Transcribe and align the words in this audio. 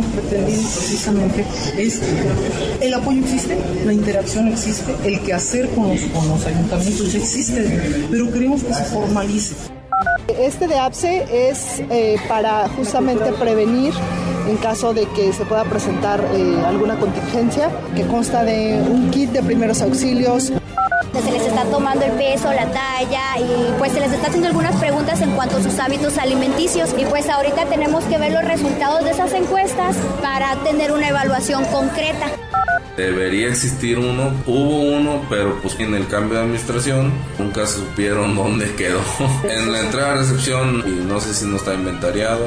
Estamos 0.00 0.06
pretendiendo 0.06 0.68
precisamente 0.70 1.44
es 1.76 2.00
el 2.80 2.94
apoyo 2.94 3.20
existe, 3.20 3.58
la 3.84 3.92
interacción 3.92 4.48
existe, 4.48 4.94
el 5.04 5.20
quehacer 5.20 5.68
con 5.70 5.88
los, 5.88 6.00
con 6.02 6.28
los 6.28 6.44
ayuntamientos 6.46 7.14
existe, 7.14 8.08
pero 8.10 8.32
queremos 8.32 8.62
que 8.64 8.74
se 8.74 8.84
formalice. 8.84 9.54
Este 10.38 10.66
de 10.66 10.78
APSE 10.78 11.50
es 11.50 11.82
eh, 11.90 12.16
para 12.28 12.68
justamente 12.70 13.32
prevenir 13.32 13.92
en 14.48 14.56
caso 14.56 14.92
de 14.92 15.06
que 15.10 15.32
se 15.32 15.44
pueda 15.44 15.64
presentar 15.64 16.22
eh, 16.34 16.56
alguna 16.66 16.98
contingencia, 16.98 17.70
que 17.94 18.02
consta 18.06 18.42
de 18.42 18.82
un 18.90 19.10
kit 19.10 19.30
de 19.30 19.42
primeros 19.42 19.80
auxilios, 19.80 20.52
tomando 21.70 22.04
el 22.04 22.12
peso, 22.12 22.52
la 22.52 22.66
talla 22.70 23.38
y 23.38 23.72
pues 23.78 23.92
se 23.92 24.00
les 24.00 24.12
está 24.12 24.28
haciendo 24.28 24.48
algunas 24.48 24.74
preguntas 24.76 25.20
en 25.20 25.30
cuanto 25.32 25.56
a 25.56 25.62
sus 25.62 25.78
hábitos 25.78 26.18
alimenticios 26.18 26.94
y 26.98 27.04
pues 27.04 27.28
ahorita 27.28 27.66
tenemos 27.66 28.04
que 28.04 28.18
ver 28.18 28.32
los 28.32 28.44
resultados 28.44 29.04
de 29.04 29.10
esas 29.10 29.32
encuestas 29.32 29.96
para 30.22 30.56
tener 30.64 30.92
una 30.92 31.08
evaluación 31.08 31.64
concreta. 31.66 32.30
Debería 32.96 33.48
existir 33.48 33.98
uno, 33.98 34.32
hubo 34.46 34.96
uno, 34.96 35.26
pero 35.28 35.60
pues 35.60 35.78
en 35.80 35.94
el 35.94 36.06
cambio 36.06 36.38
de 36.38 36.44
administración 36.44 37.12
nunca 37.38 37.66
supieron 37.66 38.36
dónde 38.36 38.72
quedó. 38.76 39.00
en 39.48 39.72
la 39.72 39.80
entrada 39.80 40.12
a 40.12 40.16
recepción 40.18 40.84
y 40.86 41.04
no 41.04 41.20
sé 41.20 41.34
si 41.34 41.44
no 41.46 41.56
está 41.56 41.74
inventariado. 41.74 42.46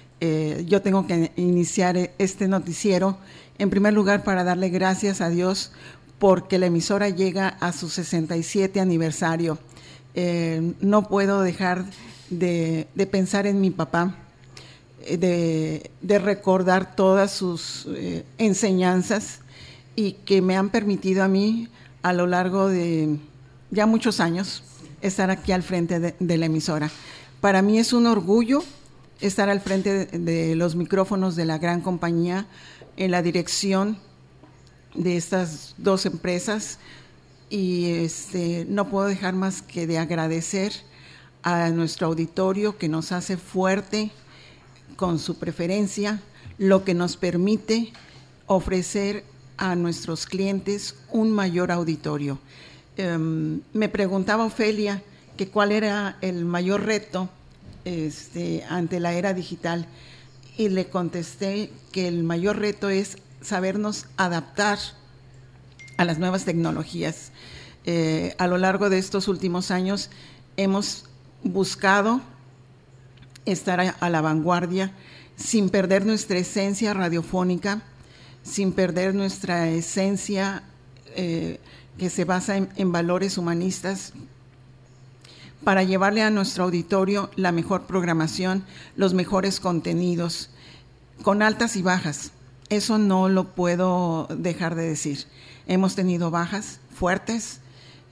eh, 0.21 0.63
yo 0.67 0.81
tengo 0.81 1.05
que 1.05 1.31
iniciar 1.35 2.11
este 2.17 2.47
noticiero 2.47 3.17
en 3.57 3.69
primer 3.69 3.93
lugar 3.93 4.23
para 4.23 4.43
darle 4.43 4.69
gracias 4.69 5.19
a 5.19 5.29
Dios 5.29 5.73
porque 6.17 6.57
la 6.59 6.67
emisora 6.67 7.09
llega 7.09 7.49
a 7.49 7.73
su 7.73 7.89
67 7.89 8.79
aniversario. 8.79 9.59
Eh, 10.13 10.73
no 10.79 11.07
puedo 11.09 11.41
dejar 11.41 11.83
de, 12.29 12.87
pensar 13.11 13.47
en 13.47 13.59
mi 13.59 13.71
papá, 13.71 14.15
de, 15.05 15.91
de 16.01 16.19
recordar 16.19 16.95
todas 16.95 17.31
sus 17.31 17.87
enseñanzas 18.37 19.39
y 19.95 20.13
que 20.13 20.41
me 20.41 20.55
han 20.55 20.69
permitido 20.69 21.23
a 21.23 21.27
mí 21.27 21.67
a 22.03 22.13
lo 22.13 22.27
largo 22.27 22.69
de 22.69 23.17
ya 23.71 23.85
muchos 23.85 24.19
años 24.19 24.63
estar 25.01 25.31
aquí 25.31 25.51
al 25.51 25.63
frente 25.63 25.99
de, 25.99 26.37
la 26.37 26.45
emisora. 26.45 26.91
Para 27.39 27.61
mí 27.61 27.79
es 27.79 27.93
un 27.93 28.05
orgullo 28.05 28.63
estar 29.21 29.49
al 29.49 29.61
frente 29.61 30.05
de, 30.05 30.55
los 30.55 30.75
micrófonos 30.75 31.35
de 31.35 31.45
la 31.45 31.57
gran 31.57 31.81
compañía 31.81 32.47
en 32.97 33.11
la 33.11 33.21
dirección 33.21 33.97
de 34.95 35.15
estas 35.15 35.75
dos 35.77 36.05
empresas 36.05 36.79
y 37.49 37.91
este, 37.91 38.65
no 38.67 38.89
puedo 38.89 39.07
dejar 39.07 39.33
más 39.33 39.61
que 39.61 39.87
de 39.87 39.99
agradecer 39.99 40.73
a 41.43 41.69
nuestro 41.69 42.07
auditorio 42.07 42.77
que 42.77 42.89
nos 42.89 43.11
hace 43.11 43.37
fuerte 43.37 44.11
con 44.95 45.19
su 45.19 45.37
preferencia, 45.37 46.21
lo 46.57 46.83
que 46.83 46.93
nos 46.93 47.17
permite 47.17 47.93
ofrecer 48.47 49.23
a 49.57 49.75
nuestros 49.75 50.25
clientes 50.25 50.95
un 51.11 51.31
mayor 51.31 51.71
auditorio. 51.71 52.39
Em, 52.97 53.61
me 53.73 53.89
preguntaba 53.89 54.45
Ofelia 54.45 55.01
que 55.37 55.47
cuál 55.47 55.71
era 55.71 56.17
el 56.21 56.45
mayor 56.45 56.83
reto 56.83 57.29
este, 57.85 58.63
ante 58.69 58.99
la 58.99 59.13
era 59.13 59.33
digital 59.33 59.87
y 60.57 60.69
le 60.69 60.87
contesté 60.87 61.71
que 61.91 62.07
el 62.07 62.23
mayor 62.23 62.59
reto 62.59 62.89
es 62.89 63.17
sabernos 63.41 64.05
adaptar 64.17 64.77
a 65.97 66.05
las 66.05 66.19
nuevas 66.19 66.45
tecnologías. 66.45 67.31
Eh, 67.85 68.35
a 68.37 68.47
lo 68.47 68.57
largo 68.57 68.89
de 68.89 68.99
estos 68.99 69.27
últimos 69.27 69.71
años 69.71 70.09
hemos 70.57 71.05
buscado 71.43 72.21
estar 73.45 73.79
a, 73.79 74.09
la 74.09 74.21
vanguardia 74.21 74.91
sin 75.35 75.69
perder 75.69 76.05
nuestra 76.05 76.37
esencia 76.37 76.93
radiofónica, 76.93 77.81
sin 78.43 78.73
perder 78.73 79.15
nuestra 79.15 79.69
esencia 79.69 80.63
eh, 81.15 81.59
que 81.97 82.09
se 82.09 82.25
basa 82.25 82.57
en, 82.57 82.91
valores 82.91 83.37
humanistas 83.37 84.13
para 85.63 85.83
llevarle 85.83 86.21
a 86.21 86.29
nuestro 86.29 86.63
auditorio 86.65 87.29
la 87.35 87.51
mejor 87.51 87.83
programación, 87.83 88.63
los 88.95 89.13
mejores 89.13 89.59
contenidos, 89.59 90.49
con 91.23 91.41
altas 91.41 91.75
y 91.75 91.81
bajas. 91.81 92.31
Eso 92.69 92.97
no 92.97 93.29
lo 93.29 93.53
puedo 93.53 94.27
dejar 94.35 94.75
de 94.75 94.87
decir. 94.87 95.25
Hemos 95.67 95.95
tenido 95.95 96.31
bajas 96.31 96.79
fuertes, 96.93 97.59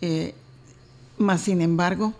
eh, 0.02 0.36
más 1.18 1.42
sin 1.42 1.62
embargo, 1.62 2.14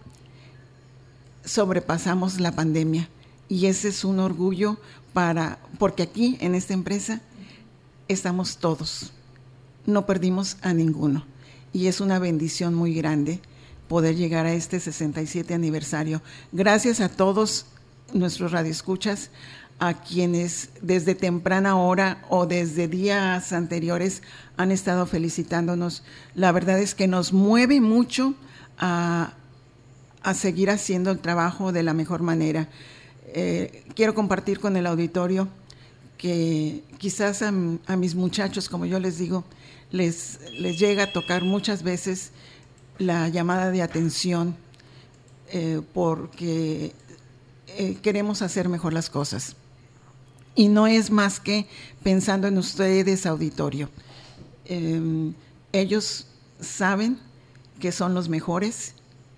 sobrepasamos 1.46 2.40
la 2.40 2.52
pandemia. 2.52 3.10
Y 3.48 3.66
ese 3.66 3.90
es 3.90 4.04
un 4.04 4.20
orgullo 4.20 4.78
para, 5.14 5.60
porque 5.78 6.04
aquí 6.04 6.38
en 6.40 6.56
esta 6.56 6.74
empresa 6.74 7.22
estamos 8.08 8.58
todos. 8.58 9.12
No 9.86 10.06
perdimos 10.06 10.58
a 10.62 10.74
ninguno 10.74 11.26
y 11.74 11.88
es 11.88 12.02
una 12.02 12.20
bendición 12.20 12.74
muy 12.74 12.94
grande 12.94 13.42
poder 13.90 14.16
llegar 14.16 14.46
a 14.46 14.54
este 14.54 14.80
67 14.80 15.54
aniversario. 15.54 16.22
Gracias 16.54 17.02
a 17.02 17.10
todos 17.10 17.66
nuestros 18.14 18.52
radioescuchas, 18.54 19.32
a 19.80 19.96
quienes 19.96 20.70
desde 20.82 21.16
temprana 21.16 21.76
hora 21.76 22.24
o 22.30 22.46
desde 22.46 22.88
días 22.88 23.52
anteriores 23.52 24.22
han 24.58 24.72
estado 24.72 25.06
felicitándonos. 25.08 26.04
La 26.36 26.52
verdad 26.52 26.80
es 26.80 26.94
que 26.94 27.08
nos 27.08 27.34
mueve 27.34 27.82
mucho 27.82 28.36
a, 28.78 29.34
seguir 30.36 30.70
haciendo 30.70 31.10
el 31.10 31.20
trabajo 31.20 31.72
de 31.72 31.82
la 31.82 31.94
mejor 31.94 32.22
manera. 32.22 32.70
Eh, 33.34 33.84
quiero 33.96 34.14
compartir 34.14 34.60
con 34.60 34.78
el 34.78 34.86
auditorio 34.86 35.48
que 36.20 36.84
quizás 37.00 37.42
a, 37.42 37.52
mis 37.52 38.14
muchachos, 38.14 38.70
como 38.70 38.86
yo 38.86 39.00
les 39.00 39.18
digo, 39.18 39.46
les, 39.90 40.40
les 40.60 40.78
llega 40.78 41.06
a 41.06 41.12
tocar 41.12 41.44
muchas 41.44 41.82
veces 41.82 42.32
la 43.00 43.30
llamada 43.30 43.72
de 43.72 43.82
atención 43.82 44.56
eh, 45.52 45.82
porque 45.94 46.94
eh, 47.68 47.98
queremos 48.04 48.44
hacer 48.44 48.70
mejor 48.70 48.94
las 48.94 49.10
cosas. 49.10 49.56
Y 50.54 50.68
no 50.68 50.86
es 50.86 51.10
más 51.10 51.40
que 51.40 51.66
pensando 52.04 52.48
en 52.48 52.58
ustedes, 52.58 53.26
auditorio. 53.26 53.90
Em, 54.66 55.34
ellos 55.72 56.28
saben 56.60 57.18
que 57.80 57.92
son 57.92 58.14
los 58.14 58.30
mejores 58.30 58.94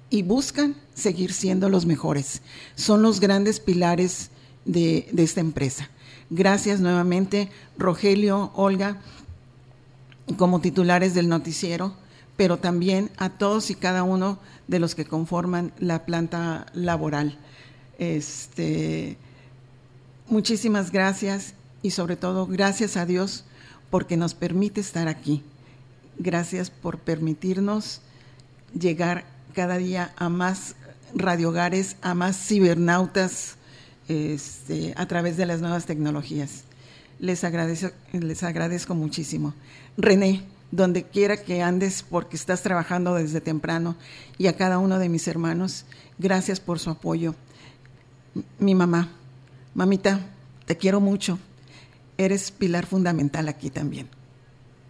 y 0.09 0.23
buscan 0.23 0.75
seguir 0.95 1.31
siendo 1.31 1.69
los 1.69 1.85
mejores. 1.85 2.41
Son 2.75 3.01
los 3.01 3.19
grandes 3.19 3.59
pilares 3.59 4.31
de, 4.65 5.07
de 5.11 5.23
esta 5.23 5.39
empresa. 5.39 5.89
Gracias 6.31 6.79
nuevamente, 6.79 7.49
Rogelio, 7.77 8.51
Olga, 8.55 8.99
como 10.37 10.61
titulares 10.61 11.13
del 11.13 11.29
noticiero, 11.29 11.93
pero 12.41 12.57
también 12.57 13.11
a 13.17 13.29
todos 13.29 13.69
y 13.69 13.75
cada 13.75 14.01
uno 14.01 14.39
de 14.67 14.79
los 14.79 14.95
que 14.95 15.05
conforman 15.05 15.73
la 15.77 16.07
planta 16.07 16.65
laboral. 16.73 17.37
Este, 17.99 19.15
muchísimas 20.27 20.91
gracias 20.91 21.53
y 21.83 21.91
sobre 21.91 22.15
todo 22.15 22.47
gracias 22.47 22.97
a 22.97 23.05
Dios 23.05 23.45
porque 23.91 24.17
nos 24.17 24.33
permite 24.33 24.81
estar 24.81 25.07
aquí. 25.07 25.43
Gracias 26.17 26.71
por 26.71 26.97
permitirnos 26.97 28.01
llegar 28.73 29.23
cada 29.53 29.77
día 29.77 30.11
a 30.15 30.27
más 30.27 30.73
radiogares, 31.13 31.95
a 32.01 32.15
más 32.15 32.43
cibernautas, 32.43 33.57
este, 34.07 34.95
a 34.97 35.07
través 35.07 35.37
de 35.37 35.45
las 35.45 35.61
nuevas 35.61 35.85
tecnologías. 35.85 36.63
Les 37.19 37.43
agradezco, 37.43 37.91
les 38.13 38.41
agradezco 38.41 38.95
muchísimo. 38.95 39.53
René, 39.95 40.43
donde 40.71 41.03
quiera 41.03 41.37
que 41.37 41.61
andes, 41.61 42.03
porque 42.03 42.35
estás 42.35 42.63
trabajando 42.63 43.13
desde 43.13 43.41
temprano, 43.41 43.95
y 44.37 44.47
a 44.47 44.55
cada 44.55 44.79
uno 44.79 44.99
de 44.99 45.09
mis 45.09 45.27
hermanos, 45.27 45.85
gracias 46.17 46.59
por 46.59 46.79
su 46.79 46.89
apoyo. 46.89 47.35
Mi 48.59 48.73
mamá, 48.75 49.09
mamita, 49.73 50.21
te 50.65 50.77
quiero 50.77 51.01
mucho. 51.01 51.37
Eres 52.17 52.51
pilar 52.51 52.85
fundamental 52.85 53.49
aquí 53.49 53.69
también. 53.69 54.07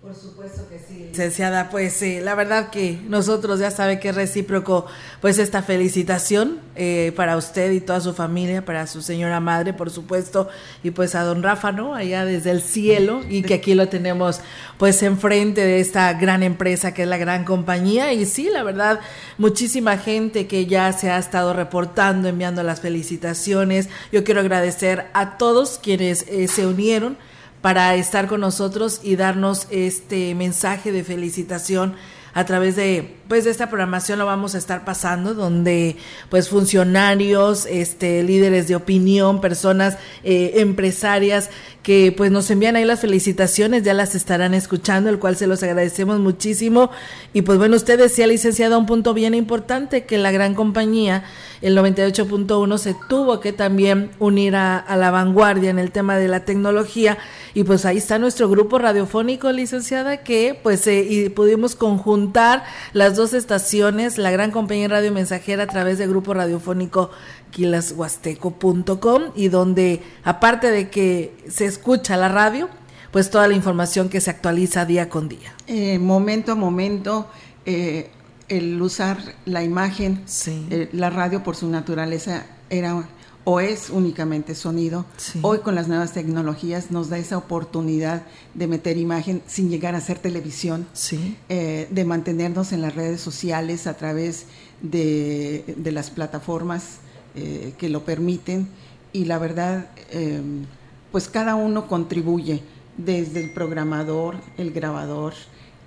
Por 0.01 0.15
supuesto 0.15 0.68
que 0.68 0.80
sí, 0.80 1.09
licenciada. 1.12 1.69
Pues 1.69 1.94
sí, 1.94 2.21
la 2.21 2.33
verdad 2.33 2.71
que 2.71 3.00
nosotros 3.07 3.59
ya 3.59 3.69
sabe 3.69 4.00
que 4.00 4.09
es 4.09 4.15
recíproco, 4.15 4.88
pues 5.21 5.38
esta 5.38 5.62
felicitación 5.62 6.59
eh, 6.75 7.13
para 7.15 7.38
usted 7.38 7.69
y 7.69 7.81
toda 7.81 8.01
su 8.01 8.15
familia, 8.15 8.65
para 8.65 8.88
su 8.88 9.03
señora 9.03 9.39
madre, 9.39 9.74
por 9.74 9.92
supuesto, 9.92 10.50
y 10.81 10.89
pues 10.89 11.13
a 11.13 11.21
don 11.21 11.44
Rafa, 11.44 11.71
¿no? 11.71 11.94
Allá 11.94 12.25
desde 12.25 12.50
el 12.50 12.63
cielo 12.63 13.21
y 13.30 13.44
que 13.44 13.53
aquí 13.53 13.75
lo 13.75 13.89
tenemos 13.89 14.42
pues 14.80 15.03
enfrente 15.03 15.62
de 15.62 15.80
esta 15.80 16.12
gran 16.13 16.42
empresa 16.42 16.95
que 16.95 17.03
es 17.03 17.07
la 17.07 17.19
gran 17.19 17.45
compañía. 17.45 18.12
Y 18.12 18.25
sí, 18.25 18.50
la 18.51 18.63
verdad, 18.63 19.01
muchísima 19.38 20.00
gente 20.00 20.48
que 20.48 20.65
ya 20.65 20.92
se 20.94 21.12
ha 21.12 21.19
estado 21.19 21.53
reportando, 21.53 22.27
enviando 22.27 22.63
las 22.63 22.81
felicitaciones. 22.81 23.88
Yo 24.12 24.24
quiero 24.24 24.39
agradecer 24.39 25.12
a 25.13 25.38
todos 25.38 25.77
quienes 25.77 26.25
eh, 26.27 26.48
se 26.48 26.65
unieron 26.65 27.18
para 27.61 27.95
estar 27.95 28.27
con 28.27 28.41
nosotros 28.41 28.99
y 29.03 29.15
darnos 29.15 29.67
este 29.69 30.33
mensaje 30.35 30.91
de 30.91 31.03
felicitación 31.03 31.95
a 32.33 32.45
través 32.45 32.75
de 32.75 33.17
pues 33.31 33.45
de 33.45 33.51
esta 33.51 33.69
programación 33.69 34.19
lo 34.19 34.25
vamos 34.25 34.55
a 34.55 34.57
estar 34.57 34.83
pasando 34.83 35.33
donde 35.33 35.95
pues 36.27 36.49
funcionarios 36.49 37.65
este 37.65 38.23
líderes 38.23 38.67
de 38.67 38.75
opinión 38.75 39.39
personas 39.39 39.97
eh, 40.25 40.55
empresarias 40.55 41.49
que 41.83 42.13
pues 42.15 42.29
nos 42.29 42.49
envían 42.51 42.75
ahí 42.75 42.85
las 42.85 42.99
felicitaciones, 42.99 43.83
ya 43.83 43.93
las 43.93 44.13
estarán 44.13 44.53
escuchando, 44.53 45.09
el 45.09 45.17
cual 45.17 45.35
se 45.35 45.47
los 45.47 45.63
agradecemos 45.63 46.19
muchísimo. 46.19 46.91
Y 47.33 47.41
pues 47.41 47.57
bueno, 47.57 47.75
usted 47.75 47.97
decía, 47.97 48.27
licenciada, 48.27 48.77
un 48.77 48.85
punto 48.85 49.13
bien 49.13 49.33
importante, 49.33 50.05
que 50.05 50.17
la 50.19 50.31
gran 50.31 50.53
compañía, 50.53 51.23
el 51.61 51.75
98.1, 51.75 52.77
se 52.77 52.95
tuvo 53.09 53.39
que 53.39 53.51
también 53.51 54.11
unir 54.19 54.55
a, 54.55 54.85
la 54.95 55.09
vanguardia 55.09 55.71
en 55.71 55.79
el 55.79 55.91
tema 55.91 56.17
de 56.17 56.27
la 56.27 56.45
tecnología. 56.45 57.17
Y 57.53 57.63
pues 57.63 57.85
ahí 57.85 57.97
está 57.97 58.19
nuestro 58.19 58.47
grupo 58.47 58.77
radiofónico, 58.77 59.51
licenciada, 59.51 60.17
que 60.17 60.59
pues 60.61 60.85
eh, 60.85 61.05
y 61.09 61.29
pudimos 61.29 61.75
conjuntar 61.75 62.63
las 62.93 63.15
dos 63.15 63.20
estaciones, 63.33 64.18
la 64.18 64.31
gran 64.31 64.51
compañía 64.51 64.88
radio 64.88 65.12
mensajera 65.12 65.63
a 65.63 65.68
través 65.68 65.97
del 65.97 66.09
grupo 66.09 66.33
radiofónico 66.33 67.12
quilashuasteco.com 67.51 69.31
y 69.35 69.47
donde 69.47 70.01
aparte 70.23 70.71
de 70.71 70.89
que 70.89 71.35
se 71.47 71.65
escucha 71.65 72.18
la 72.18 72.29
radio, 72.29 72.69
pues 73.12 73.29
toda 73.29 73.47
la 73.47 73.53
información 73.53 74.09
que 74.09 74.21
se 74.21 74.29
actualiza 74.29 74.85
día 74.85 75.09
con 75.09 75.29
día. 75.29 75.53
Eh, 75.68 76.00
momento 76.00 76.53
a 76.53 76.56
momento, 76.56 77.27
eh, 77.65 78.09
el 78.47 78.81
usar 78.81 79.18
la 79.45 79.63
imagen, 79.63 80.24
eh, 80.47 80.89
la 80.91 81.09
radio 81.09 81.44
por 81.44 81.56
su 81.56 81.69
naturaleza 81.69 82.45
era 82.69 83.06
o 83.43 83.59
es 83.59 83.89
únicamente 83.89 84.55
sonido. 84.55 85.05
Hoy 85.41 85.59
con 85.59 85.75
las 85.75 85.88
nuevas 85.88 86.13
tecnologías 86.13 86.91
nos 86.91 87.09
da 87.09 87.17
esa 87.17 87.38
oportunidad 87.38 88.23
de 88.53 88.67
meter 88.67 88.97
imagen 88.97 89.41
sin 89.47 89.69
llegar 89.69 89.95
a 89.95 90.01
ser 90.01 90.19
televisión, 90.19 90.88
de 91.49 92.05
mantenernos 92.05 92.71
en 92.71 92.81
las 92.81 92.95
redes 92.95 93.21
sociales 93.21 93.88
a 93.88 93.95
través 93.95 94.45
de, 94.81 95.75
de 95.77 95.91
las 95.91 96.09
plataformas 96.09 96.99
eh, 97.33 97.73
que 97.77 97.88
lo 97.88 98.03
permiten 98.03 98.67
y 99.13 99.23
la 99.23 99.38
verdad, 99.38 99.89
em, 100.09 100.65
pues 101.13 101.29
cada 101.29 101.55
uno 101.55 101.88
contribuye, 101.88 102.61
desde 102.97 103.41
el 103.41 103.53
programador, 103.53 104.35
el 104.57 104.71
grabador, 104.71 105.33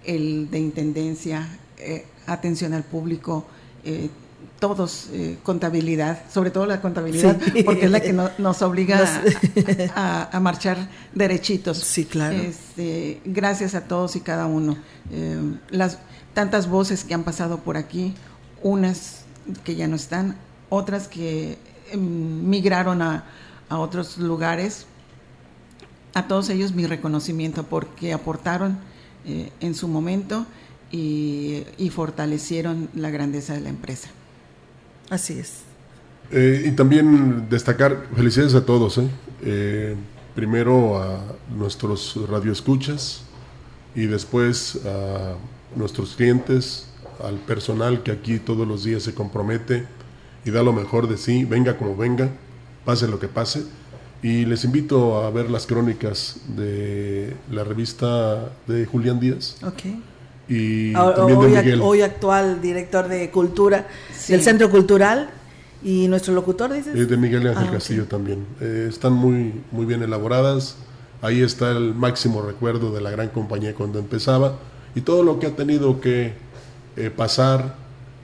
el 0.05 0.51
de 0.51 0.59
intendencia, 0.59 1.47
eh, 1.77 2.07
atención 2.27 2.73
al 2.73 2.83
público, 2.83 3.45
eh, 4.45 4.59
todos 4.61 5.09
contabilidad, 5.43 6.23
sobre 6.33 6.51
todo 6.51 6.67
la 6.67 6.81
contabilidad, 6.81 7.39
porque 7.65 7.87
es 7.87 7.91
la 7.91 8.01
que 8.01 8.13
nos 8.13 8.63
obliga 8.63 9.23
a, 9.95 10.41
marchar 10.41 10.89
derechitos. 11.15 11.79
Sí, 11.79 12.05
claro. 12.05 12.37
Este, 12.37 13.21
gracias 13.25 13.75
a 13.75 13.83
todos 13.83 14.17
y 14.17 14.21
cada 14.21 14.47
uno. 14.47 14.77
Em, 15.11 15.59
las 15.71 15.99
tantas 16.35 16.69
voces 16.69 17.05
que 17.05 17.15
han 17.15 17.25
pasado 17.25 17.59
por 17.59 17.77
aquí, 17.77 18.15
unas 18.63 19.25
que 19.65 19.77
ya 19.77 19.87
no 19.87 19.97
están, 19.97 20.37
otras 20.69 21.09
que 21.09 21.59
em, 21.93 22.49
migraron 22.49 23.03
a, 23.03 23.25
otros 23.71 24.19
lugares. 24.19 24.87
A 26.15 26.29
todos 26.29 26.49
ellos 26.49 26.73
mi 26.73 26.87
reconocimiento 26.87 27.65
porque 27.65 28.13
aportaron 28.13 28.79
eh, 29.25 29.51
en 29.59 29.75
su 29.75 29.89
momento 29.89 30.47
y, 30.93 31.91
fortalecieron 31.91 32.89
la 32.95 33.11
grandeza 33.11 33.55
de 33.55 33.61
la 33.61 33.69
empresa. 33.69 34.09
Así 35.11 35.39
es. 35.39 35.61
Eh, 36.31 36.65
y 36.67 36.71
también 36.73 37.49
destacar, 37.49 38.07
felicidades 38.15 38.55
a 38.55 38.65
todos. 38.65 38.99
¿eh? 38.99 39.97
primero 40.35 41.01
a 41.01 41.21
nuestros 41.57 42.19
radioescuchas 42.29 43.23
y 43.95 44.07
después 44.07 44.81
a 44.85 45.35
nuestros 45.77 46.17
clientes, 46.17 46.89
al 47.23 47.37
personal 47.37 48.03
que 48.03 48.11
aquí 48.11 48.39
todos 48.39 48.67
los 48.67 48.85
días 48.85 49.05
se 49.05 49.15
compromete 49.15 49.87
y 50.45 50.51
da 50.51 50.63
lo 50.63 50.73
mejor 50.73 51.09
de 51.09 51.17
sí, 51.17 51.45
venga 51.45 51.79
como 51.79 51.97
venga, 51.97 52.31
pase 52.85 53.09
lo 53.09 53.19
que 53.19 53.29
pase. 53.29 53.65
Y 54.23 54.47
les 54.47 54.65
invito 54.65 55.23
a 55.23 55.31
ver 55.31 55.51
las 55.51 55.67
crónicas 55.67 56.41
de 56.57 57.37
la 57.51 57.63
revista 57.63 58.53
de 58.67 58.87
Julián 58.87 59.21
Díaz. 59.21 59.57
Ok. 59.63 59.83
Y 60.49 60.93
también 60.93 61.41
de 61.41 61.49
Miguel. 61.49 61.81
Hoy 61.83 62.03
actual 62.03 62.61
director 62.61 63.09
de 63.09 63.31
Cultura 63.31 63.87
del 64.29 64.43
Centro 64.43 64.71
Cultural. 64.71 65.31
¿Y 65.83 66.09
nuestro 66.09 66.33
locutor, 66.33 66.73
dices? 66.73 67.09
de 67.09 67.17
Miguel 67.19 67.47
Ángel 67.47 67.67
ah, 67.69 67.73
Castillo 67.73 68.07
también. 68.07 68.47
Eh, 68.61 68.87
están 68.89 69.13
muy, 69.13 69.53
muy 69.71 69.85
bien 69.85 70.03
elaboradas. 70.03 70.77
Ahí 71.21 71.43
está 71.43 71.73
el 71.73 71.95
máximo 71.95 72.41
recuerdo 72.41 72.91
de 72.91 73.03
la 73.03 73.11
gran 73.11 73.29
compañía 73.29 73.75
cuando 73.75 73.99
empezaba 73.99 74.57
y 74.95 75.03
todo 75.03 75.23
lo 75.23 75.39
que 75.39 75.49
ha 75.49 75.57
tenido 75.57 76.01
que 76.01 76.33
eh, 76.97 77.11
pasar 77.11 77.75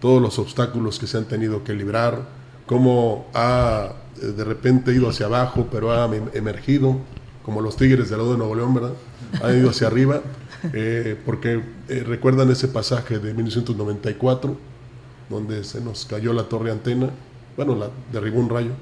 todos 0.01 0.23
los 0.23 0.39
obstáculos 0.39 0.99
que 0.99 1.07
se 1.07 1.19
han 1.19 1.27
tenido 1.27 1.63
que 1.65 1.75
librar, 1.75 2.23
cómo 2.67 3.27
ha 3.35 3.93
eh, 4.23 4.27
de 4.27 4.45
repente 4.45 4.93
ido 4.93 5.09
hacia 5.09 5.27
abajo, 5.27 5.69
pero 5.71 5.93
ha 5.93 6.05
em, 6.15 6.29
emergido, 6.33 6.97
como 7.45 7.61
los 7.61 7.77
Tigres 7.77 8.09
del 8.09 8.19
lado 8.19 8.33
de 8.33 8.39
Nuevo 8.39 8.55
León, 8.55 8.75
¿verdad? 8.75 8.93
Ha 9.43 9.53
ido 9.53 9.71
hacia 9.71 9.89
arriba, 9.89 10.23
eh, 10.73 11.17
porque 11.25 11.63
eh, 11.89 12.05
recuerdan 12.07 12.51
ese 12.51 12.69
pasaje 12.69 13.19
de 13.19 13.35
1994, 13.35 14.57
donde 15.29 15.65
se 15.65 15.81
nos 15.81 16.05
cayó 16.05 16.33
la 16.33 16.45
torre 16.45 16.71
antena, 16.71 17.11
bueno, 17.57 17.75
la 17.75 17.91
derribó 18.13 18.41
un 18.41 18.49
rayo, 18.49 18.73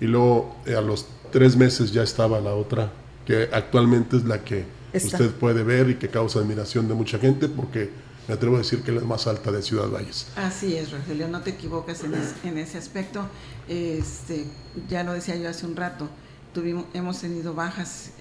y 0.00 0.06
luego 0.06 0.56
a 0.66 0.80
los 0.80 1.06
tres 1.30 1.56
meses 1.56 1.92
ya 1.92 2.02
estaba 2.02 2.40
la 2.40 2.54
otra, 2.54 2.92
que 3.26 3.48
actualmente 3.52 4.16
es 4.16 4.24
la 4.24 4.42
que 4.44 4.64
usted 4.94 5.30
puede 5.32 5.62
ver 5.62 5.90
y 5.90 5.94
que 5.96 6.08
causa 6.08 6.40
admiración 6.40 6.88
de 6.88 6.94
mucha 6.94 7.18
gente, 7.18 7.48
porque 7.48 7.90
me 8.28 8.34
atrevo 8.34 8.56
a 8.56 8.58
decir 8.58 8.82
que 8.82 8.90
es 8.90 9.00
la 9.00 9.06
más 9.06 9.26
alta 9.26 9.52
de 9.52 9.62
Ciudad 9.62 9.88
Valles. 9.88 10.26
Así 10.36 10.76
es, 10.76 10.92
Rogelio, 10.92 11.28
no 11.28 11.42
te 11.42 11.50
equivocas 11.50 12.02
en, 12.44 12.58
ese 12.58 12.78
aspecto. 12.78 13.26
Este, 13.68 14.46
ya 14.88 15.04
lo 15.04 15.12
decía 15.12 15.36
yo 15.36 15.48
hace 15.48 15.66
un 15.66 15.76
rato, 15.76 16.08
tuvimos, 16.52 16.86
hemos 16.94 17.20
tenido 17.20 17.54
bajas 17.54 18.12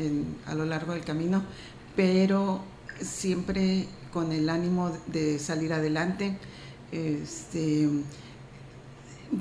a 0.45 0.55
lo 0.55 0.65
largo 0.65 0.93
del 0.93 1.03
camino, 1.03 1.43
pero 1.95 2.62
siempre 3.02 3.88
con 4.12 4.32
el 4.32 4.50
ánimo 4.50 4.92
de 5.08 5.40
salir 5.40 5.74
adelante. 5.74 6.38
Este, 6.92 7.90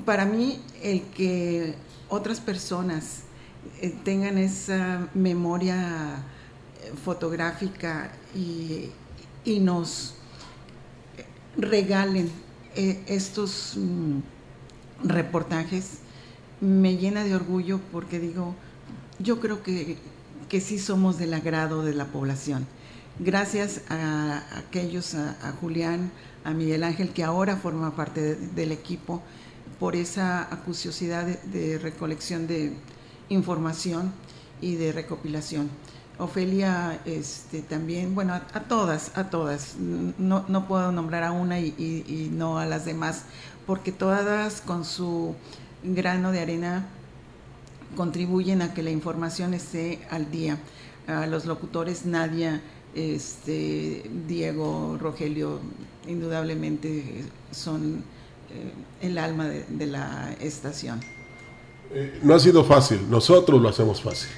para 0.05 0.25
mí, 0.25 0.59
el 0.81 1.01
que 1.03 1.75
otras 2.09 2.39
personas 2.39 3.23
eh, 3.81 3.95
tengan 4.03 4.37
esa 4.37 5.07
memoria 5.13 6.23
eh, 6.81 6.91
fotográfica 7.03 8.11
y, 8.35 8.89
nos 9.59 10.15
regalen 11.57 12.31
eh, 12.75 13.03
estos 13.07 13.73
mm, 13.77 14.19
reportajes, 15.03 15.99
me 16.61 16.95
llena 16.95 17.23
de 17.23 17.35
orgullo 17.35 17.79
porque 17.91 18.19
digo, 18.19 18.55
yo 19.19 19.39
creo 19.39 19.61
que, 19.61 19.97
que 20.49 20.61
sí 20.61 20.79
somos 20.79 21.17
del 21.19 21.33
agrado 21.33 21.83
de 21.83 21.93
la 21.93 22.05
población. 22.05 22.65
Gracias 23.19 23.81
a, 23.89 24.41
aquellos, 24.57 25.13
a, 25.13 25.53
Julián, 25.61 26.11
a 26.43 26.51
Miguel 26.51 26.83
Ángel, 26.83 27.09
que 27.09 27.23
ahora 27.23 27.57
forma 27.57 27.95
parte 27.95 28.35
del 28.35 28.71
equipo, 28.71 29.21
por 29.79 29.95
esa 29.95 30.41
acuciosidad 30.51 31.25
de, 31.25 31.77
recolección 31.77 32.47
de 32.47 32.73
información 33.29 34.11
y 34.61 34.75
de 34.75 34.91
recopilación. 34.91 35.69
Ofelia 36.17 37.01
este, 37.05 37.61
también, 37.61 38.15
bueno, 38.15 38.33
a, 38.33 38.59
todas, 38.61 39.15
a 39.15 39.29
todas, 39.29 39.75
no, 39.77 40.45
no, 40.47 40.67
puedo 40.67 40.91
nombrar 40.91 41.23
a 41.23 41.31
una 41.31 41.59
y, 41.59 42.31
no 42.33 42.57
a 42.57 42.65
las 42.65 42.83
demás, 42.83 43.25
porque 43.67 43.91
todas 43.91 44.61
con 44.61 44.85
su 44.85 45.35
grano 45.83 46.31
de 46.31 46.39
arena 46.39 46.87
contribuyen 47.95 48.63
a 48.63 48.73
que 48.73 48.81
la 48.81 48.89
información 48.89 49.53
esté 49.53 49.99
al 50.09 50.31
día. 50.31 50.57
A 51.05 51.27
los 51.27 51.45
locutores 51.45 52.05
Nadia, 52.05 52.61
este, 52.95 54.03
Diego, 54.27 54.97
Rogelio, 54.99 55.59
indudablemente 56.07 57.23
son 57.51 58.03
eh, 58.51 59.07
el 59.07 59.17
alma 59.17 59.47
de, 59.47 59.87
la 59.87 60.35
estación. 60.39 60.99
Eh, 61.91 62.19
no 62.23 62.35
ha 62.35 62.39
sido 62.39 62.63
fácil, 62.63 62.99
nosotros 63.09 63.61
lo 63.61 63.69
hacemos 63.69 64.01
fácil. 64.01 64.29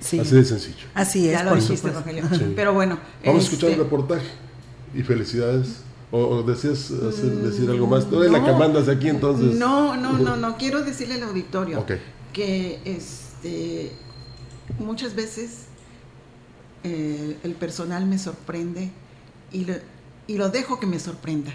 Así 0.00 0.18
de 0.18 0.44
sencillo. 0.44 0.86
Así 0.94 1.26
es. 1.28 1.32
Ya 1.32 1.42
lo 1.42 1.54
dijiste, 1.54 1.90
Rogelio. 1.90 2.24
Pero 2.54 2.72
bueno. 2.72 2.98
Vamos 3.24 3.42
a 3.42 3.44
escuchar 3.44 3.70
el 3.70 3.72
este, 3.72 3.84
reportaje 3.84 4.28
y 4.94 5.02
felicidades. 5.02 5.82
¿O, 6.10 6.42
deseas 6.42 6.90
decir 7.42 7.70
algo 7.70 7.86
más? 7.86 8.08
Tú 8.08 8.20
eres 8.20 8.30
la 8.30 8.44
que 8.44 8.52
mandas 8.52 8.88
aquí 8.88 9.08
entonces. 9.08 9.54
No, 9.56 9.96
no, 9.96 10.18
no, 10.18 10.36
no. 10.36 10.56
Quiero 10.58 10.82
decirle 10.82 11.14
al 11.14 11.22
auditorio 11.22 11.84
que 12.34 12.80
este, 12.84 13.92
muchas 14.78 15.14
veces 15.14 15.66
eh, 16.84 17.38
el 17.42 17.54
personal 17.54 18.06
me 18.06 18.18
sorprende 18.18 18.90
y 19.52 19.64
lo, 19.64 19.74
y 20.26 20.36
lo 20.36 20.48
dejo 20.48 20.80
que 20.80 20.86
me 20.86 20.98
sorprenda. 20.98 21.52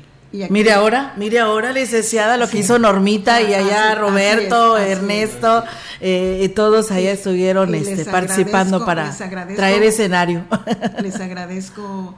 mire 0.49 0.71
ahora, 0.71 1.13
mire 1.17 1.39
ahora, 1.39 1.71
licenciada, 1.71 2.37
lo 2.37 2.47
que 2.49 2.59
hizo 2.59 2.79
Normita 2.79 3.41
y 3.41 3.53
allá 3.53 3.95
Roberto, 3.95 4.77
Ernesto, 4.77 5.63
eh, 5.99 6.51
todos 6.55 6.91
allá 6.91 7.11
estuvieron 7.11 7.73
este, 7.75 8.05
participando 8.05 8.85
para 8.85 9.15
traer 9.55 9.83
escenario. 9.83 10.45
Les 11.01 11.15
agradezco 11.19 12.15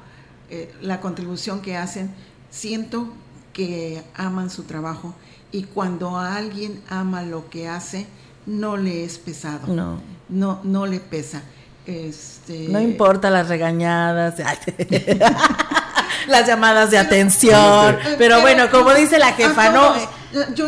eh, 0.50 0.72
la 0.82 1.00
contribución 1.00 1.62
que 1.62 1.78
hacen. 1.78 2.12
Siento 2.50 3.08
que 3.54 4.04
aman 4.16 4.50
su 4.50 4.64
trabajo 4.64 5.14
y 5.52 5.64
cuando 5.64 6.18
alguien 6.18 6.82
ama 6.90 7.24
lo 7.24 7.50
que 7.50 7.68
hace, 7.68 8.08
no 8.46 8.78
le 8.78 9.04
es 9.04 9.18
pesado. 9.18 9.74
No. 9.74 10.02
No, 10.30 10.60
no 10.64 10.86
le 10.86 11.00
pesa. 11.00 11.44
Este... 11.90 12.68
No 12.70 12.80
importa 12.80 13.32
las 13.32 13.48
regañadas, 13.48 14.36
las 16.28 16.48
llamadas 16.48 16.92
de 16.92 17.00
atención, 17.00 17.98
pero, 18.20 18.42
bueno, 18.42 18.70
como 18.70 18.94
dice 18.94 19.18
la 19.18 19.34
jefa, 19.34 19.72
no, 19.72 19.96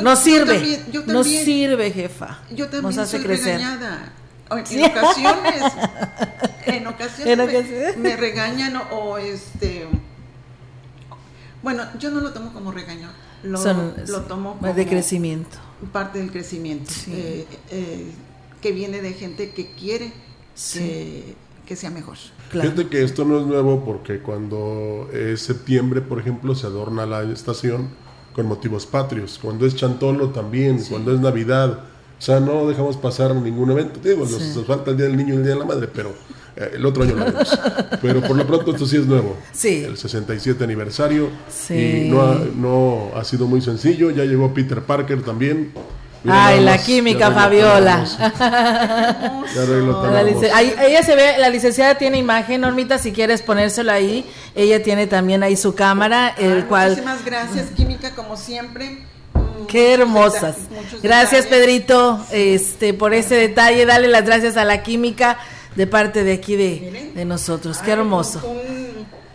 no 0.02 0.16
sirve, 0.16 0.80
no 1.06 1.24
sirve, 1.24 1.92
jefa. 1.92 2.40
Yo 2.50 2.66
también 2.66 2.84
Nos 2.84 2.98
hace 2.98 3.22
crecer. 3.22 3.58
Regañada. 3.58 4.14
En 4.52 4.86
ocasiones, 4.86 5.64
en 6.66 6.88
ocasiones, 6.88 7.98
me, 7.98 8.18
regañan 8.18 8.82
o, 8.92 9.18
este, 9.18 9.88
bueno, 11.64 11.86
yo 11.98 12.12
no 12.12 12.20
lo 12.20 12.34
tomo 12.34 12.52
como 12.52 12.74
regaño, 12.74 13.08
lo, 13.44 13.64
lo 13.64 14.22
tomo 14.24 14.58
como 14.58 14.74
de 14.74 14.86
crecimiento, 14.86 15.58
parte 15.94 16.20
del 16.20 16.34
crecimiento, 16.34 16.92
eh, 17.08 17.48
eh, 17.70 18.12
que 18.62 18.74
viene 18.74 19.00
de 19.02 19.14
gente 19.14 19.52
que 19.52 19.72
quiere 19.72 20.12
que, 20.56 21.76
sea 21.76 21.90
mejor. 21.90 22.18
Fíjate 22.50 22.88
que 22.88 23.04
esto 23.04 23.24
no 23.24 23.40
es 23.40 23.46
nuevo 23.46 23.86
porque 23.86 24.20
cuando 24.20 25.10
es 25.14 25.42
septiembre, 25.42 26.02
por 26.02 26.20
ejemplo, 26.20 26.54
se 26.54 26.68
adorna 26.68 27.06
la 27.06 27.24
estación 27.24 27.90
con 28.34 28.46
motivos 28.46 28.86
patrios. 28.86 29.40
Cuando 29.42 29.66
es 29.66 29.76
Chantolo 29.76 30.30
también, 30.30 30.84
cuando 30.90 31.14
es 31.14 31.20
Navidad. 31.20 31.86
O 32.18 32.24
sea, 32.24 32.40
no 32.40 32.68
dejamos 32.68 32.98
pasar 32.98 33.34
ningún 33.36 33.72
evento. 33.72 34.00
Digo, 34.04 34.26
nos, 34.26 34.66
falta 34.66 34.92
el 34.92 34.98
Día 34.98 35.08
del 35.08 35.18
Niño 35.18 35.34
y 35.34 35.38
el 35.38 35.44
Día 35.44 35.54
de 35.54 35.60
la 35.60 35.66
Madre, 35.66 35.88
pero 35.92 36.14
eh, 36.56 36.74
el 36.76 36.86
otro 36.86 37.04
año 37.04 37.16
lo 37.16 37.24
haremos. 37.24 37.60
pero 38.02 38.22
por 38.22 38.36
lo 38.36 38.46
pronto 38.46 38.72
esto 38.72 38.86
sí 38.86 38.98
es 38.98 39.08
nuevo. 39.08 39.38
Sí. 39.52 39.84
El 39.84 39.98
67 39.98 40.64
aniversario. 40.64 41.30
Y 41.70 42.10
no 42.10 42.22
ha, 42.22 42.36
no 42.56 43.12
ha 43.16 43.24
sido 43.24 43.48
muy 43.48 43.62
sencillo. 43.62 44.12
Ya 44.12 44.26
llegó 44.26 44.54
Peter 44.54 44.84
Parker 44.84 45.24
también. 45.24 45.72
Ay, 46.28 46.60
la 46.62 46.78
química, 46.78 47.32
Fabiola. 47.32 48.06
ella 50.86 51.04
se 51.04 51.16
ve, 51.16 51.38
la 51.40 51.50
licenciada 51.50 51.96
tiene 51.96 52.18
imagen, 52.20 52.62
Normita, 52.62 53.00
si 53.00 53.12
quieres 53.12 53.42
ponérselo 53.42 53.92
ahí. 53.92 54.30
Ella 54.54 54.84
tiene 54.84 55.08
también 55.08 55.42
ahí 55.42 55.58
su 55.58 55.74
cámara, 55.74 56.30
el 56.38 56.66
cual. 56.66 56.90
Muchísimas 56.92 57.26
gracias, 57.26 57.72
química, 57.72 58.12
como 58.12 58.38
siempre. 58.38 59.00
Mm, 59.34 59.66
Qué 59.66 59.94
hermosas. 59.94 60.58
Gracias, 61.02 61.48
Pedrito, 61.48 62.24
este, 62.32 62.94
por 62.94 63.14
ese 63.14 63.36
detalle. 63.36 63.86
Dale 63.86 64.08
las 64.08 64.24
gracias 64.24 64.58
a 64.58 64.66
la 64.66 64.84
química 64.84 65.40
de 65.76 65.88
parte 65.88 66.24
de 66.24 66.34
aquí 66.34 66.56
de, 66.56 67.12
de 67.16 67.26
nosotros. 67.26 67.80
Qué 67.80 67.92
hermoso. 67.92 68.42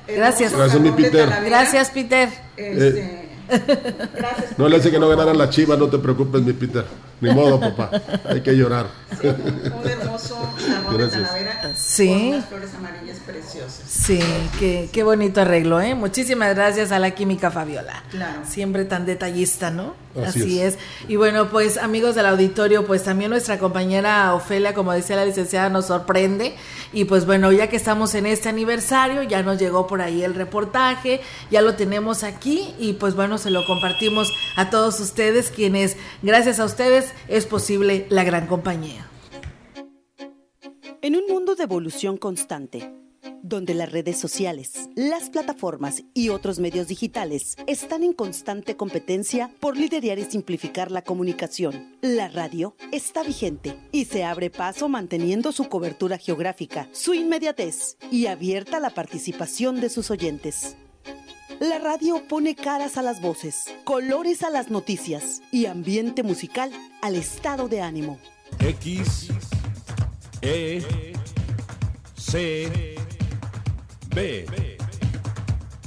Gracias. 0.07 0.53
Gracias, 0.53 0.81
mi 0.81 0.93
Peter. 0.93 1.29
Gracias, 1.45 1.91
Peter. 1.91 2.29
Este, 2.57 3.01
eh, 3.01 3.26
Gracias. 3.49 4.59
No 4.59 4.69
le 4.69 4.77
hace 4.77 4.91
que 4.91 4.99
no 4.99 5.09
ganaran 5.09 5.37
la 5.39 5.49
chiva, 5.51 5.77
no 5.77 5.89
te 5.89 5.99
preocupes, 5.99 6.43
mi 6.43 6.53
Peter. 6.53 6.85
Ni 7.21 7.33
modo, 7.33 7.59
papá. 7.59 7.91
Hay 8.25 8.43
que 8.43 8.53
llorar. 8.53 8.87
un 9.23 9.89
hermoso 9.89 10.37
jarrón 10.69 10.99
de 10.99 11.09
talavera 11.09 11.73
sí. 11.75 12.09
con 12.09 12.27
unas 12.29 12.45
flores 12.47 12.75
amarillas 12.75 13.06
preciosas. 13.27 13.83
Sí, 13.87 14.21
qué, 14.59 14.89
qué 14.93 15.03
bonito 15.03 15.41
arreglo, 15.41 15.81
¿eh? 15.81 15.95
Muchísimas 15.95 16.55
gracias 16.55 16.93
a 16.93 16.99
la 16.99 17.11
química 17.11 17.51
Fabiola. 17.51 18.05
Claro. 18.11 18.41
Siempre 18.47 18.85
tan 18.85 19.05
detallista, 19.05 19.71
¿no? 19.71 19.95
Así, 20.25 20.61
es. 20.61 20.79
Y 21.09 21.17
bueno, 21.17 21.51
pues 21.51 21.77
amigos 21.77 22.15
del 22.15 22.27
auditorio, 22.27 22.87
pues 22.87 23.05
también 23.05 23.31
nuestra 23.31 23.59
compañera 23.59 24.35
Ofelia, 24.35 24.73
como 24.73 24.93
decía 24.93 25.17
la 25.17 25.25
licenciada, 25.25 25.69
nos 25.69 25.87
sorprende. 25.87 26.55
Y 26.93 27.05
pues 27.05 27.27
bueno, 27.27 27.53
ya 27.53 27.69
que 27.69 27.77
estamos 27.77 28.15
en 28.15 28.27
este 28.27 28.49
aniversario, 28.49 29.23
ya 29.23 29.43
nos 29.43 29.59
llegó 29.59 29.87
por 29.87 30.01
ahí 30.01 30.23
el 30.23 30.35
reportaje, 30.35 31.21
ya 31.51 31.61
lo 31.61 31.75
tenemos 31.75 32.23
aquí 32.23 32.75
y 32.79 32.95
pues 32.95 33.15
bueno, 33.15 33.37
se 33.37 33.51
lo 33.51 33.67
compartimos 33.67 34.33
a 34.57 34.71
todos 34.71 35.01
ustedes, 35.01 35.51
quienes 35.51 35.97
gracias 36.23 36.61
a 36.61 36.65
ustedes 36.65 37.13
es 37.29 37.45
posible 37.45 38.07
la 38.09 38.25
gran 38.25 38.47
compañía. 38.47 39.07
En 41.03 41.15
un 41.15 41.27
mundo 41.29 41.55
de 41.55 41.65
evolución 41.65 42.17
constante, 42.17 42.91
donde 43.43 43.75
las 43.75 43.93
redes 43.93 44.19
sociales, 44.19 44.89
las 44.95 45.31
plataformas 45.31 46.03
y 46.15 46.29
otros 46.29 46.59
medios 46.59 46.89
digitales 46.89 47.57
están 47.67 48.03
en 48.03 48.13
constante 48.13 48.77
competencia 48.77 49.51
por 49.61 49.77
liderar 49.77 50.19
y 50.19 50.25
simplificar 50.25 50.91
la 50.91 51.03
comunicación. 51.03 51.97
La 52.03 52.29
radio 52.29 52.75
está 52.93 53.23
vigente 53.23 53.77
y 53.93 54.05
se 54.07 54.25
abre 54.25 54.51
paso 54.51 54.89
manteniendo 54.89 55.53
su 55.53 55.69
cobertura 55.69 56.19
geográfica, 56.19 56.89
su 56.93 57.15
inmediatez 57.15 57.97
y 58.11 58.27
abierta 58.27 58.81
la 58.81 58.91
participación 58.91 59.81
de 59.81 59.91
sus 59.91 60.11
oyentes. 60.11 60.77
La 61.61 61.79
radio 61.79 62.23
pone 62.29 62.55
caras 62.55 62.99
a 62.99 63.03
las 63.03 63.23
voces, 63.23 63.65
colores 63.85 64.43
a 64.43 64.51
las 64.51 64.71
noticias 64.71 65.41
y 65.51 65.65
ambiente 65.67 66.23
musical 66.23 66.71
al 67.01 67.17
estado 67.17 67.69
de 67.69 67.81
ánimo. 67.81 68.19
X, 68.61 69.29
E, 70.43 70.83
C, 72.15 72.97
B. 74.17 74.47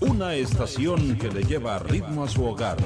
Una 0.02 0.36
estación 0.36 1.18
que 1.18 1.30
le 1.30 1.42
lleva 1.42 1.80
ritmo 1.80 2.24
a 2.24 2.28
su 2.28 2.46
hogar. 2.46 2.78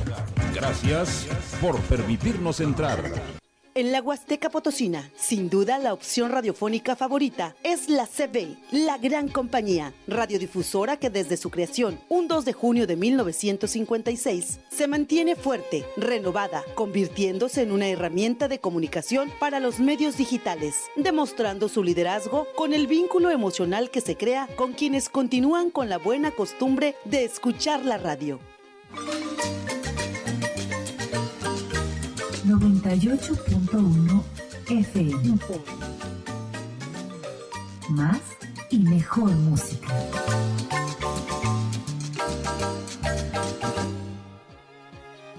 Gracias 0.55 1.27
por 1.59 1.77
permitirnos 1.81 2.61
entrar. 2.61 3.42
En 3.75 3.91
la 3.91 4.03
Huasteca 4.03 4.51
Potosina, 4.51 5.09
sin 5.15 5.49
duda 5.49 5.79
la 5.79 5.93
opción 5.93 6.29
radiofónica 6.29 6.95
favorita 6.95 7.55
es 7.63 7.89
la 7.89 8.05
CB, 8.05 8.55
la 8.69 8.99
gran 8.99 9.29
compañía, 9.29 9.93
radiodifusora 10.07 10.97
que 10.97 11.09
desde 11.09 11.37
su 11.37 11.49
creación, 11.49 11.99
un 12.07 12.27
2 12.27 12.45
de 12.45 12.53
junio 12.53 12.85
de 12.85 12.95
1956, 12.97 14.59
se 14.69 14.87
mantiene 14.87 15.35
fuerte, 15.35 15.87
renovada, 15.97 16.63
convirtiéndose 16.75 17.63
en 17.63 17.71
una 17.71 17.87
herramienta 17.87 18.47
de 18.47 18.59
comunicación 18.59 19.31
para 19.39 19.59
los 19.59 19.79
medios 19.79 20.17
digitales, 20.17 20.75
demostrando 20.95 21.67
su 21.67 21.83
liderazgo 21.83 22.45
con 22.55 22.75
el 22.75 22.85
vínculo 22.85 23.31
emocional 23.31 23.89
que 23.89 24.01
se 24.01 24.15
crea 24.15 24.47
con 24.55 24.73
quienes 24.73 25.09
continúan 25.09 25.71
con 25.71 25.89
la 25.89 25.97
buena 25.97 26.29
costumbre 26.29 26.93
de 27.05 27.23
escuchar 27.23 27.83
la 27.83 27.97
radio. 27.97 28.39
98.1 32.45 34.23
FM. 34.69 35.39
Más 37.89 38.19
y 38.69 38.79
mejor 38.79 39.31
música. 39.31 39.87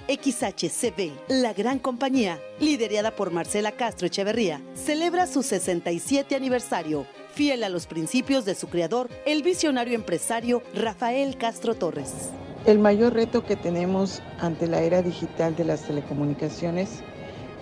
XHCB, 0.08 1.12
la 1.28 1.52
gran 1.52 1.78
compañía, 1.78 2.40
liderada 2.58 3.14
por 3.14 3.30
Marcela 3.32 3.72
Castro 3.72 4.06
Echeverría, 4.06 4.62
celebra 4.74 5.26
su 5.26 5.42
67 5.42 6.34
aniversario, 6.34 7.06
fiel 7.34 7.64
a 7.64 7.68
los 7.68 7.86
principios 7.86 8.46
de 8.46 8.54
su 8.54 8.68
creador, 8.68 9.10
el 9.26 9.42
visionario 9.42 9.94
empresario 9.94 10.62
Rafael 10.74 11.36
Castro 11.36 11.74
Torres. 11.74 12.30
El 12.66 12.78
mayor 12.78 13.12
reto 13.12 13.44
que 13.44 13.56
tenemos 13.56 14.22
ante 14.40 14.66
la 14.66 14.80
era 14.80 15.02
digital 15.02 15.54
de 15.54 15.64
las 15.64 15.82
telecomunicaciones 15.82 17.02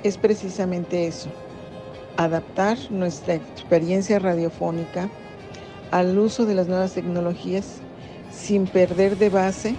es 0.04 0.16
precisamente 0.16 1.08
eso, 1.08 1.28
adaptar 2.16 2.78
nuestra 2.88 3.34
experiencia 3.34 4.20
radiofónica 4.20 5.08
al 5.90 6.16
uso 6.16 6.46
de 6.46 6.54
las 6.54 6.68
nuevas 6.68 6.92
tecnologías 6.92 7.80
sin 8.32 8.68
perder 8.68 9.18
de 9.18 9.28
base 9.28 9.74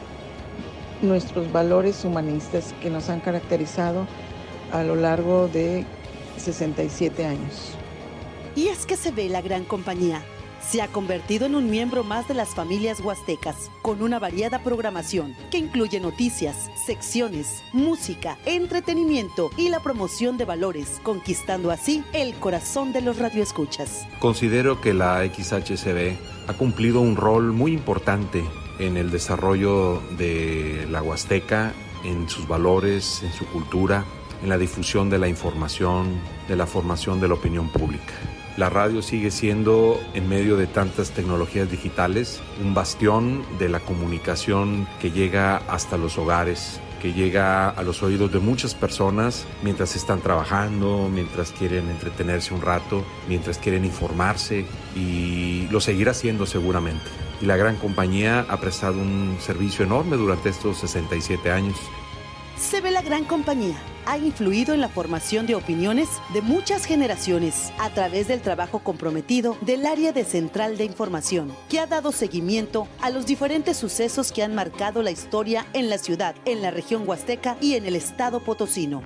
nuestros 1.02 1.50
valores 1.54 2.04
humanistas 2.04 2.74
que 2.82 2.90
nos 2.90 3.10
han 3.10 3.22
caracterizado 3.22 4.06
a 4.74 4.84
lo 4.84 4.98
largo 4.98 5.48
de 5.48 5.86
67 6.36 7.26
años. 7.26 7.72
Y 8.58 8.68
es 8.68 8.86
que 8.86 8.98
se 8.98 9.12
ve 9.12 9.30
la 9.30 9.42
gran 9.42 9.64
compañía 9.64 10.22
se 10.70 10.82
ha 10.82 10.88
convertido 10.88 11.46
en 11.46 11.56
un 11.56 11.70
miembro 11.70 12.04
más 12.04 12.28
de 12.28 12.34
las 12.34 12.50
familias 12.50 13.00
huastecas, 13.00 13.70
con 13.82 14.02
una 14.02 14.20
variada 14.20 14.64
programación 14.64 15.36
que 15.52 15.58
incluye 15.58 16.00
noticias, 16.00 16.72
secciones, 16.86 17.64
música, 17.74 18.38
entretenimiento 18.46 19.52
y 19.58 19.70
la 19.70 19.82
promoción 19.82 20.38
de 20.38 20.46
valores, 20.46 21.00
conquistando 21.04 21.72
así 21.72 22.04
el 22.14 22.34
corazón 22.36 22.94
de 22.94 23.02
los 23.02 23.18
radioescuchas. 23.18 24.08
Considero 24.20 24.82
que 24.82 24.94
la 24.94 25.24
XHCB 25.26 26.18
ha 26.48 26.54
cumplido 26.54 27.02
un 27.02 27.16
rol 27.16 27.52
muy 27.52 27.74
importante 27.74 28.44
en 28.80 28.98
el 28.98 29.12
desarrollo 29.12 30.02
de 30.18 30.88
la 30.90 31.02
Huasteca, 31.02 31.74
en 32.04 32.28
sus 32.28 32.48
valores, 32.48 33.22
en 33.24 33.32
su 33.34 33.46
cultura, 33.46 34.06
en 34.42 34.50
la 34.50 34.58
difusión 34.58 35.10
de 35.10 35.20
la 35.20 35.28
información, 35.28 36.20
de 36.48 36.56
la 36.56 36.66
formación 36.66 37.22
de 37.22 37.28
la 37.28 37.36
opinión 37.36 37.70
pública. 37.70 38.14
La 38.56 38.70
radio 38.70 39.02
sigue 39.02 39.32
siendo, 39.32 40.00
en 40.14 40.30
medio 40.30 40.58
de 40.58 40.68
tantas 40.68 41.10
tecnologías 41.10 41.72
digitales, 41.72 42.40
un 42.62 42.76
bastión 42.76 43.44
de 43.58 43.68
la 43.68 43.80
comunicación 43.80 44.88
que 45.02 45.10
llega 45.10 45.58
hasta 45.58 45.98
los 45.98 46.20
hogares, 46.20 46.80
que 47.02 47.14
llega 47.14 47.70
a 47.70 47.82
los 47.82 48.04
oídos 48.04 48.32
de 48.32 48.38
muchas 48.38 48.76
personas 48.76 49.48
mientras 49.64 49.96
están 49.96 50.22
trabajando, 50.22 51.10
mientras 51.12 51.52
quieren 51.52 51.90
entretenerse 51.90 52.54
un 52.54 52.62
rato, 52.62 53.04
mientras 53.28 53.58
quieren 53.58 53.86
informarse 53.86 54.66
y 54.96 55.68
lo 55.72 55.82
seguirá 55.82 56.12
haciendo 56.12 56.46
seguramente. 56.46 57.06
Y 57.42 57.48
la 57.48 57.58
gran 57.58 57.76
compañía 57.78 58.46
ha 58.48 58.62
prestado 58.62 59.02
un 59.02 59.36
servicio 59.40 59.84
enorme 59.84 60.16
durante 60.16 60.50
estos 60.50 60.78
67 60.78 61.52
años. 61.52 61.76
Se 62.64 62.80
ve 62.80 62.92
la 62.92 63.02
gran 63.02 63.26
compañía 63.26 63.76
ha 64.06 64.18
influido 64.18 64.74
en 64.74 64.82
la 64.82 64.88
formación 64.88 65.46
de 65.46 65.56
opiniones 65.56 66.08
de 66.34 66.42
muchas 66.42 66.86
generaciones 66.86 67.72
a 67.78 67.90
través 67.90 68.28
del 68.28 68.42
trabajo 68.42 68.80
comprometido 68.80 69.58
del 69.62 69.86
área 69.86 70.14
de 70.14 70.24
Central 70.24 70.78
de 70.78 70.86
Información, 70.86 71.54
que 71.70 71.80
ha 71.80 71.88
dado 71.88 72.12
seguimiento 72.12 72.88
a 73.02 73.10
los 73.10 73.26
diferentes 73.26 73.78
sucesos 73.78 74.32
que 74.32 74.44
han 74.44 74.56
marcado 74.56 75.04
la 75.04 75.12
historia 75.12 75.66
en 75.74 75.90
la 75.90 75.98
ciudad, 75.98 76.36
en 76.46 76.62
la 76.62 76.72
región 76.72 77.08
huasteca 77.08 77.58
y 77.60 77.74
en 77.74 77.86
el 77.86 77.96
estado 77.96 78.40
potosino. 78.40 79.04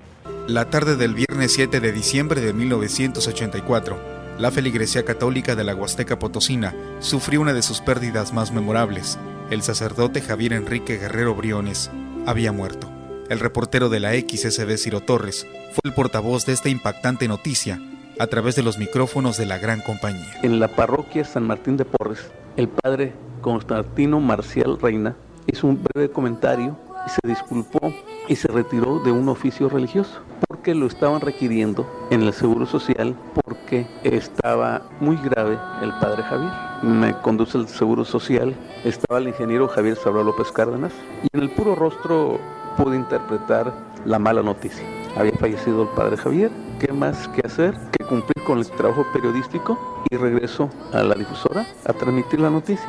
La 0.47 0.69
tarde 0.69 0.95
del 0.95 1.15
viernes 1.15 1.53
7 1.53 1.79
de 1.79 1.91
diciembre 1.91 2.41
de 2.41 2.53
1984, 2.53 3.99
la 4.37 4.51
feligresía 4.51 5.03
católica 5.03 5.55
de 5.55 5.63
la 5.63 5.75
Huasteca 5.75 6.19
Potosina 6.19 6.75
sufrió 6.99 7.41
una 7.41 7.53
de 7.53 7.63
sus 7.63 7.81
pérdidas 7.81 8.33
más 8.33 8.51
memorables. 8.51 9.17
El 9.49 9.63
sacerdote 9.63 10.21
Javier 10.21 10.53
Enrique 10.53 10.97
Guerrero 10.97 11.33
Briones 11.33 11.89
había 12.25 12.51
muerto. 12.51 12.96
El 13.29 13.41
reportero 13.41 13.89
de 13.89 13.99
la 13.99 14.13
XSB 14.13 14.77
Ciro 14.77 15.01
Torres 15.01 15.45
fue 15.73 15.81
el 15.89 15.93
portavoz 15.93 16.45
de 16.45 16.53
esta 16.53 16.69
impactante 16.69 17.27
noticia 17.27 17.77
a 18.19 18.27
través 18.27 18.55
de 18.55 18.63
los 18.63 18.77
micrófonos 18.77 19.37
de 19.37 19.45
la 19.45 19.57
gran 19.57 19.81
compañía. 19.81 20.39
En 20.43 20.61
la 20.61 20.69
parroquia 20.69 21.25
San 21.25 21.45
Martín 21.45 21.75
de 21.75 21.83
Porres, 21.83 22.31
el 22.55 22.69
padre 22.69 23.11
Constantino 23.41 24.21
Marcial 24.21 24.79
Reina 24.81 25.17
hizo 25.45 25.67
un 25.67 25.83
breve 25.83 26.09
comentario 26.09 26.77
y 27.05 27.09
se 27.09 27.19
disculpó 27.27 27.93
y 28.29 28.37
se 28.37 28.47
retiró 28.47 28.99
de 28.99 29.11
un 29.11 29.27
oficio 29.27 29.67
religioso 29.67 30.21
porque 30.47 30.73
lo 30.73 30.87
estaban 30.87 31.19
requiriendo 31.19 31.85
en 32.09 32.21
el 32.23 32.31
Seguro 32.31 32.65
Social 32.65 33.13
porque 33.43 33.87
estaba 34.03 34.83
muy 35.01 35.17
grave 35.17 35.57
el 35.81 35.91
padre 35.99 36.23
Javier. 36.23 36.51
Me 36.81 37.13
conduce 37.21 37.57
el 37.57 37.67
Seguro 37.67 38.05
Social, 38.05 38.55
estaba 38.85 39.19
el 39.19 39.27
ingeniero 39.27 39.67
Javier 39.67 39.97
Sabra 39.97 40.23
López 40.23 40.49
Cárdenas 40.53 40.93
y 41.23 41.35
en 41.35 41.43
el 41.43 41.49
puro 41.49 41.75
rostro 41.75 42.39
pude 42.77 42.95
interpretar 42.95 43.73
la 44.05 44.19
mala 44.19 44.41
noticia. 44.41 44.85
Había 45.17 45.33
fallecido 45.33 45.83
el 45.83 45.89
padre 45.89 46.15
Javier, 46.15 46.51
¿qué 46.79 46.93
más 46.93 47.27
que 47.29 47.41
hacer 47.45 47.73
que 47.91 48.05
cumplir 48.05 48.45
con 48.45 48.59
el 48.59 48.69
trabajo 48.69 49.05
periodístico? 49.11 50.03
Y 50.09 50.15
regreso 50.15 50.69
a 50.93 51.03
la 51.03 51.15
difusora 51.15 51.65
a 51.85 51.93
transmitir 51.93 52.39
la 52.39 52.49
noticia. 52.49 52.87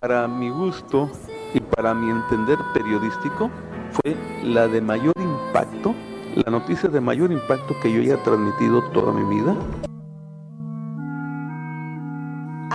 Para 0.00 0.28
mi 0.28 0.50
gusto 0.50 1.10
y 1.52 1.60
para 1.60 1.94
mi 1.94 2.10
entender 2.10 2.58
periodístico, 2.72 3.50
fue 3.90 4.16
la 4.44 4.68
de 4.68 4.80
mayor 4.80 5.14
impacto, 5.16 5.94
la 6.36 6.50
noticia 6.50 6.88
de 6.88 7.00
mayor 7.00 7.32
impacto 7.32 7.74
que 7.82 7.92
yo 7.92 8.00
haya 8.00 8.22
transmitido 8.22 8.82
toda 8.90 9.12
mi 9.12 9.34
vida. 9.34 9.54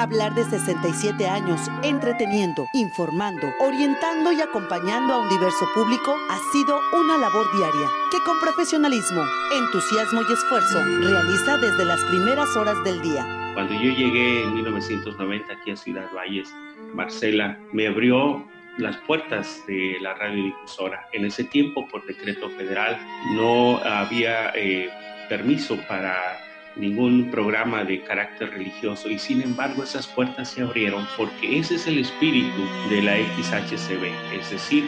Hablar 0.09 0.33
de 0.33 0.43
67 0.43 1.27
años, 1.27 1.61
entreteniendo, 1.83 2.65
informando, 2.73 3.53
orientando 3.59 4.31
y 4.31 4.41
acompañando 4.41 5.13
a 5.13 5.21
un 5.21 5.29
diverso 5.29 5.67
público 5.75 6.15
ha 6.31 6.39
sido 6.51 6.79
una 6.99 7.15
labor 7.15 7.45
diaria 7.55 7.87
que 8.11 8.17
con 8.25 8.39
profesionalismo, 8.39 9.21
entusiasmo 9.53 10.21
y 10.27 10.33
esfuerzo 10.33 10.83
realiza 11.01 11.57
desde 11.57 11.85
las 11.85 12.03
primeras 12.05 12.57
horas 12.57 12.83
del 12.83 12.99
día. 13.03 13.51
Cuando 13.53 13.75
yo 13.75 13.91
llegué 13.91 14.41
en 14.41 14.55
1990 14.55 15.53
aquí 15.53 15.69
a 15.69 15.75
Ciudad 15.75 16.09
Valles, 16.11 16.51
Marcela 16.95 17.59
me 17.71 17.85
abrió 17.85 18.43
las 18.79 18.97
puertas 19.05 19.63
de 19.67 19.97
la 20.01 20.15
radiodifusora. 20.15 21.07
En 21.13 21.25
ese 21.25 21.43
tiempo, 21.43 21.87
por 21.87 22.03
decreto 22.07 22.49
federal, 22.49 22.99
no 23.35 23.77
había 23.77 24.53
eh, 24.55 24.89
permiso 25.29 25.77
para 25.87 26.48
ningún 26.79 27.29
programa 27.29 27.83
de 27.83 28.01
carácter 28.01 28.51
religioso 28.51 29.09
y 29.09 29.19
sin 29.19 29.41
embargo 29.41 29.83
esas 29.83 30.07
puertas 30.07 30.51
se 30.51 30.61
abrieron 30.61 31.05
porque 31.17 31.59
ese 31.59 31.75
es 31.75 31.87
el 31.87 31.99
espíritu 31.99 32.61
de 32.89 33.01
la 33.01 33.17
XHCB, 33.17 34.05
es 34.39 34.49
decir, 34.49 34.85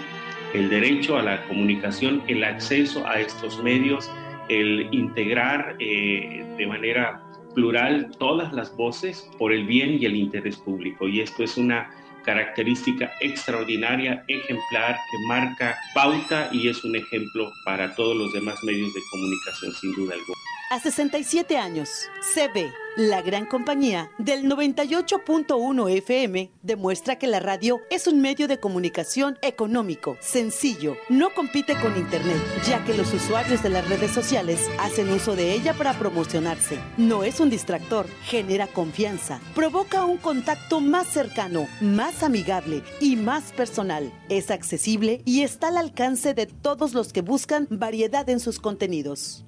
el 0.53 0.69
derecho 0.69 1.17
a 1.17 1.21
la 1.21 1.45
comunicación, 1.47 2.23
el 2.27 2.43
acceso 2.43 3.07
a 3.07 3.19
estos 3.19 3.61
medios, 3.63 4.09
el 4.49 4.87
integrar 4.91 5.75
eh, 5.79 6.45
de 6.57 6.67
manera 6.67 7.21
plural 7.53 8.11
todas 8.17 8.51
las 8.53 8.75
voces 8.75 9.29
por 9.37 9.53
el 9.53 9.65
bien 9.65 9.97
y 9.99 10.05
el 10.05 10.15
interés 10.15 10.57
público. 10.57 11.07
Y 11.07 11.21
esto 11.21 11.43
es 11.43 11.57
una 11.57 11.89
característica 12.23 13.11
extraordinaria, 13.19 14.23
ejemplar, 14.27 14.95
que 14.95 15.27
marca 15.27 15.75
pauta 15.93 16.49
y 16.51 16.67
es 16.67 16.83
un 16.83 16.95
ejemplo 16.95 17.51
para 17.65 17.95
todos 17.95 18.15
los 18.15 18.31
demás 18.33 18.55
medios 18.63 18.93
de 18.93 18.99
comunicación, 19.11 19.73
sin 19.73 19.93
duda 19.95 20.13
alguna. 20.13 20.37
A 20.71 20.79
67 20.79 21.57
años, 21.57 21.89
CB, 22.33 22.71
la 22.95 23.21
gran 23.21 23.45
compañía 23.45 24.09
del 24.17 24.45
98.1 24.45 25.97
FM, 25.97 26.49
demuestra 26.61 27.19
que 27.19 27.27
la 27.27 27.41
radio 27.41 27.81
es 27.89 28.07
un 28.07 28.21
medio 28.21 28.47
de 28.47 28.57
comunicación 28.57 29.37
económico, 29.41 30.15
sencillo, 30.21 30.95
no 31.09 31.33
compite 31.33 31.75
con 31.81 31.97
Internet, 31.97 32.37
ya 32.65 32.81
que 32.85 32.95
los 32.95 33.13
usuarios 33.13 33.61
de 33.61 33.69
las 33.69 33.85
redes 33.89 34.11
sociales 34.11 34.69
hacen 34.79 35.09
uso 35.09 35.35
de 35.35 35.51
ella 35.51 35.73
para 35.73 35.91
promocionarse. 35.99 36.79
No 36.95 37.25
es 37.25 37.41
un 37.41 37.49
distractor, 37.49 38.05
genera 38.23 38.67
confianza, 38.67 39.41
provoca 39.53 40.05
un 40.05 40.19
contacto 40.19 40.79
más 40.79 41.07
cercano, 41.07 41.67
más 41.81 42.23
amigable 42.23 42.81
y 43.01 43.17
más 43.17 43.51
personal. 43.51 44.09
Es 44.29 44.49
accesible 44.49 45.21
y 45.25 45.41
está 45.41 45.67
al 45.67 45.75
alcance 45.75 46.33
de 46.33 46.45
todos 46.45 46.93
los 46.93 47.11
que 47.11 47.19
buscan 47.19 47.67
variedad 47.69 48.29
en 48.29 48.39
sus 48.39 48.61
contenidos. 48.61 49.43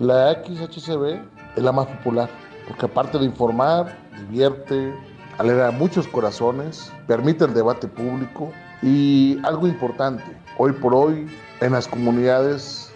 La 0.00 0.32
XHCB 0.32 1.20
es 1.56 1.62
la 1.62 1.72
más 1.72 1.86
popular, 1.86 2.30
porque 2.66 2.86
aparte 2.86 3.18
de 3.18 3.26
informar, 3.26 3.98
divierte, 4.18 4.94
alegra 5.36 5.70
muchos 5.72 6.08
corazones, 6.08 6.90
permite 7.06 7.44
el 7.44 7.52
debate 7.52 7.86
público 7.86 8.50
y 8.80 9.38
algo 9.44 9.66
importante, 9.66 10.24
hoy 10.56 10.72
por 10.72 10.94
hoy 10.94 11.26
en 11.60 11.72
las 11.72 11.86
comunidades 11.86 12.90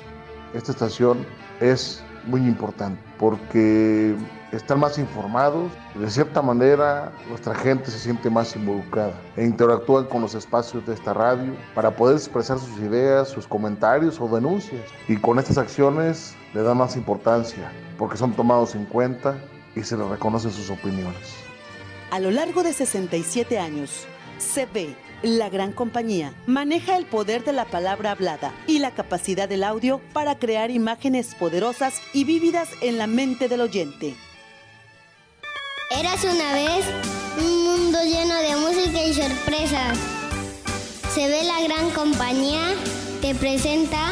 esta 0.55 0.73
estación 0.73 1.27
es 1.61 2.03
muy 2.25 2.41
importante 2.41 2.99
porque 3.19 4.17
están 4.57 4.81
más 4.81 4.99
informados, 4.99 5.73
de 5.95 6.11
cierta 6.11 6.43
manera 6.43 7.13
nuestra 7.29 7.55
gente 7.55 7.91
se 7.91 7.99
siente 7.99 8.31
más 8.31 8.55
involucrada 8.57 9.15
e 9.37 9.45
interactúan 9.45 10.05
con 10.07 10.23
los 10.23 10.35
espacios 10.35 10.87
de 10.87 10.95
esta 10.95 11.13
radio 11.15 11.55
para 11.75 11.95
poder 11.95 12.17
expresar 12.17 12.59
sus 12.59 12.79
ideas, 12.79 13.29
sus 13.29 13.47
comentarios 13.47 14.21
o 14.21 14.29
denuncias. 14.29 14.83
Y 15.09 15.17
con 15.17 15.39
estas 15.39 15.59
acciones 15.59 16.35
le 16.53 16.63
dan 16.63 16.77
más 16.77 16.97
importancia 16.97 17.71
porque 17.99 18.17
son 18.17 18.33
tomados 18.33 18.75
en 18.75 18.85
cuenta 18.87 19.37
y 19.75 19.83
se 19.83 19.97
les 19.97 20.07
reconocen 20.07 20.53
sus 20.53 20.71
opiniones. 20.71 21.35
A 22.11 22.21
lo 22.21 22.31
largo 22.31 22.63
de 22.63 22.73
67 22.73 23.59
años, 23.59 24.07
CB, 24.39 24.95
la 25.23 25.49
gran 25.49 25.73
compañía, 25.73 26.35
maneja 26.47 26.97
el 26.97 27.07
poder 27.07 27.45
de 27.45 27.53
la 27.53 27.65
palabra 27.65 28.13
hablada 28.13 28.53
y 28.67 28.79
la 28.79 28.93
capacidad 28.93 29.49
del 29.49 29.65
audio 29.65 30.01
para 30.13 30.39
crear 30.39 30.71
imágenes 30.71 31.35
poderosas 31.35 32.01
y 32.13 32.25
vívidas 32.25 32.69
en 32.83 32.99
la 32.99 33.07
mente 33.07 33.49
del 33.49 33.63
oyente. 33.63 34.15
Eras 35.97 36.25
una 36.25 36.53
vez 36.55 36.85
un 37.39 37.65
mundo 37.65 37.99
lleno 38.03 38.35
de 38.41 38.57
música 38.57 39.05
y 39.05 39.15
sorpresas. 39.15 39.97
Se 41.15 41.29
ve 41.29 41.45
la 41.45 41.63
gran 41.63 41.91
compañía, 41.91 42.75
te 43.21 43.33
presenta 43.37 44.11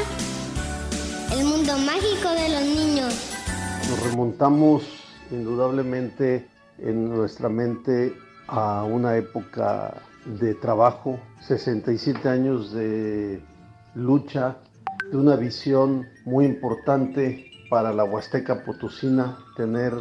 el 1.32 1.44
mundo 1.44 1.76
mágico 1.78 2.30
de 2.30 2.48
los 2.50 2.62
niños. 2.62 3.14
Nos 3.90 4.10
remontamos 4.10 4.84
indudablemente 5.32 6.46
en 6.78 7.08
nuestra 7.08 7.48
mente 7.48 8.14
a 8.46 8.84
una 8.84 9.16
época 9.16 10.02
de 10.24 10.54
trabajo, 10.54 11.18
67 11.40 12.28
años 12.28 12.72
de 12.72 13.42
lucha, 13.96 14.56
de 15.10 15.16
una 15.16 15.34
visión 15.34 16.06
muy 16.26 16.44
importante 16.44 17.50
para 17.68 17.92
la 17.92 18.04
Huasteca 18.04 18.62
Potosina, 18.64 19.36
tener 19.56 19.94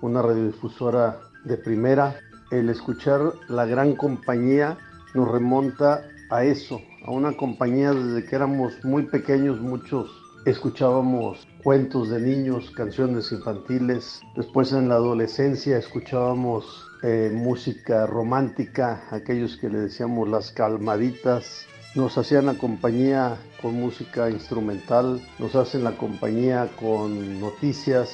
una 0.00 0.22
radiodifusora 0.22 1.23
de 1.44 1.56
primera. 1.56 2.16
El 2.50 2.68
escuchar 2.68 3.20
la 3.48 3.66
gran 3.66 3.94
compañía 3.94 4.78
nos 5.14 5.30
remonta 5.30 6.02
a 6.30 6.44
eso, 6.44 6.80
a 7.06 7.10
una 7.10 7.36
compañía 7.36 7.92
desde 7.92 8.26
que 8.26 8.36
éramos 8.36 8.72
muy 8.84 9.04
pequeños, 9.04 9.60
muchos 9.60 10.10
escuchábamos 10.44 11.46
cuentos 11.62 12.10
de 12.10 12.20
niños, 12.20 12.70
canciones 12.72 13.32
infantiles. 13.32 14.20
Después 14.36 14.72
en 14.72 14.88
la 14.88 14.96
adolescencia 14.96 15.78
escuchábamos 15.78 16.86
eh, 17.02 17.30
música 17.32 18.06
romántica, 18.06 19.04
aquellos 19.10 19.56
que 19.56 19.70
le 19.70 19.78
decíamos 19.78 20.28
las 20.28 20.50
calmaditas. 20.50 21.66
Nos 21.94 22.18
hacían 22.18 22.46
la 22.46 22.54
compañía 22.54 23.38
con 23.62 23.74
música 23.74 24.28
instrumental, 24.28 25.22
nos 25.38 25.54
hacen 25.54 25.84
la 25.84 25.92
compañía 25.92 26.68
con 26.78 27.40
noticias 27.40 28.10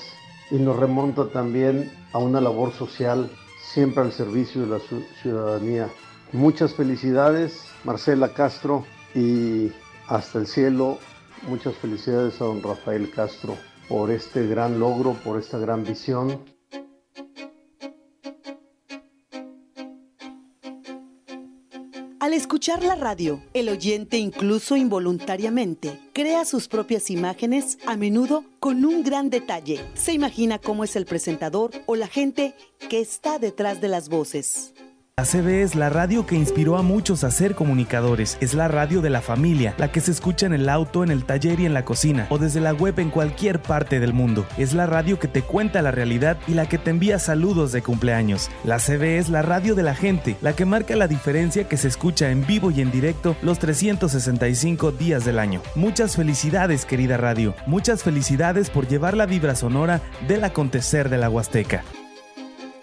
y 0.51 0.57
nos 0.57 0.77
remonta 0.77 1.29
también 1.29 1.91
a 2.13 2.19
una 2.19 2.41
labor 2.41 2.73
social 2.73 3.31
siempre 3.73 4.03
al 4.03 4.13
servicio 4.13 4.63
de 4.63 4.67
la 4.69 4.81
ciudadanía. 5.23 5.89
Muchas 6.33 6.75
felicidades, 6.75 7.67
Marcela 7.85 8.33
Castro, 8.33 8.85
y 9.15 9.73
hasta 10.09 10.39
el 10.39 10.47
cielo 10.47 10.99
Muchas 11.49 11.75
felicidades 11.77 12.39
a 12.43 12.45
don 12.45 12.63
Rafael 12.63 13.11
Castro 13.11 13.57
por 13.89 14.11
este 14.11 14.47
gran 14.47 14.79
logro, 14.79 15.15
por 15.25 15.39
esta 15.39 15.59
gran 15.59 15.85
visión. 15.85 16.39
Al 22.31 22.37
escuchar 22.37 22.85
la 22.85 22.95
radio, 22.95 23.43
el 23.55 23.69
oyente 23.69 24.17
incluso 24.17 24.77
involuntariamente 24.77 25.99
crea 26.13 26.45
sus 26.45 26.69
propias 26.69 27.11
imágenes, 27.11 27.77
a 27.87 27.97
menudo 27.97 28.45
con 28.61 28.85
un 28.85 29.03
gran 29.03 29.31
detalle. 29.31 29.81
Se 29.95 30.13
imagina 30.13 30.61
cómo 30.61 30.85
es 30.85 30.95
el 30.95 31.07
presentador 31.07 31.73
o 31.87 31.97
la 31.97 32.07
gente 32.07 32.55
que 32.89 33.01
está 33.01 33.41
detrás 33.41 33.81
de 33.81 33.89
las 33.89 34.09
voces. 34.09 34.75
La 35.21 35.27
CB 35.27 35.61
es 35.61 35.75
la 35.75 35.91
radio 35.91 36.25
que 36.25 36.35
inspiró 36.35 36.79
a 36.79 36.83
muchos 36.83 37.25
a 37.25 37.31
ser 37.31 37.55
comunicadores. 37.55 38.39
Es 38.41 38.55
la 38.55 38.69
radio 38.69 39.03
de 39.03 39.11
la 39.11 39.21
familia, 39.21 39.75
la 39.77 39.93
que 39.93 40.01
se 40.01 40.13
escucha 40.13 40.47
en 40.47 40.55
el 40.55 40.67
auto, 40.67 41.05
en 41.05 41.11
el 41.11 41.27
taller 41.27 41.61
y 41.61 41.67
en 41.67 41.75
la 41.75 41.85
cocina, 41.85 42.27
o 42.31 42.39
desde 42.39 42.59
la 42.59 42.73
web 42.73 42.99
en 42.99 43.11
cualquier 43.11 43.61
parte 43.61 44.01
del 44.01 44.15
mundo. 44.15 44.47
Es 44.57 44.73
la 44.73 44.87
radio 44.87 45.19
que 45.19 45.29
te 45.29 45.43
cuenta 45.43 45.83
la 45.83 45.91
realidad 45.91 46.39
y 46.49 46.55
la 46.55 46.71
que 46.71 46.79
te 46.79 46.89
envía 46.89 47.19
saludos 47.19 47.71
de 47.71 47.83
cumpleaños. 47.83 48.49
La 48.65 48.79
CB 48.79 49.19
es 49.19 49.29
la 49.29 49.43
radio 49.43 49.75
de 49.75 49.83
la 49.83 49.95
gente, 49.95 50.39
la 50.41 50.55
que 50.55 50.65
marca 50.65 50.97
la 50.97 51.07
diferencia 51.07 51.69
que 51.69 51.77
se 51.77 51.89
escucha 51.89 52.31
en 52.31 52.47
vivo 52.47 52.71
y 52.71 52.81
en 52.81 52.91
directo 52.91 53.37
los 53.43 53.59
365 53.59 54.91
días 54.91 55.27
del 55.27 55.39
año. 55.39 55.61
Muchas 55.75 56.17
felicidades, 56.17 56.87
querida 56.87 57.19
radio. 57.19 57.55
Muchas 57.67 58.03
felicidades 58.03 58.71
por 58.71 58.89
llevar 58.89 59.19
la 59.19 59.27
vibra 59.27 59.55
sonora 59.55 60.01
del 60.27 60.45
acontecer 60.45 61.11
de 61.11 61.19
la 61.19 61.29
Huasteca. 61.29 61.85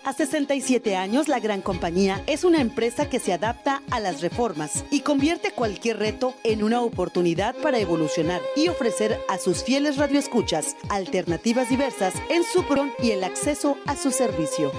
A 0.07 0.13
67 0.13 0.95
años, 0.95 1.27
la 1.27 1.41
gran 1.41 1.61
compañía 1.61 2.23
es 2.27 2.45
una 2.45 2.61
empresa 2.61 3.09
que 3.09 3.19
se 3.19 3.33
adapta 3.33 3.83
a 3.91 3.99
las 3.99 4.21
reformas 4.21 4.85
y 4.89 5.01
convierte 5.01 5.51
cualquier 5.51 5.97
reto 5.99 6.33
en 6.45 6.63
una 6.63 6.79
oportunidad 6.79 7.53
para 7.57 7.77
evolucionar 7.79 8.39
y 8.55 8.69
ofrecer 8.69 9.19
a 9.27 9.37
sus 9.37 9.65
fieles 9.65 9.97
radioescuchas 9.97 10.77
alternativas 10.87 11.67
diversas 11.67 12.13
en 12.29 12.43
su 12.45 12.63
PRON 12.65 12.89
y 13.03 13.11
el 13.11 13.25
acceso 13.25 13.75
a 13.85 13.97
su 13.97 14.11
servicio. 14.11 14.71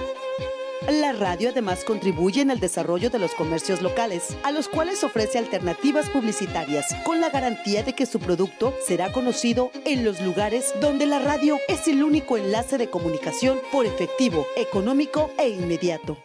La 0.89 1.13
radio 1.13 1.49
además 1.49 1.83
contribuye 1.83 2.41
en 2.41 2.49
el 2.49 2.59
desarrollo 2.59 3.11
de 3.11 3.19
los 3.19 3.35
comercios 3.35 3.83
locales, 3.83 4.35
a 4.43 4.49
los 4.49 4.67
cuales 4.67 5.03
ofrece 5.03 5.37
alternativas 5.37 6.09
publicitarias, 6.09 6.95
con 7.05 7.21
la 7.21 7.29
garantía 7.29 7.83
de 7.83 7.93
que 7.93 8.07
su 8.07 8.19
producto 8.19 8.73
será 8.87 9.11
conocido 9.11 9.69
en 9.85 10.03
los 10.03 10.19
lugares 10.19 10.73
donde 10.81 11.05
la 11.05 11.19
radio 11.19 11.59
es 11.67 11.87
el 11.87 12.03
único 12.03 12.37
enlace 12.37 12.79
de 12.79 12.89
comunicación 12.89 13.59
por 13.71 13.85
efectivo, 13.85 14.47
económico 14.57 15.29
e 15.37 15.49
inmediato. 15.49 16.17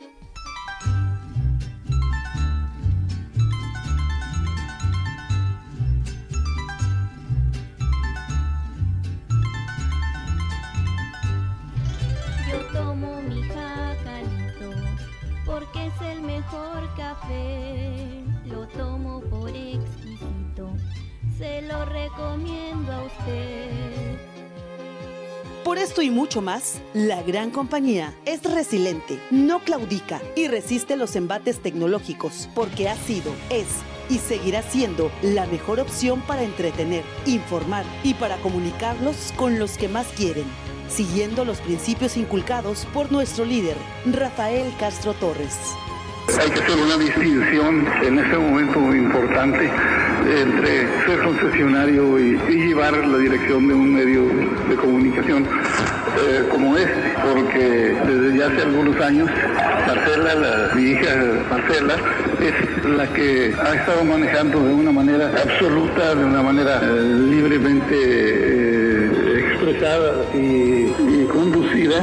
Lo 18.46 18.66
tomo 18.68 19.20
por 19.22 19.50
exquisito, 19.50 20.74
se 21.38 21.62
lo 21.62 21.84
recomiendo 21.84 22.92
a 22.92 23.02
usted. 23.04 24.18
Por 25.64 25.78
esto 25.78 26.02
y 26.02 26.10
mucho 26.10 26.42
más, 26.42 26.80
la 26.92 27.22
gran 27.22 27.50
compañía 27.50 28.12
es 28.26 28.42
resiliente, 28.42 29.18
no 29.30 29.60
claudica 29.60 30.20
y 30.36 30.46
resiste 30.46 30.94
los 30.96 31.16
embates 31.16 31.60
tecnológicos 31.60 32.48
porque 32.54 32.88
ha 32.88 32.96
sido, 32.96 33.32
es 33.48 33.66
y 34.10 34.18
seguirá 34.18 34.62
siendo 34.62 35.10
la 35.22 35.46
mejor 35.46 35.80
opción 35.80 36.20
para 36.22 36.42
entretener, 36.42 37.02
informar 37.24 37.84
y 38.02 38.14
para 38.14 38.36
comunicarlos 38.38 39.32
con 39.36 39.58
los 39.58 39.78
que 39.78 39.88
más 39.88 40.06
quieren, 40.08 40.44
siguiendo 40.88 41.44
los 41.44 41.60
principios 41.60 42.16
inculcados 42.16 42.86
por 42.92 43.10
nuestro 43.10 43.44
líder, 43.44 43.76
Rafael 44.04 44.70
Castro 44.78 45.14
Torres. 45.14 45.56
Hay 46.28 46.50
que 46.50 46.60
hacer 46.60 46.76
una 46.76 46.96
distinción 46.96 47.86
en 48.02 48.18
este 48.18 48.38
momento 48.38 48.80
muy 48.80 48.96
importante 48.98 49.70
entre 50.26 50.88
ser 51.06 51.20
concesionario 51.22 52.18
y, 52.18 52.38
llevar 52.48 52.96
la 53.06 53.18
dirección 53.18 53.68
de 53.68 53.74
un 53.74 53.94
medio 53.94 54.22
de 54.68 54.74
comunicación 54.76 55.44
eh, 55.44 56.48
como 56.50 56.76
este, 56.76 57.14
porque 57.22 57.96
desde 58.06 58.38
ya 58.38 58.46
hace 58.46 58.62
algunos 58.62 59.00
años 59.00 59.30
Marcela, 59.86 60.34
la, 60.34 60.74
mi 60.74 60.82
hija 60.90 61.10
Marcela, 61.50 61.94
es 62.40 62.84
la 62.88 63.06
que 63.12 63.54
ha 63.58 63.74
estado 63.74 64.04
manejando 64.04 64.66
de 64.66 64.74
una 64.74 64.92
manera 64.92 65.28
absoluta, 65.28 66.14
de 66.14 66.24
una 66.24 66.42
manera 66.42 66.80
eh, 66.82 67.02
libremente 67.30 67.94
eh, 67.94 68.93
expresada 69.64 70.24
y, 70.34 71.26
conducida 71.32 72.02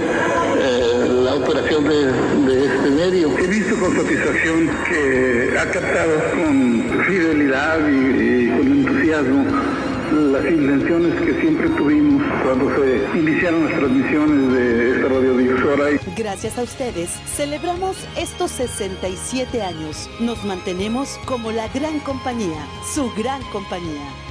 la 1.24 1.36
operación 1.36 1.84
de, 1.88 2.66
este 2.66 2.90
medio. 2.90 3.38
He 3.38 3.48
visto 3.48 3.80
con 3.80 3.96
satisfacción 3.96 4.70
que 4.90 5.56
ha 5.58 5.66
captado 5.72 6.18
con 6.32 7.04
fidelidad 7.06 7.80
y, 7.88 8.50
con 8.50 8.68
entusiasmo 8.68 9.46
las 10.12 10.46
intenciones 10.46 11.22
que 11.22 11.40
siempre 11.40 11.70
tuvimos 11.70 12.22
cuando 12.44 12.70
se 12.76 13.18
iniciaron 13.18 13.66
las 13.66 13.80
transmisiones 13.80 14.54
de 14.54 14.96
esta 14.96 15.08
radiodifusora. 15.08 15.86
Gracias 16.18 16.58
a 16.58 16.64
ustedes, 16.64 17.10
celebramos 17.36 17.96
estos 18.18 18.52
67 18.52 19.62
años. 19.62 20.10
Nos 20.20 20.44
mantenemos 20.44 21.18
como 21.26 21.52
la 21.52 21.68
gran 21.70 22.00
compañía, 22.00 22.68
su 22.94 23.10
gran 23.16 23.42
compañía. 23.52 24.31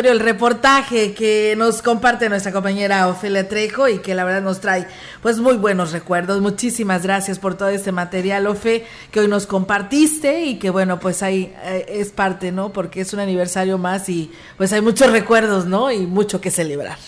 El 0.00 0.18
reportaje 0.18 1.14
que 1.14 1.54
nos 1.56 1.80
comparte 1.80 2.28
nuestra 2.28 2.52
compañera 2.52 3.06
Ofelia 3.08 3.48
Trejo 3.48 3.88
y 3.88 3.98
que 3.98 4.14
la 4.14 4.24
verdad 4.24 4.42
nos 4.42 4.60
trae 4.60 4.86
pues 5.22 5.38
muy 5.38 5.56
buenos 5.56 5.92
recuerdos. 5.92 6.40
Muchísimas 6.40 7.04
gracias 7.04 7.38
por 7.38 7.54
todo 7.54 7.68
este 7.68 7.92
material, 7.92 8.46
Ofe, 8.48 8.84
que 9.10 9.20
hoy 9.20 9.28
nos 9.28 9.46
compartiste 9.46 10.44
y 10.44 10.58
que 10.58 10.70
bueno, 10.70 10.98
pues 10.98 11.22
ahí 11.22 11.54
eh, 11.62 11.86
es 11.88 12.10
parte, 12.10 12.50
¿no? 12.50 12.72
Porque 12.72 13.00
es 13.00 13.12
un 13.12 13.20
aniversario 13.20 13.78
más 13.78 14.08
y 14.08 14.30
pues 14.56 14.72
hay 14.72 14.80
muchos 14.80 15.12
recuerdos, 15.12 15.66
¿no? 15.66 15.92
Y 15.92 16.06
mucho 16.06 16.40
que 16.40 16.50
celebrar. 16.50 16.98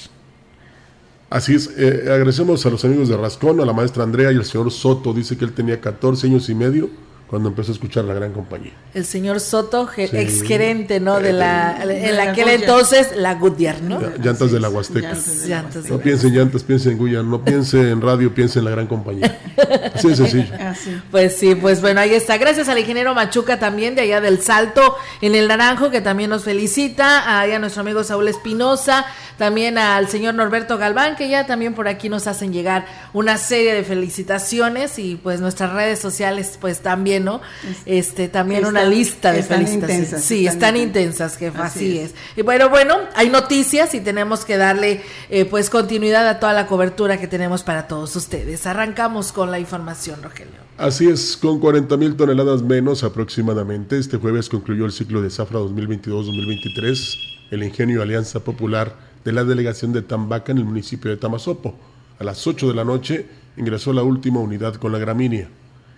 Así 1.29 1.55
es, 1.57 1.68
eh, 1.77 2.05
agradecemos 2.07 2.64
a 2.64 2.70
los 2.70 2.85
amigos 2.85 3.09
de 3.09 3.16
Rascón, 3.16 3.61
a 3.61 3.64
la 3.64 3.72
maestra 3.72 4.05
Andrea 4.05 4.31
y 4.31 4.37
al 4.37 4.44
señor 4.44 4.70
Soto. 4.70 5.12
Dice 5.12 5.37
que 5.37 5.44
él 5.44 5.53
tenía 5.53 5.81
14 5.81 6.29
años 6.29 6.49
y 6.49 6.55
medio 6.55 6.88
cuando 7.29 7.49
empezó 7.49 7.73
a 7.73 7.75
escuchar 7.75 8.05
la 8.05 8.15
gran 8.15 8.33
compañía. 8.33 8.73
El 8.95 9.05
señor 9.05 9.41
Soto, 9.41 9.89
Sí. 9.95 10.03
ex 10.12 10.43
gerente, 10.43 11.01
¿no? 11.01 11.19
De 11.19 11.33
la, 11.33 11.85
De 11.85 12.09
en 12.09 12.17
la 12.17 12.31
aquel 12.31 12.49
entonces, 12.51 13.17
la 13.17 13.35
Goodyear, 13.35 13.83
¿no? 13.83 14.01
Llantas 14.23 14.53
de 14.53 14.61
la 14.61 14.69
Huasteca. 14.69 15.12
Llantas 15.47 15.83
de 15.85 15.91
No 15.91 15.97
la- 15.97 16.03
piense 16.03 16.29
en 16.29 16.35
llantas, 16.37 16.62
piense 16.62 16.91
en 16.91 16.99
Guya, 16.99 17.23
no 17.23 17.45
piense 17.45 17.91
en 17.91 18.01
radio, 18.01 18.33
piense 18.33 18.61
en 18.61 18.65
la 18.67 18.71
gran 18.71 18.87
compañía. 18.87 19.39
Así 19.95 20.09
de 20.09 20.17
sencillo. 20.17 20.45
Pues 21.11 21.37
sí, 21.37 21.55
pues 21.57 21.81
bueno, 21.81 22.01
ahí 22.01 22.15
está. 22.15 22.37
Gracias 22.39 22.69
al 22.69 22.79
ingeniero 22.79 23.12
Machuca 23.15 23.59
también 23.59 23.95
de 23.97 24.03
allá 24.03 24.21
del 24.21 24.41
Salto 24.41 24.97
en 25.21 25.35
el 25.35 25.49
Naranjo, 25.49 25.91
que 25.91 26.01
también 26.01 26.31
nos 26.31 26.45
felicita. 26.45 27.41
Ahí 27.41 27.51
a 27.53 27.59
nuestro 27.59 27.81
amigo 27.81 28.05
Saúl 28.05 28.29
Espinosa, 28.29 29.05
también 29.37 29.79
al 29.79 30.09
señor 30.09 30.35
Norberto 30.35 30.79
Galván, 30.79 31.17
que 31.17 31.29
ya 31.29 31.47
también 31.47 31.75
por 31.75 31.89
aquí 31.89 32.09
nos 32.09 32.27
hacen 32.29 32.53
llegar 32.53 32.87
una 33.12 33.37
serie 33.37 33.75
de 33.75 33.83
felicitaciones 33.83 34.99
y 34.99 35.17
pues 35.17 35.41
nuestras 35.41 35.73
redes 35.73 35.99
sociales, 35.99 36.59
pues 36.61 36.81
también, 36.81 37.15
¿no? 37.20 37.40
Este, 37.85 38.29
también 38.29 38.61
Están- 38.64 38.70
una 38.76 38.85
lista 38.85 39.33
de 39.33 39.40
están 39.40 39.59
felicitaciones. 39.59 40.05
intensas, 40.05 40.24
sí, 40.24 40.46
están 40.46 40.55
están 40.57 40.76
intensas. 40.76 41.37
jefa, 41.37 41.64
Así 41.66 41.79
así 41.79 41.98
es. 41.98 42.11
es. 42.11 42.14
Y 42.37 42.42
bueno, 42.42 42.68
bueno, 42.68 42.96
hay 43.14 43.29
noticias 43.31 43.94
y 43.94 44.00
tenemos 44.00 44.44
que 44.44 44.57
darle 44.57 45.02
eh, 45.31 45.44
pues 45.44 45.70
continuidad 45.70 46.29
a 46.29 46.38
toda 46.40 46.52
la 46.52 46.66
cobertura 46.66 47.18
que 47.18 47.26
tenemos 47.29 47.62
para 47.62 47.87
todos 47.88 48.14
ustedes. 48.16 48.66
Arrancamos 48.66 49.33
con 49.33 49.50
la 49.50 49.59
información, 49.59 50.22
Rogelio. 50.22 50.66
Así 50.79 51.09
es, 51.09 51.37
con 51.38 51.59
40 51.59 51.96
mil 51.96 52.16
toneladas 52.16 52.62
menos 52.62 53.02
aproximadamente, 53.02 53.98
este 53.98 54.18
jueves 54.18 54.48
concluyó 54.50 54.85
el 54.85 54.92
ciclo 54.92 55.22
de 55.22 55.31
zafra 55.31 55.59
2022-2023, 55.61 57.48
el 57.50 57.62
ingenio 57.62 58.02
Alianza 58.02 58.40
Popular 58.40 58.94
de 59.24 59.33
la 59.33 59.44
delegación 59.44 59.92
de 59.92 60.02
Tambaca 60.02 60.52
en 60.52 60.59
el 60.59 60.64
municipio 60.64 61.11
de 61.11 61.16
Tamazopo. 61.16 61.74
A 62.18 62.24
las 62.24 62.46
8 62.46 62.68
de 62.68 62.74
la 62.74 62.85
noche 62.85 63.26
ingresó 63.57 63.92
la 63.92 64.02
última 64.02 64.40
unidad 64.40 64.74
con 64.76 64.92
la 64.92 64.98
gramínea. 64.98 65.48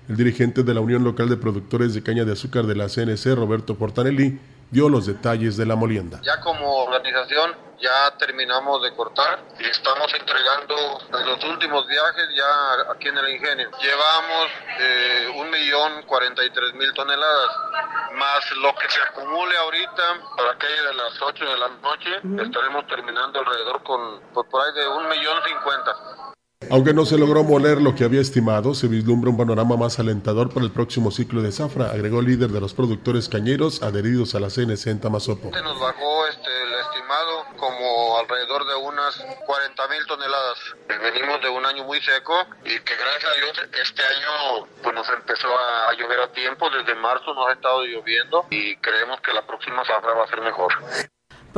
El 0.08 0.16
dirigente 0.16 0.62
de 0.62 0.72
la 0.72 0.80
Unión 0.80 1.04
Local 1.04 1.28
de 1.28 1.36
Productores 1.36 1.92
de 1.92 2.02
Caña 2.02 2.24
de 2.24 2.32
Azúcar 2.32 2.64
de 2.64 2.74
la 2.74 2.88
CNC, 2.88 3.36
Roberto 3.36 3.74
Portanelli, 3.74 4.40
dio 4.70 4.88
los 4.88 5.04
detalles 5.04 5.58
de 5.58 5.66
la 5.66 5.76
molienda. 5.76 6.18
Ya 6.22 6.40
como 6.40 6.84
organización 6.84 7.54
ya 7.78 8.16
terminamos 8.18 8.82
de 8.82 8.94
cortar 8.94 9.38
y 9.60 9.64
estamos 9.64 10.12
entregando 10.18 10.74
los 11.10 11.44
últimos 11.44 11.86
viajes 11.86 12.24
ya 12.34 12.90
aquí 12.90 13.08
en 13.08 13.18
el 13.18 13.28
ingenio. 13.34 13.70
Llevamos 13.80 14.48
eh, 14.80 15.28
un 15.36 15.50
millón 15.50 16.02
cuarenta 16.06 16.42
y 16.42 16.50
tres 16.50 16.72
mil 16.72 16.90
toneladas, 16.94 17.50
más 18.14 18.50
lo 18.62 18.74
que 18.76 18.88
se 18.88 19.00
acumule 19.10 19.56
ahorita 19.58 20.02
para 20.38 20.52
aquella 20.52 20.82
de 20.84 20.94
las 20.94 21.20
8 21.20 21.44
de 21.44 21.58
la 21.58 21.68
noche, 21.68 22.44
estaremos 22.46 22.86
terminando 22.86 23.40
alrededor 23.40 23.82
con 23.82 24.20
por, 24.32 24.48
por 24.48 24.62
ahí 24.64 24.72
de 24.72 24.88
un 24.88 25.06
millón 25.06 25.36
cincuenta. 25.46 26.28
Aunque 26.70 26.92
no 26.92 27.06
se 27.06 27.16
logró 27.16 27.44
moler 27.44 27.80
lo 27.80 27.94
que 27.94 28.04
había 28.04 28.20
estimado, 28.20 28.74
se 28.74 28.88
vislumbra 28.88 29.30
un 29.30 29.38
panorama 29.38 29.76
más 29.76 29.98
alentador 29.98 30.52
para 30.52 30.66
el 30.66 30.72
próximo 30.72 31.10
ciclo 31.10 31.40
de 31.40 31.50
zafra, 31.50 31.90
agregó 31.90 32.20
el 32.20 32.26
líder 32.26 32.50
de 32.50 32.60
los 32.60 32.74
productores 32.74 33.28
cañeros 33.28 33.82
adheridos 33.82 34.34
a 34.34 34.40
la 34.40 34.48
CNC 34.48 34.88
en 34.88 35.00
Tamazopo. 35.00 35.50
Nos 35.50 35.80
bajó 35.80 36.26
este, 36.26 36.50
el 36.62 36.74
estimado 36.74 37.46
como 37.56 38.18
alrededor 38.18 38.66
de 38.66 38.74
unas 38.74 39.16
40 39.46 39.88
mil 39.88 40.06
toneladas. 40.06 40.58
Venimos 40.88 41.40
de 41.40 41.48
un 41.48 41.64
año 41.64 41.84
muy 41.84 42.02
seco 42.02 42.34
y 42.64 42.78
que 42.80 42.96
gracias 42.96 43.32
a 43.32 43.40
Dios 43.40 43.68
este 43.80 44.02
año 44.02 44.66
pues 44.82 44.94
nos 44.94 45.08
empezó 45.08 45.48
a, 45.48 45.90
a 45.90 45.94
llover 45.94 46.20
a 46.20 46.32
tiempo. 46.32 46.68
Desde 46.68 46.94
marzo 46.96 47.32
nos 47.32 47.48
ha 47.48 47.52
estado 47.52 47.82
lloviendo 47.84 48.44
y 48.50 48.76
creemos 48.76 49.20
que 49.22 49.32
la 49.32 49.46
próxima 49.46 49.86
zafra 49.86 50.12
va 50.12 50.24
a 50.24 50.28
ser 50.28 50.42
mejor. 50.42 50.74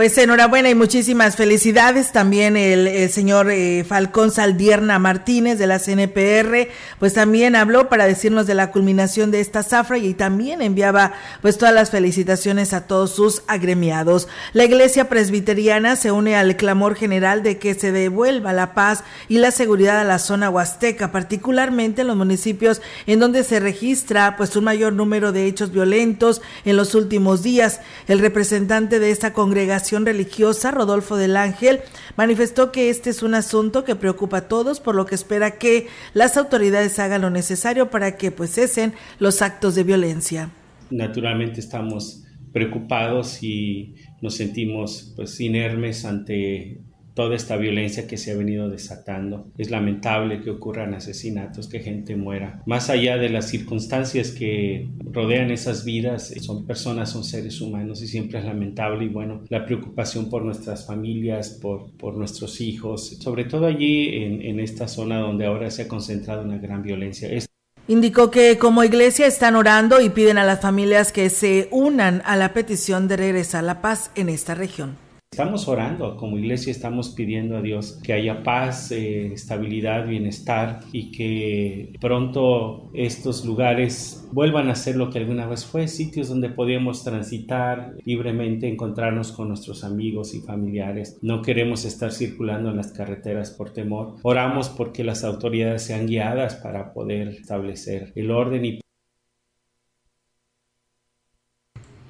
Pues 0.00 0.16
enhorabuena 0.16 0.70
y 0.70 0.74
muchísimas 0.74 1.36
felicidades. 1.36 2.10
También 2.10 2.56
el, 2.56 3.10
señor 3.10 3.50
eh, 3.50 3.84
Falcón 3.84 4.30
Saldierna 4.30 4.98
Martínez 4.98 5.58
de 5.58 5.66
la 5.66 5.78
CNPR, 5.78 6.68
pues 6.98 7.12
también 7.12 7.54
habló 7.54 7.90
para 7.90 8.06
decirnos 8.06 8.46
de 8.46 8.54
la 8.54 8.70
culminación 8.70 9.30
de 9.30 9.40
esta 9.40 9.62
zafra 9.62 9.98
y 9.98 10.14
también 10.14 10.62
enviaba 10.62 11.12
pues 11.42 11.58
todas 11.58 11.74
las 11.74 11.90
felicitaciones 11.90 12.72
a 12.72 12.86
todos 12.86 13.14
sus 13.14 13.42
agremiados. 13.46 14.26
La 14.54 14.64
iglesia 14.64 15.10
presbiteriana 15.10 15.96
se 15.96 16.12
une 16.12 16.34
al 16.34 16.56
clamor 16.56 16.94
general 16.94 17.42
de 17.42 17.58
que 17.58 17.74
se 17.74 17.92
devuelva 17.92 18.54
la 18.54 18.72
paz 18.72 19.04
y 19.28 19.36
la 19.36 19.50
seguridad 19.50 20.00
a 20.00 20.04
la 20.04 20.18
zona 20.18 20.48
huasteca, 20.48 21.12
particularmente 21.12 22.00
en 22.00 22.06
los 22.06 22.16
municipios 22.16 22.80
en 23.06 23.20
donde 23.20 23.44
se 23.44 23.60
registra 23.60 24.38
pues 24.38 24.56
un 24.56 24.64
mayor 24.64 24.94
número 24.94 25.30
de 25.32 25.44
hechos 25.44 25.72
violentos 25.72 26.40
en 26.64 26.78
los 26.78 26.94
últimos 26.94 27.42
días. 27.42 27.82
El 28.08 28.20
representante 28.20 28.98
de 28.98 29.10
esta 29.10 29.34
congregación 29.34 29.89
religiosa, 29.98 30.70
Rodolfo 30.70 31.16
del 31.16 31.36
Ángel, 31.36 31.80
manifestó 32.16 32.72
que 32.72 32.90
este 32.90 33.10
es 33.10 33.22
un 33.22 33.34
asunto 33.34 33.84
que 33.84 33.96
preocupa 33.96 34.38
a 34.38 34.48
todos, 34.48 34.80
por 34.80 34.94
lo 34.94 35.06
que 35.06 35.14
espera 35.14 35.58
que 35.58 35.88
las 36.14 36.36
autoridades 36.36 36.98
hagan 36.98 37.22
lo 37.22 37.30
necesario 37.30 37.90
para 37.90 38.16
que 38.16 38.30
pues 38.30 38.54
cesen 38.54 38.94
los 39.18 39.42
actos 39.42 39.74
de 39.74 39.84
violencia. 39.84 40.50
Naturalmente 40.90 41.60
estamos 41.60 42.24
preocupados 42.52 43.42
y 43.42 43.94
nos 44.20 44.34
sentimos 44.34 45.12
pues 45.16 45.40
inermes 45.40 46.04
ante 46.04 46.80
toda 47.20 47.36
esta 47.36 47.58
violencia 47.58 48.06
que 48.06 48.16
se 48.16 48.32
ha 48.32 48.34
venido 48.34 48.70
desatando. 48.70 49.52
Es 49.58 49.70
lamentable 49.70 50.40
que 50.40 50.48
ocurran 50.48 50.94
asesinatos, 50.94 51.68
que 51.68 51.80
gente 51.80 52.16
muera. 52.16 52.62
Más 52.64 52.88
allá 52.88 53.18
de 53.18 53.28
las 53.28 53.50
circunstancias 53.50 54.30
que 54.30 54.88
rodean 55.04 55.50
esas 55.50 55.84
vidas, 55.84 56.32
son 56.40 56.66
personas, 56.66 57.10
son 57.10 57.24
seres 57.24 57.60
humanos 57.60 58.00
y 58.00 58.06
siempre 58.06 58.38
es 58.38 58.46
lamentable 58.46 59.04
y 59.04 59.08
bueno, 59.08 59.42
la 59.50 59.66
preocupación 59.66 60.30
por 60.30 60.46
nuestras 60.46 60.86
familias, 60.86 61.58
por, 61.60 61.94
por 61.98 62.16
nuestros 62.16 62.58
hijos, 62.62 63.18
sobre 63.20 63.44
todo 63.44 63.66
allí 63.66 64.14
en, 64.14 64.40
en 64.40 64.58
esta 64.58 64.88
zona 64.88 65.18
donde 65.18 65.44
ahora 65.44 65.70
se 65.70 65.82
ha 65.82 65.88
concentrado 65.88 66.42
una 66.42 66.56
gran 66.56 66.82
violencia. 66.82 67.28
Es 67.30 67.44
Indicó 67.86 68.30
que 68.30 68.56
como 68.56 68.82
iglesia 68.82 69.26
están 69.26 69.56
orando 69.56 70.00
y 70.00 70.08
piden 70.08 70.38
a 70.38 70.44
las 70.44 70.62
familias 70.62 71.12
que 71.12 71.28
se 71.28 71.68
unan 71.70 72.22
a 72.24 72.36
la 72.36 72.54
petición 72.54 73.08
de 73.08 73.18
regresar 73.18 73.62
la 73.64 73.82
paz 73.82 74.10
en 74.14 74.30
esta 74.30 74.54
región. 74.54 75.09
Estamos 75.32 75.68
orando, 75.68 76.16
como 76.16 76.38
iglesia 76.38 76.72
estamos 76.72 77.10
pidiendo 77.10 77.56
a 77.56 77.62
Dios 77.62 78.00
que 78.02 78.12
haya 78.12 78.42
paz, 78.42 78.90
eh, 78.90 79.32
estabilidad, 79.32 80.08
bienestar 80.08 80.80
y 80.90 81.12
que 81.12 81.92
pronto 82.00 82.90
estos 82.94 83.44
lugares 83.44 84.28
vuelvan 84.32 84.68
a 84.68 84.74
ser 84.74 84.96
lo 84.96 85.08
que 85.08 85.20
alguna 85.20 85.46
vez 85.46 85.64
fue, 85.64 85.86
sitios 85.86 86.28
donde 86.28 86.48
podíamos 86.48 87.04
transitar 87.04 87.94
libremente, 88.04 88.68
encontrarnos 88.68 89.30
con 89.30 89.46
nuestros 89.46 89.84
amigos 89.84 90.34
y 90.34 90.40
familiares. 90.40 91.16
No 91.22 91.42
queremos 91.42 91.84
estar 91.84 92.10
circulando 92.10 92.70
en 92.70 92.76
las 92.76 92.90
carreteras 92.90 93.52
por 93.52 93.70
temor. 93.70 94.16
Oramos 94.22 94.68
porque 94.68 95.04
las 95.04 95.22
autoridades 95.22 95.82
sean 95.82 96.08
guiadas 96.08 96.56
para 96.56 96.92
poder 96.92 97.28
establecer 97.28 98.12
el 98.16 98.32
orden 98.32 98.64
y 98.64 98.80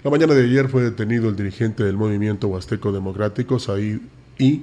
La 0.02 0.10
mañana 0.10 0.32
de 0.32 0.44
ayer 0.44 0.70
fue 0.70 0.82
detenido 0.82 1.28
el 1.28 1.36
dirigente 1.36 1.84
del 1.84 1.98
movimiento 1.98 2.48
Huasteco 2.48 2.90
Democrático, 2.90 3.58
Said 3.58 4.00
I, 4.38 4.62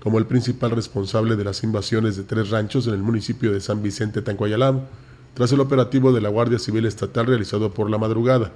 como 0.00 0.18
el 0.18 0.24
principal 0.24 0.70
responsable 0.70 1.36
de 1.36 1.44
las 1.44 1.62
invasiones 1.62 2.16
de 2.16 2.22
tres 2.22 2.48
ranchos 2.48 2.86
en 2.86 2.94
el 2.94 3.02
municipio 3.02 3.52
de 3.52 3.60
San 3.60 3.82
Vicente 3.82 4.22
Tancuayalab, 4.22 4.88
tras 5.34 5.52
el 5.52 5.60
operativo 5.60 6.10
de 6.10 6.22
la 6.22 6.30
Guardia 6.30 6.58
Civil 6.58 6.86
Estatal 6.86 7.26
realizado 7.26 7.74
por 7.74 7.90
la 7.90 7.98
madrugada. 7.98 8.52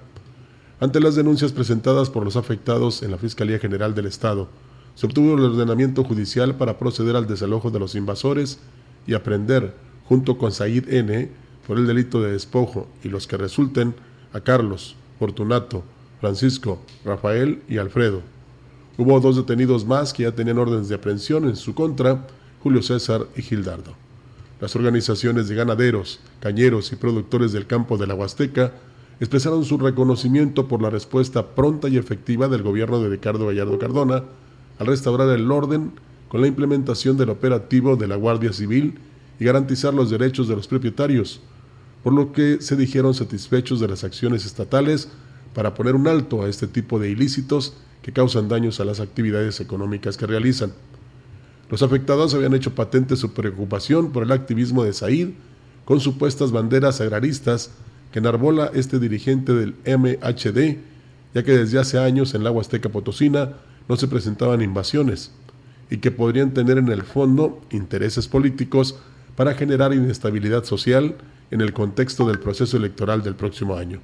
Ante 0.81 1.01
las 1.01 1.17
denuncias 1.17 1.53
presentadas 1.53 2.09
por 2.09 2.25
los 2.25 2.37
afectados 2.37 3.03
en 3.03 3.11
la 3.11 3.19
Fiscalía 3.19 3.59
General 3.59 3.95
del 3.95 4.07
Estado, 4.07 4.49
se 4.95 5.05
obtuvo 5.05 5.35
el 5.35 5.45
ordenamiento 5.45 6.03
judicial 6.03 6.55
para 6.55 6.79
proceder 6.79 7.15
al 7.15 7.27
desalojo 7.27 7.71
de 7.71 7.79
los 7.79 7.95
invasores 7.95 8.59
y 9.07 9.13
aprender, 9.13 9.75
junto 10.07 10.39
con 10.39 10.51
Said 10.51 10.89
N., 10.89 11.31
por 11.67 11.77
el 11.77 11.87
delito 11.87 12.23
de 12.23 12.33
despojo 12.33 12.89
y 13.05 13.09
los 13.09 13.27
que 13.27 13.37
resulten, 13.37 13.95
a 14.33 14.41
Carlos, 14.41 14.97
Fortunato, 15.19 15.85
Francisco, 16.23 16.79
Rafael 17.05 17.63
y 17.69 17.79
Alfredo. 17.79 18.23
Hubo 18.97 19.19
dos 19.19 19.35
detenidos 19.35 19.85
más 19.85 20.13
que 20.13 20.23
ya 20.23 20.31
tenían 20.31 20.57
órdenes 20.57 20.89
de 20.89 20.95
aprehensión 20.95 21.47
en 21.47 21.57
su 21.57 21.75
contra, 21.75 22.29
Julio 22.63 22.81
César 22.81 23.27
y 23.35 23.43
Gildardo. 23.43 23.95
Las 24.61 24.77
organizaciones 24.77 25.49
de 25.49 25.57
ganaderos, 25.57 26.21
cañeros 26.39 26.93
y 26.93 26.97
productores 26.97 27.51
del 27.51 27.67
campo 27.67 27.99
de 27.99 28.07
la 28.07 28.15
Huasteca 28.15 28.73
expresaron 29.19 29.65
su 29.65 29.79
reconocimiento 29.79 30.69
por 30.69 30.81
la 30.81 30.91
respuesta 30.91 31.57
pronta 31.57 31.89
y 31.89 31.97
efectiva 31.97 32.47
del 32.47 32.63
gobierno 32.63 33.01
de 33.01 33.09
Ricardo 33.09 33.49
Gallardo 33.49 33.81
Cardona 33.81 34.23
al 34.79 34.87
restaurar 34.87 35.29
el 35.31 35.51
orden 35.51 35.91
con 36.29 36.41
la 36.41 36.47
implementación 36.47 37.17
del 37.17 37.31
operativo 37.31 37.97
de 37.97 38.07
la 38.07 38.15
Guardia 38.15 38.53
Civil 38.53 38.95
y 39.41 39.45
garantizar 39.45 39.93
los 39.93 40.09
derechos 40.09 40.47
de 40.47 40.55
los 40.55 40.69
propietarios, 40.69 41.41
por 42.05 42.13
lo 42.13 42.31
que 42.31 42.59
se 42.61 42.77
dijeron 42.77 43.13
satisfechos 43.13 43.81
de 43.81 43.89
las 43.89 44.05
acciones 44.05 44.47
estatales 44.47 45.09
para 45.55 45.75
poner 45.75 45.95
un 45.95 46.09
alto 46.09 46.43
a 46.43 46.49
este 46.49 46.67
tipo 46.67 46.99
de 46.99 47.11
ilícitos 47.11 47.75
que 48.03 48.13
causan 48.13 48.49
daños 48.49 48.81
a 48.81 48.85
las 48.85 49.01
actividades 49.01 49.61
económicas 49.61 50.17
que 50.17 50.27
realizan. 50.27 50.73
Los 51.71 51.83
afectados 51.83 52.35
habían 52.35 52.55
hecho 52.55 52.75
patente 52.75 53.17
su 53.17 53.33
preocupación 53.33 54.13
por 54.13 54.25
el 54.25 54.33
activismo 54.33 54.85
de 54.85 54.93
Said 54.93 55.31
con 55.85 56.01
supuestas 56.01 56.53
banderas 56.53 57.01
agraristas 57.01 57.71
que 58.13 58.19
enarbola 58.19 58.71
este 58.75 58.99
dirigente 58.99 59.53
del 59.55 59.75
MHD, 59.87 60.79
ya 61.35 61.43
que 61.43 61.57
desde 61.57 61.79
hace 61.79 61.99
años 61.99 62.35
en 62.35 62.45
la 62.45 62.51
Huasteca 62.51 62.91
Potosina 62.91 63.55
no 63.89 63.97
se 63.97 64.09
presentaban 64.09 64.61
invasiones 64.61 65.33
y 65.91 65.99
que 65.99 66.11
podrían 66.11 66.53
tener 66.53 66.79
en 66.79 66.89
el 66.89 67.03
fondo 67.03 67.61
intereses 67.71 68.29
políticos 68.29 68.97
para 69.37 69.55
generar 69.55 69.95
inestabilidad 69.95 70.65
social 70.65 71.17
en 71.51 71.61
el 71.61 71.73
contexto 71.73 72.27
del 72.27 72.39
proceso 72.39 72.77
electoral 72.77 73.23
del 73.23 73.35
próximo 73.35 73.77
año. 73.77 74.01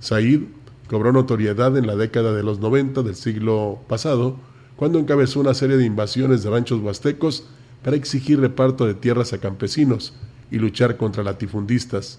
Said 0.00 0.42
cobró 0.90 1.12
notoriedad 1.12 1.78
en 1.78 1.86
la 1.86 1.94
década 1.94 2.32
de 2.34 2.42
los 2.42 2.58
90 2.58 3.04
del 3.04 3.14
siglo 3.14 3.78
pasado, 3.86 4.38
cuando 4.74 4.98
encabezó 4.98 5.38
una 5.38 5.54
serie 5.54 5.76
de 5.76 5.84
invasiones 5.84 6.42
de 6.42 6.50
ranchos 6.50 6.80
huastecos 6.80 7.44
para 7.84 7.94
exigir 7.94 8.40
reparto 8.40 8.86
de 8.86 8.94
tierras 8.94 9.32
a 9.32 9.38
campesinos 9.38 10.14
y 10.50 10.58
luchar 10.58 10.96
contra 10.96 11.22
latifundistas, 11.22 12.18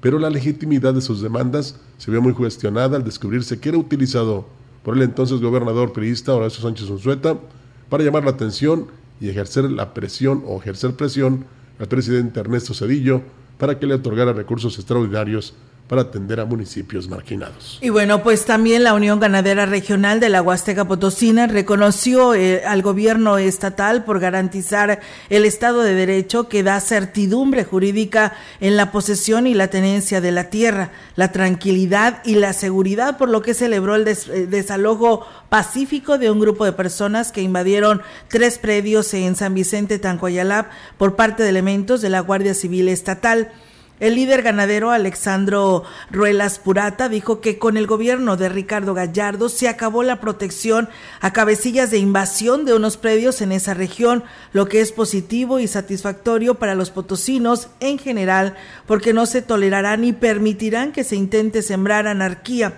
pero 0.00 0.18
la 0.18 0.30
legitimidad 0.30 0.94
de 0.94 1.00
sus 1.00 1.22
demandas 1.22 1.78
se 1.98 2.10
vio 2.10 2.20
muy 2.20 2.32
cuestionada 2.32 2.96
al 2.96 3.04
descubrirse 3.04 3.60
que 3.60 3.68
era 3.68 3.78
utilizado 3.78 4.48
por 4.82 4.96
el 4.96 5.02
entonces 5.04 5.40
gobernador 5.40 5.92
periodista 5.92 6.34
Horacio 6.34 6.60
Sánchez 6.60 6.90
Unzueta 6.90 7.38
para 7.88 8.02
llamar 8.02 8.24
la 8.24 8.30
atención 8.30 8.88
y 9.20 9.28
ejercer 9.28 9.70
la 9.70 9.94
presión 9.94 10.42
o 10.44 10.58
ejercer 10.58 10.94
presión 10.94 11.44
al 11.78 11.86
presidente 11.86 12.40
Ernesto 12.40 12.74
Cedillo 12.74 13.22
para 13.58 13.78
que 13.78 13.86
le 13.86 13.94
otorgara 13.94 14.32
recursos 14.32 14.76
extraordinarios 14.76 15.54
para 15.88 16.02
atender 16.02 16.38
a 16.38 16.44
municipios 16.44 17.08
marginados. 17.08 17.78
Y 17.80 17.88
bueno, 17.88 18.22
pues 18.22 18.44
también 18.44 18.84
la 18.84 18.92
Unión 18.92 19.20
Ganadera 19.20 19.64
Regional 19.64 20.20
de 20.20 20.28
la 20.28 20.42
Huasteca 20.42 20.86
Potosina 20.86 21.46
reconoció 21.46 22.34
eh, 22.34 22.62
al 22.66 22.82
gobierno 22.82 23.38
estatal 23.38 24.04
por 24.04 24.20
garantizar 24.20 25.00
el 25.30 25.46
Estado 25.46 25.82
de 25.82 25.94
Derecho 25.94 26.48
que 26.48 26.62
da 26.62 26.78
certidumbre 26.80 27.64
jurídica 27.64 28.34
en 28.60 28.76
la 28.76 28.92
posesión 28.92 29.46
y 29.46 29.54
la 29.54 29.68
tenencia 29.68 30.20
de 30.20 30.30
la 30.30 30.50
tierra, 30.50 30.90
la 31.16 31.32
tranquilidad 31.32 32.22
y 32.22 32.34
la 32.34 32.52
seguridad, 32.52 33.16
por 33.16 33.30
lo 33.30 33.40
que 33.40 33.54
celebró 33.54 33.94
el 33.94 34.06
eh, 34.06 34.46
desalojo 34.46 35.26
pacífico 35.48 36.18
de 36.18 36.30
un 36.30 36.38
grupo 36.38 36.66
de 36.66 36.72
personas 36.72 37.32
que 37.32 37.40
invadieron 37.40 38.02
tres 38.28 38.58
predios 38.58 39.14
en 39.14 39.36
San 39.36 39.54
Vicente 39.54 39.98
Tancoyalap 39.98 40.70
por 40.98 41.16
parte 41.16 41.42
de 41.42 41.48
elementos 41.48 42.02
de 42.02 42.10
la 42.10 42.20
Guardia 42.20 42.52
Civil 42.52 42.88
Estatal. 42.88 43.52
El 44.00 44.14
líder 44.14 44.42
ganadero 44.42 44.92
Alexandro 44.92 45.82
Ruelas 46.10 46.60
Purata 46.60 47.08
dijo 47.08 47.40
que 47.40 47.58
con 47.58 47.76
el 47.76 47.88
gobierno 47.88 48.36
de 48.36 48.48
Ricardo 48.48 48.94
Gallardo 48.94 49.48
se 49.48 49.66
acabó 49.66 50.04
la 50.04 50.20
protección 50.20 50.88
a 51.20 51.32
cabecillas 51.32 51.90
de 51.90 51.98
invasión 51.98 52.64
de 52.64 52.74
unos 52.74 52.96
predios 52.96 53.40
en 53.40 53.50
esa 53.50 53.74
región, 53.74 54.22
lo 54.52 54.66
que 54.68 54.80
es 54.80 54.92
positivo 54.92 55.58
y 55.58 55.66
satisfactorio 55.66 56.54
para 56.54 56.76
los 56.76 56.90
potosinos 56.90 57.68
en 57.80 57.98
general, 57.98 58.56
porque 58.86 59.12
no 59.12 59.26
se 59.26 59.42
tolerará 59.42 59.96
ni 59.96 60.12
permitirán 60.12 60.92
que 60.92 61.02
se 61.02 61.16
intente 61.16 61.62
sembrar 61.62 62.06
anarquía. 62.06 62.74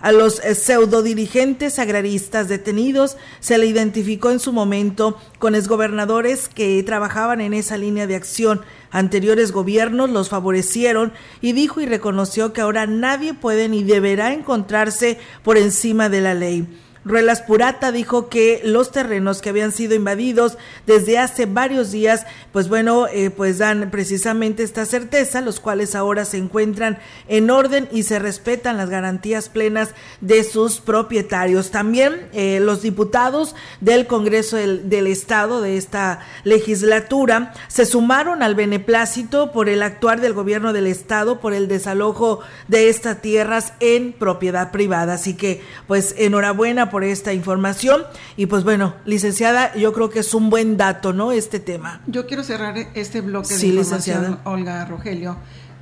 A 0.00 0.12
los 0.12 0.38
eh, 0.44 0.54
pseudo 0.54 1.02
dirigentes 1.02 1.80
agraristas 1.80 2.46
detenidos 2.46 3.16
se 3.40 3.58
le 3.58 3.66
identificó 3.66 4.30
en 4.30 4.38
su 4.38 4.52
momento 4.52 5.18
con 5.40 5.56
exgobernadores 5.56 6.48
que 6.48 6.80
trabajaban 6.84 7.40
en 7.40 7.52
esa 7.52 7.76
línea 7.76 8.06
de 8.06 8.14
acción. 8.14 8.60
Anteriores 8.92 9.50
gobiernos 9.50 10.08
los 10.10 10.28
favorecieron 10.28 11.12
y 11.40 11.52
dijo 11.52 11.80
y 11.80 11.86
reconoció 11.86 12.52
que 12.52 12.60
ahora 12.60 12.86
nadie 12.86 13.34
puede 13.34 13.68
ni 13.68 13.82
deberá 13.82 14.32
encontrarse 14.32 15.18
por 15.42 15.58
encima 15.58 16.08
de 16.08 16.20
la 16.20 16.34
ley. 16.34 16.68
Ruelas 17.04 17.42
Purata 17.42 17.92
dijo 17.92 18.28
que 18.28 18.60
los 18.64 18.90
terrenos 18.90 19.40
que 19.40 19.48
habían 19.48 19.72
sido 19.72 19.94
invadidos 19.94 20.58
desde 20.86 21.18
hace 21.18 21.46
varios 21.46 21.90
días, 21.90 22.26
pues 22.52 22.68
bueno, 22.68 23.06
eh, 23.06 23.30
pues 23.30 23.58
dan 23.58 23.90
precisamente 23.90 24.62
esta 24.62 24.84
certeza, 24.84 25.40
los 25.40 25.60
cuales 25.60 25.94
ahora 25.94 26.24
se 26.24 26.38
encuentran 26.38 26.98
en 27.28 27.50
orden 27.50 27.88
y 27.92 28.02
se 28.02 28.18
respetan 28.18 28.76
las 28.76 28.90
garantías 28.90 29.48
plenas 29.48 29.90
de 30.20 30.44
sus 30.44 30.80
propietarios. 30.80 31.70
También 31.70 32.28
eh, 32.32 32.60
los 32.60 32.82
diputados 32.82 33.54
del 33.80 34.06
Congreso 34.06 34.56
del, 34.56 34.88
del 34.90 35.06
Estado 35.06 35.60
de 35.60 35.76
esta 35.76 36.20
legislatura 36.44 37.52
se 37.68 37.86
sumaron 37.86 38.42
al 38.42 38.54
beneplácito 38.54 39.52
por 39.52 39.68
el 39.68 39.82
actuar 39.82 40.20
del 40.20 40.32
gobierno 40.32 40.72
del 40.72 40.86
Estado 40.86 41.40
por 41.40 41.54
el 41.54 41.68
desalojo 41.68 42.40
de 42.68 42.88
estas 42.88 43.20
tierras 43.20 43.72
en 43.80 44.12
propiedad 44.12 44.70
privada. 44.70 45.14
Así 45.14 45.34
que, 45.34 45.62
pues, 45.86 46.14
enhorabuena 46.18 46.87
por 46.90 47.04
esta 47.04 47.32
información. 47.32 48.02
Y 48.36 48.46
pues 48.46 48.64
bueno, 48.64 48.94
licenciada, 49.04 49.74
yo 49.74 49.92
creo 49.92 50.10
que 50.10 50.20
es 50.20 50.34
un 50.34 50.50
buen 50.50 50.76
dato, 50.76 51.12
¿no? 51.12 51.32
Este 51.32 51.60
tema. 51.60 52.00
Yo 52.06 52.26
quiero 52.26 52.42
cerrar 52.44 52.76
este 52.94 53.20
bloque 53.20 53.56
de 53.56 53.66
información, 53.66 54.38
Olga 54.44 54.84
Rogelio, 54.84 55.36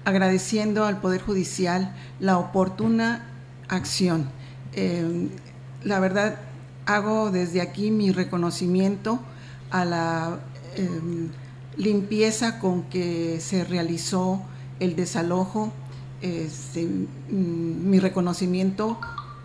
agradeciendo 0.04 0.84
al 0.84 1.00
Poder 1.00 1.22
Judicial 1.22 1.94
la 2.20 2.38
oportuna 2.38 3.26
acción. 3.68 4.28
Eh, 4.72 5.28
la 5.82 6.00
verdad, 6.00 6.36
hago 6.86 7.30
desde 7.30 7.60
aquí 7.60 7.90
mi 7.90 8.12
reconocimiento 8.12 9.20
a 9.70 9.84
la 9.84 10.38
eh, 10.76 10.88
limpieza 11.76 12.58
con 12.58 12.84
que 12.84 13.40
se 13.40 13.64
realizó 13.64 14.42
el 14.80 14.96
desalojo. 14.96 15.72
Este, 16.22 16.86
mm, 16.86 17.90
mi 17.90 17.98
reconocimiento 17.98 18.98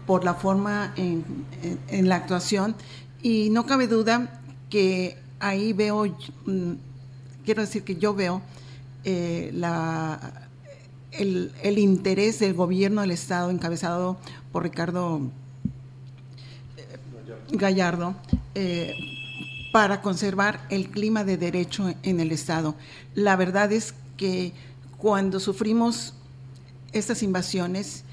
por 0.06 0.24
la 0.24 0.34
forma 0.34 0.94
en, 0.96 1.24
la 2.08 2.16
actuación 2.16 2.76
y 3.22 3.50
no 3.50 3.66
cabe 3.66 3.88
duda 3.88 4.42
que 4.70 5.18
ahí 5.40 5.74
veo, 5.74 6.06
mm, 6.46 6.74
quiero 7.46 7.62
decir 7.62 7.84
que 7.84 7.96
yo 7.96 8.14
veo 8.14 8.42
eh, 9.04 9.54
el, 11.12 11.78
interés 11.78 12.40
del 12.40 12.54
gobierno 12.54 13.02
del 13.02 13.12
Estado 13.12 13.50
encabezado 13.50 14.18
por 14.52 14.64
Ricardo 14.64 15.22
eh, 16.78 16.98
Gallardo 17.52 18.16
eh, 18.56 18.94
para 19.72 20.02
conservar 20.02 20.66
el 20.70 20.90
clima 20.90 21.24
de 21.24 21.38
derecho 21.38 21.94
en 22.04 22.20
el 22.20 22.32
Estado. 22.32 22.76
La 23.16 23.36
verdad 23.36 23.72
es 23.72 23.94
que 24.18 24.54
cuando 24.98 25.40
sufrimos 25.40 26.14
estas 26.92 27.24
invasiones, 27.24 28.04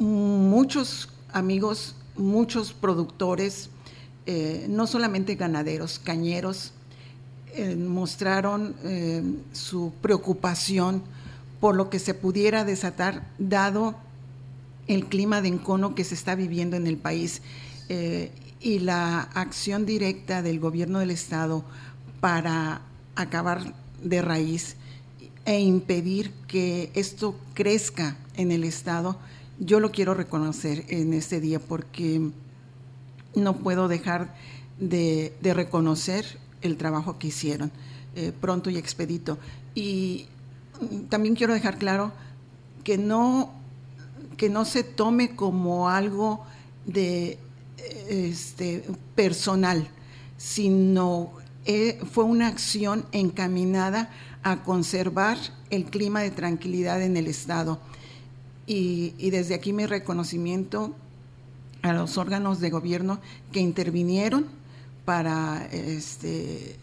muchos 0.00 1.10
amigos, 1.32 1.94
muchos 2.16 2.72
productores, 2.72 3.70
eh, 4.26 4.66
no 4.68 4.86
solamente 4.86 5.34
ganaderos, 5.36 5.98
cañeros, 5.98 6.72
eh, 7.54 7.76
mostraron 7.76 8.74
eh, 8.82 9.22
su 9.52 9.92
preocupación 10.00 11.02
por 11.60 11.76
lo 11.76 11.90
que 11.90 11.98
se 11.98 12.14
pudiera 12.14 12.64
desatar 12.64 13.26
dado 13.38 13.94
el 14.86 15.06
clima 15.06 15.42
de 15.42 15.48
encono 15.48 15.94
que 15.94 16.04
se 16.04 16.14
está 16.14 16.34
viviendo 16.34 16.76
en 16.76 16.86
el 16.86 16.96
país 16.96 17.42
y 18.60 18.78
la 18.78 19.22
acción 19.34 19.84
directa 19.84 20.42
del 20.42 20.60
gobierno 20.60 21.00
del 21.00 21.10
estado 21.10 21.64
para 22.20 22.82
acabar 23.16 23.74
de 24.00 24.22
raíz 24.22 24.76
e 25.44 25.58
impedir 25.58 26.30
que 26.46 26.92
esto 26.94 27.34
crezca 27.54 28.16
en 28.36 28.52
el 28.52 28.62
estado 28.62 29.18
yo 29.60 29.78
lo 29.78 29.92
quiero 29.92 30.14
reconocer 30.14 30.84
en 30.88 31.12
este 31.12 31.38
día 31.38 31.60
porque 31.60 32.30
no 33.34 33.56
puedo 33.58 33.86
dejar 33.88 34.34
de, 34.78 35.32
reconocer 35.42 36.38
el 36.62 36.76
trabajo 36.76 37.18
que 37.18 37.28
hicieron 37.28 37.70
eh, 38.16 38.32
pronto 38.38 38.70
y 38.70 38.78
expedito. 38.78 39.38
Y 39.74 40.26
también 41.10 41.36
quiero 41.36 41.52
dejar 41.52 41.78
claro 41.78 42.12
que 42.82 42.96
no, 42.96 43.52
que 44.36 44.48
no 44.48 44.64
se 44.64 44.82
tome 44.82 45.36
como 45.36 45.90
algo 45.90 46.44
de 46.86 47.38
este, 48.08 48.82
personal, 49.14 49.86
sino 50.38 51.32
eh, 51.66 52.00
fue 52.10 52.24
una 52.24 52.48
acción 52.48 53.04
encaminada 53.12 54.10
a 54.42 54.62
conservar 54.62 55.36
el 55.68 55.84
clima 55.84 56.22
de 56.22 56.30
tranquilidad 56.30 57.02
en 57.02 57.18
el 57.18 57.26
Estado 57.26 57.78
y, 58.72 59.30
desde 59.30 59.54
aquí 59.54 59.72
mi 59.72 59.84
reconocimiento 59.84 60.94
a 61.82 61.92
los 61.92 62.16
órganos 62.18 62.60
de 62.60 62.70
gobierno 62.70 63.20
que 63.50 63.58
intervinieron 63.58 64.46
para 65.04 65.66
este, 65.72 66.76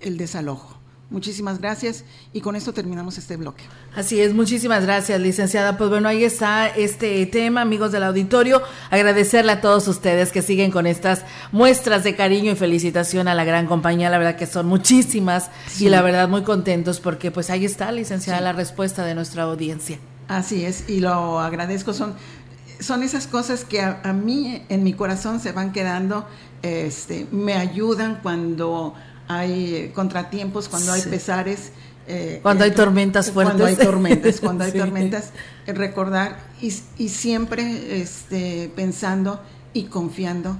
el 0.00 0.16
desalojo. 0.16 0.76
Muchísimas 1.10 1.60
gracias 1.60 2.04
y 2.32 2.40
con 2.40 2.56
esto 2.56 2.72
terminamos 2.72 3.18
este 3.18 3.36
bloque. 3.36 3.62
Así 3.94 4.20
es, 4.20 4.34
muchísimas 4.34 4.82
gracias, 4.82 5.20
licenciada. 5.20 5.78
Pues 5.78 5.88
bueno, 5.88 6.08
ahí 6.08 6.24
está 6.24 6.66
este 6.66 7.24
tema, 7.26 7.60
amigos 7.60 7.92
del 7.92 8.02
auditorio. 8.02 8.60
Agradecerle 8.90 9.52
a 9.52 9.60
todos 9.60 9.86
ustedes 9.86 10.32
que 10.32 10.42
siguen 10.42 10.72
con 10.72 10.88
estas 10.88 11.24
muestras 11.52 12.02
de 12.02 12.16
cariño 12.16 12.50
y 12.50 12.56
felicitación 12.56 13.28
a 13.28 13.34
la 13.34 13.44
gran 13.44 13.66
compañía. 13.66 14.10
La 14.10 14.18
verdad 14.18 14.36
que 14.36 14.46
son 14.46 14.66
muchísimas 14.66 15.52
y 15.78 15.88
la 15.88 16.02
verdad 16.02 16.28
muy 16.28 16.42
contentos 16.42 16.98
porque 16.98 17.30
pues 17.30 17.48
ahí 17.48 17.64
está, 17.64 17.92
licenciada, 17.92 18.40
la 18.40 18.52
respuesta 18.52 19.04
de 19.04 19.14
nuestra 19.14 19.44
audiencia. 19.44 20.00
Así 20.28 20.64
es, 20.64 20.84
y 20.88 21.00
lo 21.00 21.40
agradezco. 21.40 21.92
Son, 21.94 22.14
son 22.80 23.02
esas 23.02 23.26
cosas 23.26 23.64
que 23.64 23.80
a, 23.80 24.00
a 24.04 24.12
mí 24.12 24.62
en 24.68 24.84
mi 24.84 24.92
corazón 24.92 25.40
se 25.40 25.52
van 25.52 25.72
quedando, 25.72 26.26
este, 26.62 27.26
me 27.32 27.54
ayudan 27.54 28.20
cuando 28.22 28.94
hay 29.28 29.90
contratiempos, 29.94 30.68
cuando 30.68 30.92
hay 30.92 31.02
pesares. 31.02 31.72
Eh, 32.06 32.40
cuando 32.42 32.64
hay 32.64 32.70
tormentas 32.70 33.30
fuertes. 33.30 33.54
Cuando 33.54 33.66
hay 33.66 33.76
tormentas, 33.76 34.40
cuando 34.40 34.64
hay 34.64 34.72
tormentas, 34.72 35.30
recordar 35.66 36.38
y, 36.60 36.72
y, 36.96 37.08
siempre 37.10 38.00
este, 38.00 38.72
pensando 38.74 39.42
y 39.74 39.84
confiando 39.84 40.56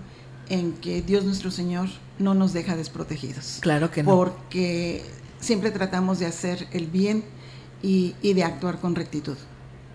en 0.51 0.73
que 0.73 1.01
Dios 1.01 1.25
nuestro 1.25 1.51
Señor 1.51 1.89
no 2.19 2.35
nos 2.35 2.53
deja 2.53 2.77
desprotegidos. 2.77 3.59
Claro 3.61 3.91
que 3.91 4.03
no. 4.03 4.11
Porque 4.11 5.03
siempre 5.41 5.71
tratamos 5.71 6.19
de 6.19 6.27
hacer 6.27 6.69
el 6.73 6.87
bien 6.87 7.25
y, 7.83 8.14
y 8.21 8.35
de 8.35 8.45
actuar 8.45 8.79
con 8.79 8.95
rectitud. 8.95 9.37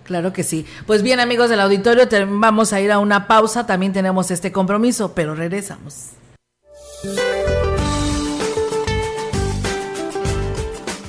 Claro 0.03 0.33
que 0.33 0.43
sí. 0.43 0.65
Pues 0.85 1.01
bien, 1.01 1.19
amigos 1.19 1.49
del 1.49 1.59
auditorio, 1.59 2.07
vamos 2.27 2.73
a 2.73 2.81
ir 2.81 2.91
a 2.91 2.99
una 2.99 3.27
pausa. 3.27 3.65
También 3.65 3.93
tenemos 3.93 4.31
este 4.31 4.51
compromiso, 4.51 5.13
pero 5.13 5.35
regresamos. 5.35 6.09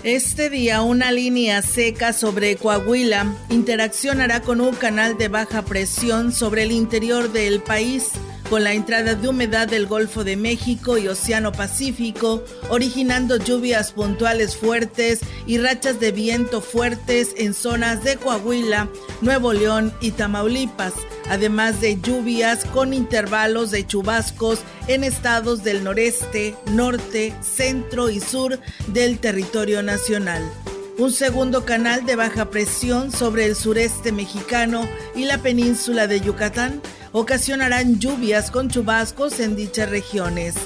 Este 0.05 0.51
día 0.51 0.83
una 0.83 1.11
línea 1.13 1.63
seca 1.63 2.13
sobre 2.13 2.57
Coahuila 2.57 3.35
interaccionará 3.49 4.43
con 4.43 4.61
un 4.61 4.75
canal 4.75 5.17
de 5.17 5.29
baja 5.29 5.63
presión 5.63 6.31
sobre 6.31 6.65
el 6.65 6.73
interior 6.73 7.33
del 7.33 7.63
país 7.63 8.11
con 8.55 8.63
la 8.63 8.73
entrada 8.73 9.17
de 9.17 9.27
humedad 9.27 9.67
del 9.67 9.89
Golfo 9.89 10.23
de 10.23 10.37
México 10.37 10.97
y 10.97 11.09
Océano 11.09 11.51
Pacífico, 11.51 12.45
originando 12.69 13.37
lluvias 13.37 13.91
puntuales 13.91 14.55
fuertes 14.55 15.19
y 15.45 15.59
rachas 15.59 15.99
de 15.99 16.13
viento 16.13 16.61
fuertes 16.61 17.35
en 17.37 17.53
zonas 17.53 18.05
de 18.05 18.15
Coahuila, 18.15 18.89
Nuevo 19.23 19.53
León 19.53 19.93
y 20.01 20.13
Tamaulipas, 20.13 20.93
además 21.29 21.81
de 21.81 22.01
lluvias 22.01 22.65
con 22.67 22.95
intervalos 22.95 23.73
de 23.73 23.85
chubascos 23.85 24.61
en 24.87 25.03
estados 25.03 25.65
del 25.65 25.83
noreste, 25.83 26.55
norte, 26.71 27.35
centro 27.43 28.09
y 28.09 28.21
sur 28.21 28.61
del 28.87 29.19
territorio 29.19 29.83
nacional. 29.83 30.49
Un 30.97 31.11
segundo 31.11 31.65
canal 31.65 32.07
de 32.07 32.15
baja 32.15 32.51
presión 32.51 33.11
sobre 33.11 33.47
el 33.47 33.57
sureste 33.57 34.13
mexicano 34.13 34.89
y 35.17 35.25
la 35.25 35.39
península 35.39 36.07
de 36.07 36.21
Yucatán 36.21 36.81
ocasionarán 37.15 38.01
lluvias 38.01 38.51
con 38.51 38.69
chubascos 38.69 39.39
en 39.39 39.55
dichas 39.55 39.89
regiones. 39.89 40.57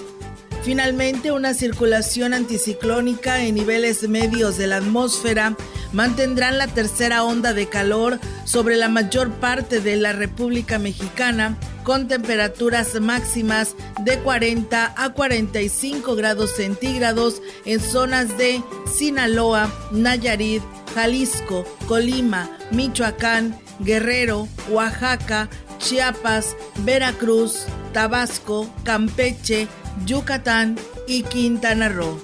Finalmente, 0.65 1.31
una 1.31 1.53
circulación 1.53 2.33
anticiclónica 2.33 3.45
en 3.45 3.55
niveles 3.55 4.09
medios 4.09 4.57
de 4.57 4.67
la 4.67 4.79
atmósfera 4.79 5.57
mantendrán 5.93 6.57
la 6.57 6.67
tercera 6.67 7.23
onda 7.23 7.53
de 7.53 7.69
calor 7.69 8.19
sobre 8.45 8.77
la 8.77 8.89
mayor 8.89 9.31
parte 9.31 9.81
de 9.81 9.97
la 9.97 10.13
República 10.13 10.79
Mexicana, 10.79 11.57
con 11.85 12.09
temperaturas 12.09 12.99
máximas 13.01 13.75
de 14.05 14.19
40 14.19 14.95
a 14.97 15.13
45 15.13 16.17
grados 16.17 16.57
centígrados 16.57 17.43
en 17.67 17.79
zonas 17.81 18.37
de 18.39 18.63
Sinaloa, 18.91 19.71
Nayarit, 19.93 20.63
Jalisco, 20.95 21.65
Colima, 21.87 22.51
Michoacán, 22.71 23.59
Guerrero, 23.81 24.49
Oaxaca, 24.71 25.49
Chiapas, 25.79 26.57
Veracruz, 26.85 27.65
Tabasco, 27.93 28.69
Campeche, 28.85 29.69
Yucatán 30.07 30.77
y 31.07 31.23
Quintana 31.23 31.89
Roo. 31.89 32.21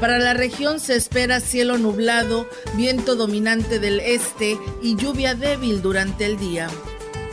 Para 0.00 0.18
la 0.18 0.34
región 0.34 0.78
se 0.78 0.94
espera 0.94 1.40
cielo 1.40 1.78
nublado, 1.78 2.46
viento 2.74 3.16
dominante 3.16 3.78
del 3.78 4.00
este 4.00 4.58
y 4.82 4.96
lluvia 4.96 5.34
débil 5.34 5.80
durante 5.80 6.26
el 6.26 6.38
día. 6.38 6.68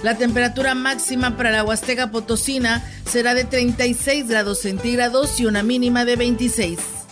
La 0.01 0.17
temperatura 0.17 0.75
máxima 0.75 1.35
para 1.37 1.51
la 1.51 1.63
Huasteca 1.63 2.11
Potosina 2.11 2.83
será 3.05 3.33
de 3.33 3.43
36 3.43 4.27
grados 4.27 4.59
centígrados 4.59 5.39
y 5.39 5.45
una 5.45 5.63
mínima 5.63 6.05
de 6.05 6.15
26. 6.15 7.02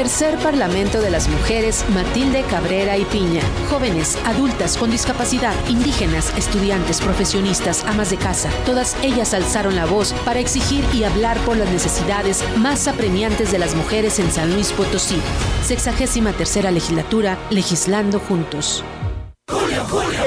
Tercer 0.00 0.38
Parlamento 0.38 1.02
de 1.02 1.10
las 1.10 1.28
Mujeres 1.28 1.84
Matilde 1.90 2.42
Cabrera 2.44 2.96
y 2.96 3.04
Piña. 3.04 3.42
Jóvenes, 3.68 4.16
adultas 4.24 4.78
con 4.78 4.90
discapacidad, 4.90 5.52
indígenas, 5.68 6.32
estudiantes, 6.38 7.02
profesionistas, 7.02 7.84
amas 7.84 8.08
de 8.08 8.16
casa, 8.16 8.48
todas 8.64 8.96
ellas 9.02 9.34
alzaron 9.34 9.76
la 9.76 9.84
voz 9.84 10.14
para 10.24 10.40
exigir 10.40 10.86
y 10.94 11.04
hablar 11.04 11.36
por 11.40 11.58
las 11.58 11.68
necesidades 11.68 12.42
más 12.56 12.88
apremiantes 12.88 13.52
de 13.52 13.58
las 13.58 13.74
mujeres 13.74 14.18
en 14.18 14.30
San 14.32 14.54
Luis 14.54 14.72
Potosí. 14.72 15.20
Sexagésima 15.66 16.32
tercera 16.32 16.70
legislatura, 16.70 17.36
legislando 17.50 18.20
juntos. 18.20 18.82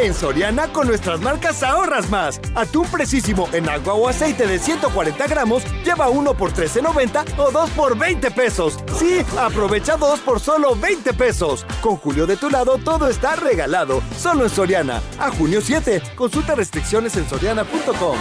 En 0.04 0.14
Soriana 0.14 0.68
con 0.68 0.86
nuestras 0.86 1.22
marcas 1.22 1.64
ahorras 1.64 2.10
más. 2.10 2.42
Atún 2.56 2.86
precisísimo 2.88 3.48
en 3.54 3.70
agua 3.70 3.94
o 3.94 4.10
aceite 4.10 4.46
de 4.46 4.60
140 4.60 5.28
gramos 5.28 5.64
lleva 5.86 6.10
uno 6.10 6.34
por 6.34 6.52
13.90 6.52 7.38
o 7.38 7.52
dos 7.52 7.70
por 7.70 7.98
20 7.98 8.30
pesos. 8.32 8.78
Sí, 9.00 9.22
aprovecha 9.40 9.96
dos 9.96 10.20
por 10.20 10.42
solo 10.42 10.76
20 10.76 11.14
pesos. 11.14 11.66
Con 11.82 11.96
Julio 11.96 12.28
de 12.28 12.36
tu 12.36 12.50
lado 12.50 12.78
todo 12.84 13.08
está 13.08 13.38
regalado. 13.38 14.02
Solo 14.18 14.44
en 14.44 14.50
Soriana. 14.50 15.02
A 15.20 15.32
junio 15.32 15.62
7. 15.62 16.02
Consulta 16.18 16.54
restricciones 16.54 17.16
en 17.16 17.30
soriana.com. 17.30 18.18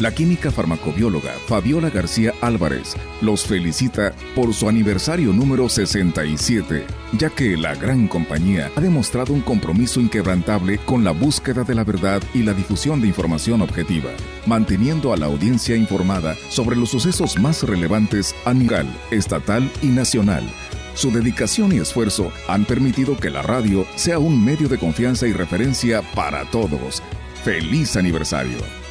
La 0.00 0.12
química 0.12 0.50
farmacobióloga 0.50 1.32
Fabiola 1.46 1.88
García 1.88 2.34
Álvarez 2.40 2.96
los 3.20 3.44
felicita 3.44 4.12
por 4.34 4.52
su 4.52 4.68
aniversario 4.68 5.32
número 5.32 5.68
67, 5.68 6.84
ya 7.16 7.30
que 7.30 7.56
la 7.56 7.76
gran 7.76 8.08
compañía 8.08 8.72
ha 8.74 8.80
demostrado 8.80 9.32
un 9.32 9.40
compromiso 9.40 10.00
inquebrantable 10.00 10.78
con 10.78 11.04
la 11.04 11.12
búsqueda 11.12 11.62
de 11.62 11.76
la 11.76 11.84
verdad 11.84 12.20
y 12.34 12.42
la 12.42 12.54
difusión 12.54 13.00
de 13.00 13.06
información 13.06 13.62
objetiva, 13.62 14.10
manteniendo 14.46 15.12
a 15.12 15.16
la 15.16 15.26
audiencia 15.26 15.76
informada 15.76 16.34
sobre 16.48 16.74
los 16.74 16.90
sucesos 16.90 17.38
más 17.38 17.62
relevantes 17.62 18.34
a 18.44 18.52
nivel 18.52 18.88
estatal 19.12 19.70
y 19.80 19.86
nacional. 19.86 20.42
Su 20.94 21.12
dedicación 21.12 21.72
y 21.72 21.78
esfuerzo 21.78 22.32
han 22.48 22.64
permitido 22.64 23.16
que 23.16 23.30
la 23.30 23.42
radio 23.42 23.86
sea 23.94 24.18
un 24.18 24.44
medio 24.44 24.68
de 24.68 24.78
confianza 24.78 25.28
y 25.28 25.32
referencia 25.32 26.02
para 26.14 26.44
todos. 26.50 27.00
¡Feliz 27.44 27.96
aniversario! 27.96 28.83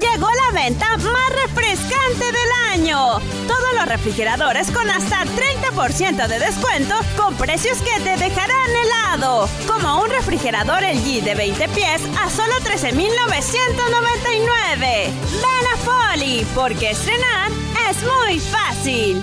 Llegó 0.00 0.26
la 0.26 0.50
venta 0.60 0.96
más 0.96 1.30
refrescante 1.44 2.24
del 2.24 2.50
año. 2.72 3.20
Todos 3.46 3.74
los 3.76 3.86
refrigeradores 3.86 4.72
con 4.72 4.90
hasta 4.90 5.24
30% 5.24 6.26
de 6.26 6.40
descuento 6.40 6.96
con 7.16 7.36
precios 7.36 7.78
que 7.78 8.00
te 8.00 8.16
dejarán 8.16 8.70
helado. 8.70 9.48
Como 9.68 10.02
un 10.02 10.10
refrigerador 10.10 10.82
LG 10.82 11.22
de 11.22 11.36
20 11.36 11.68
pies 11.68 12.02
a 12.20 12.28
solo 12.28 12.54
13,999. 12.64 14.80
Ven 14.80 15.66
a 15.72 15.76
Folly, 15.84 16.44
porque 16.56 16.90
estrenar 16.90 17.52
es 17.88 17.98
muy 18.02 18.40
fácil. 18.40 19.22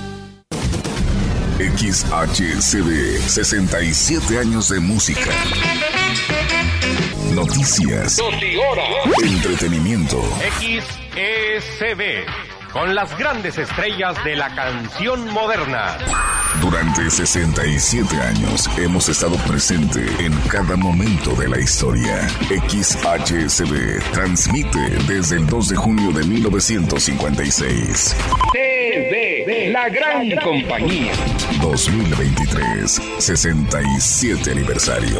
XHCD 1.59 3.19
67 3.27 4.39
años 4.39 4.69
de 4.69 4.79
música. 4.79 5.31
Noticias. 7.35 8.19
Entretenimiento. 9.23 10.21
XECD. 10.59 12.25
Con 12.73 12.93
las 12.95 13.17
grandes 13.17 13.57
estrellas 13.57 14.21
de 14.23 14.35
la 14.35 14.53
canción 14.55 15.29
moderna. 15.33 15.97
Durante 16.61 17.09
67 17.09 18.15
años 18.17 18.69
hemos 18.77 19.07
estado 19.09 19.35
presente 19.47 20.05
en 20.19 20.33
cada 20.49 20.75
momento 20.75 21.33
de 21.35 21.47
la 21.47 21.59
historia. 21.59 22.27
XHCB 22.49 24.01
transmite 24.11 24.79
desde 25.07 25.37
el 25.37 25.47
2 25.47 25.69
de 25.69 25.75
junio 25.75 26.11
de 26.11 26.23
1956. 26.25 28.15
TV, 28.53 29.69
la 29.71 29.89
gran 29.89 30.29
compañía. 30.43 31.13
2023, 31.61 33.01
67 33.19 34.51
aniversario. 34.51 35.19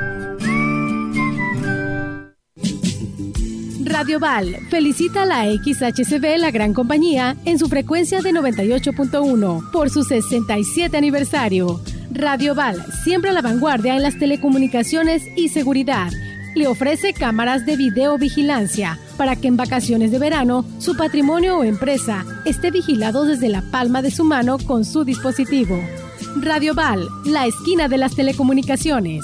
Radio 3.85 4.19
Val 4.19 4.57
felicita 4.69 5.23
a 5.23 5.25
la 5.25 5.45
XHCB 5.45 6.37
La 6.37 6.51
Gran 6.51 6.73
Compañía 6.73 7.35
en 7.45 7.57
su 7.57 7.67
frecuencia 7.67 8.21
de 8.21 8.31
98.1 8.31 9.71
por 9.71 9.89
su 9.89 10.03
67 10.03 10.95
aniversario. 10.95 11.81
Radio 12.11 12.53
Val, 12.53 12.83
siempre 13.03 13.31
a 13.31 13.33
la 13.33 13.41
vanguardia 13.41 13.95
en 13.95 14.03
las 14.03 14.19
telecomunicaciones 14.19 15.23
y 15.35 15.49
seguridad. 15.49 16.11
Le 16.55 16.67
ofrece 16.67 17.13
cámaras 17.13 17.65
de 17.65 17.77
videovigilancia 17.77 18.99
para 19.17 19.35
que 19.35 19.47
en 19.47 19.57
vacaciones 19.57 20.11
de 20.11 20.19
verano 20.19 20.65
su 20.77 20.95
patrimonio 20.95 21.57
o 21.57 21.63
empresa 21.63 22.25
esté 22.45 22.71
vigilado 22.71 23.25
desde 23.25 23.49
la 23.49 23.61
palma 23.71 24.01
de 24.01 24.11
su 24.11 24.25
mano 24.25 24.57
con 24.59 24.85
su 24.85 25.05
dispositivo. 25.05 25.79
Radio 26.41 26.75
Val, 26.75 27.07
la 27.25 27.47
esquina 27.47 27.87
de 27.87 27.97
las 27.97 28.15
telecomunicaciones. 28.15 29.23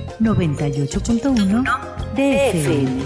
98.1 0.21 1.63
DFM. 2.13 3.01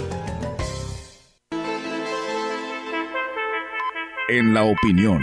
En 4.28 4.52
la 4.52 4.64
opinión, 4.64 5.22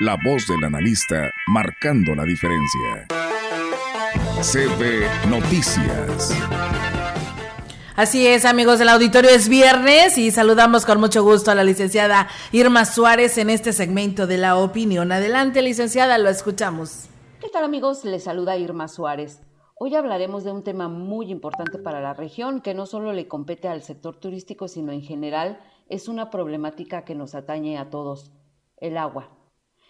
la 0.00 0.18
voz 0.22 0.46
del 0.46 0.62
analista 0.64 1.30
marcando 1.46 2.14
la 2.14 2.24
diferencia. 2.24 3.06
CB 4.42 5.30
Noticias. 5.30 6.36
Así 7.96 8.26
es, 8.26 8.44
amigos 8.44 8.78
del 8.78 8.90
auditorio, 8.90 9.30
es 9.30 9.48
viernes 9.48 10.18
y 10.18 10.30
saludamos 10.30 10.84
con 10.84 11.00
mucho 11.00 11.22
gusto 11.22 11.50
a 11.50 11.54
la 11.54 11.64
licenciada 11.64 12.28
Irma 12.50 12.84
Suárez 12.84 13.38
en 13.38 13.48
este 13.48 13.72
segmento 13.72 14.26
de 14.26 14.36
la 14.36 14.56
opinión. 14.56 15.10
Adelante, 15.10 15.62
licenciada, 15.62 16.18
lo 16.18 16.28
escuchamos. 16.28 17.06
¿Qué 17.40 17.48
tal, 17.48 17.64
amigos? 17.64 18.04
Les 18.04 18.24
saluda 18.24 18.58
Irma 18.58 18.88
Suárez. 18.88 19.40
Hoy 19.74 19.94
hablaremos 19.94 20.44
de 20.44 20.52
un 20.52 20.62
tema 20.62 20.88
muy 20.88 21.30
importante 21.30 21.78
para 21.78 22.00
la 22.00 22.14
región 22.14 22.60
que 22.60 22.74
no 22.74 22.86
solo 22.86 23.12
le 23.12 23.26
compete 23.26 23.68
al 23.68 23.82
sector 23.82 24.16
turístico, 24.16 24.68
sino 24.68 24.92
en 24.92 25.02
general 25.02 25.58
es 25.88 26.08
una 26.08 26.30
problemática 26.30 27.04
que 27.04 27.14
nos 27.14 27.34
atañe 27.34 27.78
a 27.78 27.90
todos, 27.90 28.32
el 28.76 28.96
agua. 28.96 29.30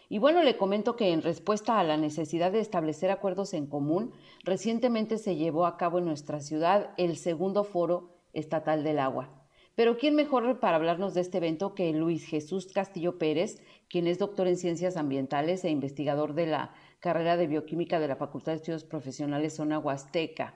Y 0.08 0.18
bueno, 0.18 0.42
le 0.42 0.56
comento 0.56 0.94
que 0.94 1.12
en 1.12 1.22
respuesta 1.22 1.78
a 1.78 1.84
la 1.84 1.96
necesidad 1.96 2.52
de 2.52 2.60
establecer 2.60 3.10
acuerdos 3.10 3.54
en 3.54 3.66
común, 3.66 4.12
recientemente 4.44 5.18
se 5.18 5.36
llevó 5.36 5.66
a 5.66 5.76
cabo 5.76 5.98
en 5.98 6.04
nuestra 6.04 6.40
ciudad 6.40 6.90
el 6.96 7.16
segundo 7.16 7.64
foro 7.64 8.20
estatal 8.32 8.84
del 8.84 8.98
agua. 8.98 9.42
Pero 9.74 9.96
¿quién 9.96 10.14
mejor 10.14 10.60
para 10.60 10.76
hablarnos 10.76 11.14
de 11.14 11.22
este 11.22 11.38
evento 11.38 11.74
que 11.74 11.92
Luis 11.92 12.26
Jesús 12.26 12.70
Castillo 12.72 13.18
Pérez, 13.18 13.62
quien 13.88 14.06
es 14.06 14.18
doctor 14.18 14.46
en 14.46 14.58
ciencias 14.58 14.98
ambientales 14.98 15.64
e 15.64 15.70
investigador 15.70 16.34
de 16.34 16.46
la 16.46 16.74
carrera 17.03 17.36
de 17.36 17.48
bioquímica 17.48 17.98
de 17.98 18.07
la 18.07 18.14
Facultad 18.14 18.53
de 18.53 18.59
Estudios 18.59 18.84
Profesionales 18.84 19.55
Zona 19.55 19.80
Huasteca. 19.80 20.55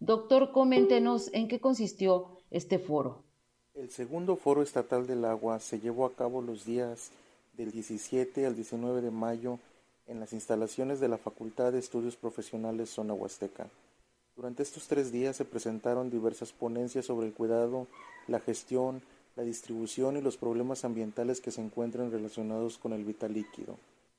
Doctor, 0.00 0.50
coméntenos 0.50 1.28
en 1.34 1.46
qué 1.46 1.60
consistió 1.60 2.38
este 2.50 2.78
foro. 2.78 3.22
El 3.74 3.90
segundo 3.90 4.36
foro 4.36 4.62
estatal 4.62 5.06
del 5.06 5.26
agua 5.26 5.60
se 5.60 5.78
llevó 5.78 6.06
a 6.06 6.14
cabo 6.14 6.40
los 6.40 6.64
días 6.64 7.10
del 7.52 7.70
17 7.70 8.46
al 8.46 8.56
19 8.56 9.02
de 9.02 9.10
mayo 9.10 9.58
en 10.06 10.20
las 10.20 10.32
instalaciones 10.32 11.00
de 11.00 11.08
la 11.08 11.18
Facultad 11.18 11.72
de 11.72 11.80
Estudios 11.80 12.16
Profesionales 12.16 12.88
Zona 12.88 13.12
Huasteca. 13.12 13.68
Durante 14.36 14.62
estos 14.62 14.88
tres 14.88 15.12
días 15.12 15.36
se 15.36 15.44
presentaron 15.44 16.08
diversas 16.08 16.50
ponencias 16.52 17.04
sobre 17.04 17.26
el 17.26 17.34
cuidado, 17.34 17.88
la 18.26 18.40
gestión, 18.40 19.02
la 19.36 19.42
distribución 19.42 20.16
y 20.16 20.22
los 20.22 20.38
problemas 20.38 20.86
ambientales 20.86 21.42
que 21.42 21.50
se 21.50 21.60
encuentran 21.60 22.10
relacionados 22.10 22.78
con 22.78 22.94
el 22.94 23.04
vital 23.04 23.34
líquido. 23.34 23.76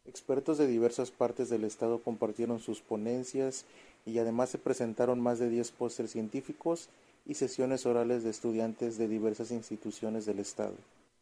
Expertos 0.07 0.59
de 0.59 0.67
diversas 0.67 1.09
partes 1.09 1.49
del 1.49 1.63
estado 1.63 1.99
compartieron 1.99 2.59
sus 2.59 2.79
ponencias 2.81 3.65
y 4.05 4.19
además 4.19 4.49
se 4.49 4.59
presentaron 4.59 5.19
más 5.19 5.39
de 5.39 5.49
10 5.49 5.71
pósteres 5.71 6.11
científicos 6.11 6.89
y 7.25 7.33
sesiones 7.33 7.87
orales 7.87 8.23
de 8.23 8.29
estudiantes 8.29 8.99
de 8.99 9.07
diversas 9.07 9.49
instituciones 9.49 10.25
del 10.25 10.39
estado. 10.39 10.75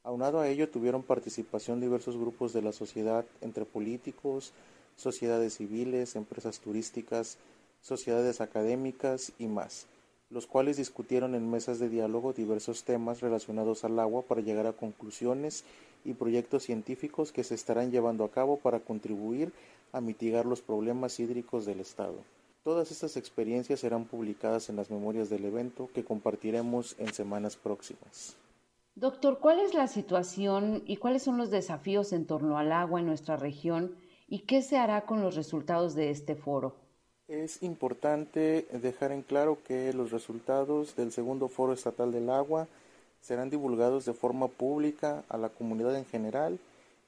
Aunado 0.03 0.41
a 0.41 0.49
ello 0.49 0.69
tuvieron 0.69 1.01
participación 1.01 1.79
diversos 1.79 2.17
grupos 2.17 2.51
de 2.51 2.61
la 2.61 2.73
sociedad 2.73 3.25
entre 3.39 3.63
políticos, 3.63 4.51
sociedades 4.97 5.55
civiles, 5.55 6.17
empresas 6.17 6.59
turísticas, 6.59 7.37
sociedades 7.81 8.41
académicas 8.41 9.31
y 9.39 9.47
más, 9.47 9.87
los 10.29 10.45
cuales 10.45 10.75
discutieron 10.75 11.35
en 11.35 11.49
mesas 11.49 11.79
de 11.79 11.87
diálogo 11.87 12.33
diversos 12.33 12.83
temas 12.83 13.21
relacionados 13.21 13.85
al 13.85 13.97
agua 13.97 14.23
para 14.23 14.41
llegar 14.41 14.67
a 14.67 14.73
conclusiones 14.73 15.63
y 16.05 16.13
proyectos 16.13 16.63
científicos 16.63 17.31
que 17.31 17.43
se 17.43 17.55
estarán 17.55 17.91
llevando 17.91 18.23
a 18.23 18.31
cabo 18.31 18.57
para 18.57 18.79
contribuir 18.79 19.51
a 19.91 20.01
mitigar 20.01 20.45
los 20.45 20.61
problemas 20.61 21.19
hídricos 21.19 21.65
del 21.65 21.79
Estado. 21.79 22.15
Todas 22.63 22.91
estas 22.91 23.17
experiencias 23.17 23.81
serán 23.81 24.05
publicadas 24.05 24.69
en 24.69 24.77
las 24.77 24.89
memorias 24.89 25.29
del 25.29 25.45
evento 25.45 25.89
que 25.93 26.05
compartiremos 26.05 26.95
en 26.97 27.13
semanas 27.13 27.57
próximas. 27.57 28.37
Doctor, 28.95 29.39
¿cuál 29.39 29.59
es 29.59 29.73
la 29.73 29.87
situación 29.87 30.83
y 30.85 30.97
cuáles 30.97 31.23
son 31.23 31.37
los 31.37 31.49
desafíos 31.49 32.13
en 32.13 32.25
torno 32.25 32.57
al 32.57 32.71
agua 32.71 32.99
en 32.99 33.07
nuestra 33.07 33.35
región 33.35 33.95
y 34.27 34.39
qué 34.39 34.61
se 34.61 34.77
hará 34.77 35.05
con 35.05 35.21
los 35.21 35.35
resultados 35.35 35.95
de 35.95 36.09
este 36.09 36.35
foro? 36.35 36.75
Es 37.27 37.63
importante 37.63 38.67
dejar 38.71 39.11
en 39.11 39.23
claro 39.23 39.57
que 39.63 39.91
los 39.93 40.11
resultados 40.11 40.95
del 40.95 41.11
segundo 41.11 41.47
foro 41.47 41.73
estatal 41.73 42.11
del 42.11 42.29
agua 42.29 42.67
serán 43.23 43.49
divulgados 43.49 44.05
de 44.05 44.13
forma 44.13 44.49
pública 44.49 45.23
a 45.29 45.37
la 45.37 45.49
comunidad 45.49 45.95
en 45.95 46.05
general, 46.05 46.59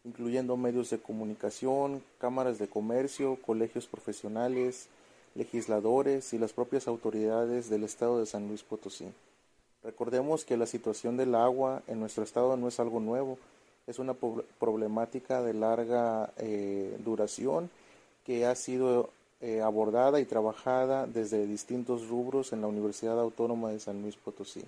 incluyendo 0.06 0.56
medios 0.56 0.90
de 0.90 0.98
comunicación, 0.98 2.02
cámaras 2.20 2.58
de 2.58 2.70
comercio, 2.70 3.38
colegios 3.46 3.86
profesionales, 3.86 4.88
legisladores 5.36 6.34
y 6.34 6.40
las 6.40 6.54
propias 6.54 6.88
autoridades 6.88 7.70
del 7.70 7.84
estado 7.84 8.20
de 8.20 8.26
San 8.26 8.48
Luis 8.48 8.64
Potosí. 8.64 9.06
Recordemos 9.84 10.46
que 10.46 10.58
la 10.58 10.66
situación 10.66 11.18
del 11.18 11.36
agua 11.36 11.84
en 11.88 12.00
nuestro 12.00 12.24
estado 12.24 12.56
no 12.56 12.70
es 12.70 12.80
algo 12.80 13.02
nuevo, 13.02 13.38
es 13.86 14.00
una 14.00 14.16
problemática 14.60 15.44
de 15.44 15.54
larga 15.54 16.32
eh, 16.38 16.98
duración 17.04 17.70
que 18.26 18.46
ha 18.46 18.56
sido 18.56 19.10
eh, 19.42 19.62
abordada 19.62 20.20
y 20.22 20.26
trabajada 20.26 21.06
desde 21.06 21.46
distintos 21.46 22.08
rubros 22.08 22.54
en 22.54 22.62
la 22.62 22.68
Universidad 22.68 23.20
Autónoma 23.20 23.70
de 23.70 23.80
San 23.80 24.02
Luis 24.02 24.16
Potosí. 24.16 24.64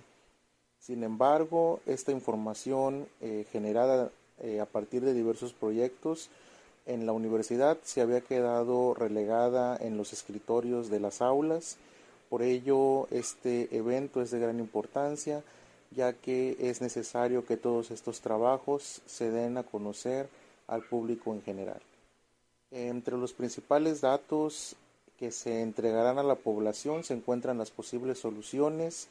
Sin 0.80 1.04
embargo, 1.04 1.80
esta 1.86 2.12
información 2.12 3.06
eh, 3.20 3.44
generada 3.52 4.10
eh, 4.40 4.60
a 4.60 4.66
partir 4.66 5.04
de 5.04 5.14
diversos 5.14 5.52
proyectos 5.52 6.30
en 6.86 7.04
la 7.04 7.12
universidad 7.12 7.78
se 7.82 8.00
había 8.00 8.22
quedado 8.22 8.94
relegada 8.94 9.76
en 9.76 9.96
los 9.96 10.12
escritorios 10.12 10.88
de 10.88 11.00
las 11.00 11.20
aulas. 11.20 11.76
Por 12.30 12.42
ello, 12.42 13.08
este 13.10 13.74
evento 13.76 14.22
es 14.22 14.30
de 14.30 14.38
gran 14.38 14.58
importancia, 14.58 15.42
ya 15.90 16.12
que 16.14 16.56
es 16.60 16.80
necesario 16.80 17.44
que 17.44 17.56
todos 17.56 17.90
estos 17.90 18.20
trabajos 18.20 19.02
se 19.06 19.30
den 19.30 19.58
a 19.58 19.64
conocer 19.64 20.28
al 20.66 20.82
público 20.82 21.32
en 21.32 21.42
general. 21.42 21.80
Entre 22.70 23.16
los 23.16 23.32
principales 23.32 24.00
datos 24.00 24.76
que 25.18 25.30
se 25.32 25.62
entregarán 25.62 26.18
a 26.18 26.22
la 26.22 26.36
población 26.36 27.02
se 27.02 27.14
encuentran 27.14 27.58
las 27.58 27.70
posibles 27.70 28.18
soluciones 28.18 29.08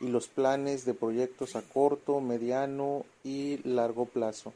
y 0.00 0.08
los 0.08 0.28
planes 0.28 0.84
de 0.84 0.94
proyectos 0.94 1.56
a 1.56 1.62
corto, 1.62 2.20
mediano 2.20 3.04
y 3.22 3.58
largo 3.68 4.06
plazo. 4.06 4.52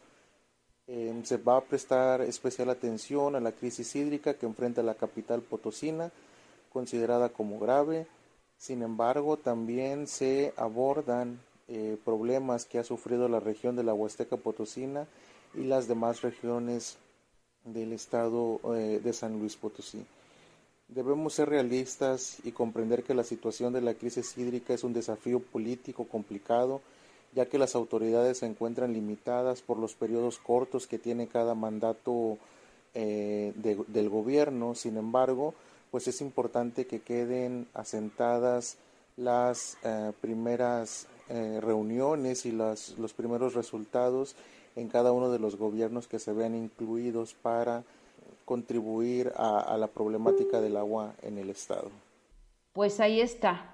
Em, 0.87 1.25
se 1.25 1.37
va 1.39 1.57
a 1.59 1.65
prestar 1.65 2.21
especial 2.23 2.71
atención 2.71 3.37
a 3.37 3.41
la 3.41 3.53
crisis 3.53 3.95
hídrica 3.97 4.35
que 4.35 4.47
enfrenta 4.47 4.83
la 4.83 4.95
capital 4.95 5.41
potosina, 5.41 6.11
considerada 6.73 7.29
como 7.29 7.59
grave. 7.59 8.07
Sin 8.59 8.83
embargo, 8.83 9.37
también 9.37 10.07
se 10.07 10.53
abordan 10.57 11.41
eh, 11.69 11.97
problemas 12.05 12.67
que 12.67 12.79
ha 12.79 12.85
sufrido 12.85 13.29
la 13.29 13.41
región 13.41 13.77
de 13.77 13.85
la 13.85 13.95
Huasteca 13.95 14.37
Potosina 14.37 15.07
y 15.55 15.65
las 15.65 15.89
demás 15.89 16.21
regiones 16.21 16.99
del 17.65 17.93
estado 17.93 18.61
eh, 18.75 19.01
de 19.03 19.13
San 19.15 19.39
Luis 19.39 19.57
Potosí. 19.57 20.05
Debemos 20.95 21.35
ser 21.35 21.49
realistas 21.49 22.39
y 22.45 22.53
comprender 22.53 23.03
que 23.03 23.15
la 23.15 23.25
situación 23.25 23.73
de 23.73 23.81
la 23.81 23.95
crisis 23.95 24.39
hídrica 24.39 24.75
es 24.75 24.85
un 24.85 24.93
desafío 24.93 25.41
político 25.41 26.05
complicado, 26.05 26.83
ya 27.35 27.47
que 27.47 27.59
las 27.59 27.75
autoridades 27.75 28.39
se 28.39 28.47
encuentran 28.47 28.93
limitadas 28.93 29.61
por 29.61 29.77
los 29.77 29.95
periodos 29.95 30.39
cortos 30.39 30.87
que 30.87 31.01
tiene 31.01 31.27
cada 31.27 31.57
mandato 31.57 32.39
eh, 32.95 33.53
del 33.57 34.09
gobierno. 34.09 34.77
Sin 34.77 34.97
embargo, 34.97 35.55
pues 35.91 36.07
es 36.07 36.21
importante 36.21 36.87
que 36.87 37.01
queden 37.01 37.67
asentadas 37.75 38.77
las 39.17 39.77
eh, 39.83 40.13
primeras 40.21 41.09
eh, 41.29 41.59
reuniones 41.61 42.47
y 42.47 42.53
las, 42.53 42.97
los 42.99 43.15
primeros 43.15 43.55
resultados 43.55 44.37
en 44.77 44.87
cada 44.87 45.11
uno 45.11 45.33
de 45.33 45.41
los 45.41 45.57
gobiernos 45.57 46.07
que 46.07 46.21
se 46.21 46.33
vean 46.33 46.55
incluidos 46.55 47.35
para 47.35 47.83
contribuir 48.45 49.33
a, 49.37 49.77
la 49.79 49.89
problemática 49.89 50.61
del 50.61 50.77
agua 50.77 51.15
en 51.23 51.39
el 51.39 51.51
Estado. 51.51 51.91
Pues 52.73 53.01
ahí 53.01 53.21
está. 53.21 53.71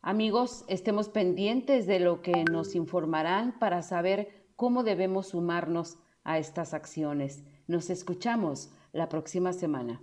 Amigos, 0.00 0.64
estemos 0.68 1.08
pendientes 1.08 1.86
de 1.86 2.00
lo 2.00 2.22
que 2.22 2.44
nos 2.44 2.74
informarán 2.74 3.58
para 3.58 3.82
saber 3.82 4.46
cómo 4.56 4.82
debemos 4.82 5.28
sumarnos 5.28 5.98
a 6.24 6.38
estas 6.38 6.74
acciones. 6.74 7.44
Nos 7.66 7.90
escuchamos 7.90 8.70
la 8.92 9.08
próxima 9.08 9.52
semana. 9.52 10.00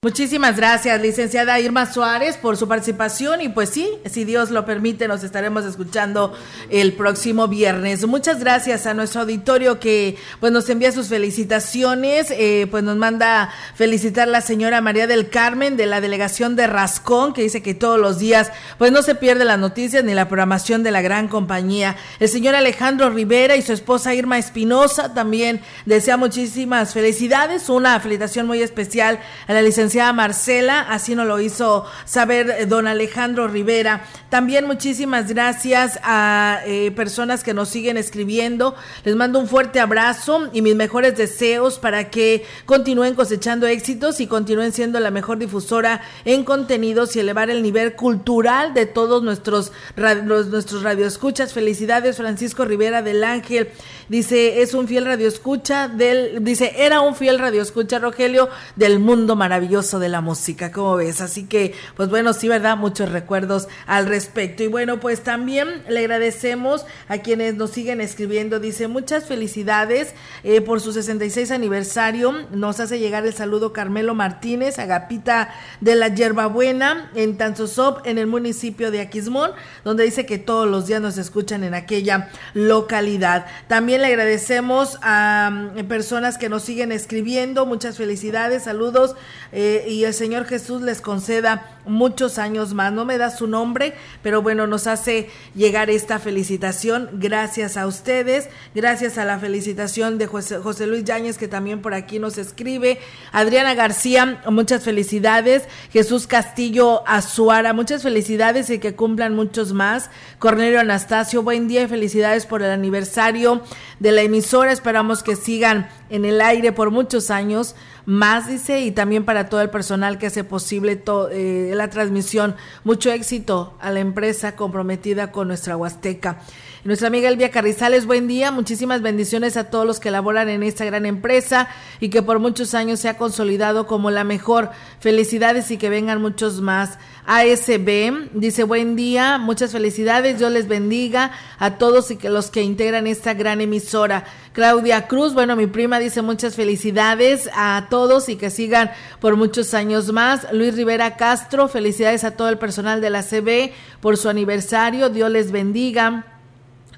Muchísimas 0.00 0.56
gracias, 0.56 1.02
licenciada 1.02 1.58
Irma 1.58 1.92
Suárez, 1.92 2.36
por 2.36 2.56
su 2.56 2.68
participación 2.68 3.40
y 3.40 3.48
pues 3.48 3.70
sí, 3.70 3.90
si 4.08 4.24
Dios 4.24 4.52
lo 4.52 4.64
permite, 4.64 5.08
nos 5.08 5.24
estaremos 5.24 5.64
escuchando 5.64 6.32
el 6.70 6.92
próximo 6.92 7.48
viernes. 7.48 8.06
Muchas 8.06 8.38
gracias 8.38 8.86
a 8.86 8.94
nuestro 8.94 9.22
auditorio 9.22 9.80
que 9.80 10.16
pues 10.38 10.52
nos 10.52 10.70
envía 10.70 10.92
sus 10.92 11.08
felicitaciones, 11.08 12.30
eh, 12.30 12.68
pues 12.70 12.84
nos 12.84 12.96
manda 12.96 13.52
felicitar 13.74 14.28
la 14.28 14.40
señora 14.40 14.80
María 14.80 15.08
del 15.08 15.30
Carmen 15.30 15.76
de 15.76 15.86
la 15.86 16.00
delegación 16.00 16.54
de 16.54 16.68
Rascón, 16.68 17.32
que 17.32 17.42
dice 17.42 17.60
que 17.60 17.74
todos 17.74 17.98
los 17.98 18.20
días 18.20 18.52
pues 18.78 18.92
no 18.92 19.02
se 19.02 19.16
pierde 19.16 19.44
las 19.44 19.58
noticias 19.58 20.04
ni 20.04 20.14
la 20.14 20.28
programación 20.28 20.84
de 20.84 20.92
la 20.92 21.02
gran 21.02 21.26
compañía. 21.26 21.96
El 22.20 22.28
señor 22.28 22.54
Alejandro 22.54 23.10
Rivera 23.10 23.56
y 23.56 23.62
su 23.62 23.72
esposa 23.72 24.14
Irma 24.14 24.38
Espinosa 24.38 25.12
también 25.12 25.60
desea 25.86 26.16
muchísimas 26.16 26.94
felicidades, 26.94 27.68
una 27.68 27.98
felicitación 27.98 28.46
muy 28.46 28.62
especial 28.62 29.18
a 29.48 29.54
la 29.54 29.60
licenciada 29.60 29.87
Marcela, 30.12 30.80
así 30.80 31.14
nos 31.14 31.26
lo 31.26 31.40
hizo 31.40 31.86
saber 32.04 32.50
eh, 32.50 32.66
don 32.66 32.86
Alejandro 32.86 33.48
Rivera. 33.48 34.04
También 34.28 34.66
muchísimas 34.66 35.28
gracias 35.28 35.98
a 36.02 36.60
eh, 36.66 36.90
personas 36.90 37.42
que 37.42 37.54
nos 37.54 37.70
siguen 37.70 37.96
escribiendo. 37.96 38.74
Les 39.04 39.16
mando 39.16 39.38
un 39.38 39.48
fuerte 39.48 39.80
abrazo 39.80 40.50
y 40.52 40.60
mis 40.60 40.76
mejores 40.76 41.16
deseos 41.16 41.78
para 41.78 42.10
que 42.10 42.44
continúen 42.66 43.14
cosechando 43.14 43.66
éxitos 43.66 44.20
y 44.20 44.26
continúen 44.26 44.72
siendo 44.72 45.00
la 45.00 45.10
mejor 45.10 45.38
difusora 45.38 46.02
en 46.26 46.44
contenidos 46.44 47.16
y 47.16 47.20
elevar 47.20 47.48
el 47.48 47.62
nivel 47.62 47.94
cultural 47.94 48.74
de 48.74 48.84
todos 48.84 49.22
nuestros, 49.22 49.72
nuestros 49.96 50.82
radioescuchas. 50.82 51.54
Felicidades, 51.54 52.18
Francisco 52.18 52.66
Rivera 52.66 53.00
del 53.00 53.24
Ángel. 53.24 53.70
Dice, 54.08 54.62
es 54.62 54.72
un 54.72 54.88
fiel 54.88 55.04
radioescucha 55.04 55.86
del, 55.88 56.42
dice, 56.42 56.72
era 56.78 57.00
un 57.00 57.14
fiel 57.14 57.38
radioescucha, 57.38 57.98
Rogelio, 57.98 58.48
del 58.74 59.00
mundo 59.00 59.36
maravilloso 59.36 59.98
de 59.98 60.08
la 60.08 60.22
música, 60.22 60.72
¿cómo 60.72 60.96
ves? 60.96 61.20
Así 61.20 61.44
que, 61.44 61.74
pues 61.94 62.08
bueno, 62.08 62.32
sí, 62.32 62.48
¿verdad? 62.48 62.78
Muchos 62.78 63.10
recuerdos 63.10 63.68
al 63.86 64.06
respecto. 64.06 64.62
Y 64.62 64.68
bueno, 64.68 64.98
pues 64.98 65.22
también 65.22 65.82
le 65.88 66.00
agradecemos 66.00 66.86
a 67.08 67.18
quienes 67.18 67.56
nos 67.56 67.70
siguen 67.70 68.00
escribiendo. 68.00 68.60
Dice, 68.60 68.88
muchas 68.88 69.26
felicidades 69.26 70.14
eh, 70.42 70.62
por 70.62 70.80
su 70.80 70.92
66 70.92 71.50
aniversario. 71.50 72.32
Nos 72.50 72.80
hace 72.80 72.98
llegar 72.98 73.26
el 73.26 73.34
saludo 73.34 73.74
Carmelo 73.74 74.14
Martínez, 74.14 74.78
Agapita 74.78 75.50
de 75.80 75.94
la 75.96 76.08
Yerbabuena, 76.08 77.10
en 77.14 77.36
Tanzosop, 77.36 78.06
en 78.06 78.16
el 78.16 78.26
municipio 78.26 78.90
de 78.90 79.00
Aquismón, 79.00 79.50
donde 79.84 80.04
dice 80.04 80.24
que 80.24 80.38
todos 80.38 80.66
los 80.66 80.86
días 80.86 81.02
nos 81.02 81.18
escuchan 81.18 81.62
en 81.62 81.74
aquella 81.74 82.30
localidad. 82.54 83.46
También 83.66 83.97
le 83.98 84.06
agradecemos 84.06 84.98
a 85.02 85.50
mm, 85.50 85.86
personas 85.88 86.38
que 86.38 86.48
nos 86.48 86.62
siguen 86.62 86.92
escribiendo. 86.92 87.66
Muchas 87.66 87.96
felicidades, 87.96 88.64
saludos. 88.64 89.16
Eh, 89.52 89.86
y 89.88 90.04
el 90.04 90.14
Señor 90.14 90.44
Jesús 90.46 90.82
les 90.82 91.00
conceda 91.00 91.77
muchos 91.88 92.38
años 92.38 92.74
más. 92.74 92.92
No 92.92 93.04
me 93.04 93.18
da 93.18 93.30
su 93.30 93.46
nombre, 93.46 93.94
pero 94.22 94.42
bueno, 94.42 94.66
nos 94.66 94.86
hace 94.86 95.30
llegar 95.54 95.90
esta 95.90 96.18
felicitación. 96.18 97.10
Gracias 97.14 97.76
a 97.76 97.86
ustedes, 97.86 98.48
gracias 98.74 99.18
a 99.18 99.24
la 99.24 99.38
felicitación 99.38 100.18
de 100.18 100.26
José, 100.26 100.86
Luis 100.86 101.04
Yáñez, 101.04 101.38
que 101.38 101.48
también 101.48 101.82
por 101.82 101.94
aquí 101.94 102.18
nos 102.18 102.38
escribe. 102.38 102.98
Adriana 103.32 103.74
García, 103.74 104.42
muchas 104.50 104.84
felicidades. 104.84 105.64
Jesús 105.92 106.26
Castillo 106.26 107.02
Azuara, 107.06 107.72
muchas 107.72 108.02
felicidades 108.02 108.70
y 108.70 108.78
que 108.78 108.94
cumplan 108.94 109.34
muchos 109.34 109.72
más. 109.72 110.10
Cornelio 110.38 110.80
Anastasio, 110.80 111.42
buen 111.42 111.68
día 111.68 111.82
y 111.82 111.88
felicidades 111.88 112.46
por 112.46 112.62
el 112.62 112.70
aniversario 112.70 113.62
de 113.98 114.12
la 114.12 114.22
emisora. 114.22 114.72
Esperamos 114.72 115.22
que 115.22 115.36
sigan 115.36 115.88
en 116.10 116.24
el 116.24 116.40
aire 116.40 116.72
por 116.72 116.90
muchos 116.90 117.30
años 117.30 117.74
más, 118.06 118.48
dice, 118.48 118.80
y 118.80 118.90
también 118.90 119.24
para 119.24 119.50
todo 119.50 119.60
el 119.60 119.68
personal 119.68 120.16
que 120.16 120.28
hace 120.28 120.42
posible 120.42 121.02
eh, 121.30 121.72
la 121.74 121.90
transmisión. 121.90 122.56
Mucho 122.82 123.10
éxito 123.10 123.74
a 123.80 123.90
la 123.90 124.00
empresa 124.00 124.56
comprometida 124.56 125.30
con 125.30 125.48
nuestra 125.48 125.76
Huasteca. 125.76 126.38
Nuestra 126.84 127.08
amiga 127.08 127.28
Elvia 127.28 127.50
Carrizales, 127.50 128.06
buen 128.06 128.26
día. 128.28 128.50
Muchísimas 128.50 129.02
bendiciones 129.02 129.58
a 129.58 129.68
todos 129.68 129.84
los 129.84 130.00
que 130.00 130.10
laboran 130.10 130.48
en 130.48 130.62
esta 130.62 130.86
gran 130.86 131.04
empresa 131.04 131.68
y 132.00 132.08
que 132.08 132.22
por 132.22 132.38
muchos 132.38 132.72
años 132.72 133.00
se 133.00 133.10
ha 133.10 133.18
consolidado 133.18 133.86
como 133.86 134.10
la 134.10 134.24
mejor. 134.24 134.70
Felicidades 135.00 135.70
y 135.70 135.76
que 135.76 135.90
vengan 135.90 136.22
muchos 136.22 136.62
más. 136.62 136.98
ASB 137.30 138.30
dice 138.32 138.64
buen 138.64 138.96
día, 138.96 139.36
muchas 139.36 139.72
felicidades, 139.72 140.38
Dios 140.38 140.50
les 140.50 140.66
bendiga 140.66 141.30
a 141.58 141.76
todos 141.76 142.10
y 142.10 142.16
que 142.16 142.30
los 142.30 142.50
que 142.50 142.62
integran 142.62 143.06
esta 143.06 143.34
gran 143.34 143.60
emisora. 143.60 144.24
Claudia 144.54 145.06
Cruz, 145.08 145.34
bueno, 145.34 145.54
mi 145.54 145.66
prima 145.66 145.98
dice 145.98 146.22
muchas 146.22 146.54
felicidades 146.54 147.50
a 147.54 147.88
todos 147.90 148.30
y 148.30 148.36
que 148.36 148.48
sigan 148.48 148.92
por 149.20 149.36
muchos 149.36 149.74
años 149.74 150.10
más. 150.10 150.50
Luis 150.52 150.74
Rivera 150.74 151.18
Castro, 151.18 151.68
felicidades 151.68 152.24
a 152.24 152.30
todo 152.30 152.48
el 152.48 152.56
personal 152.56 153.02
de 153.02 153.10
la 153.10 153.22
CB 153.22 153.72
por 154.00 154.16
su 154.16 154.30
aniversario, 154.30 155.10
Dios 155.10 155.30
les 155.30 155.52
bendiga. 155.52 156.37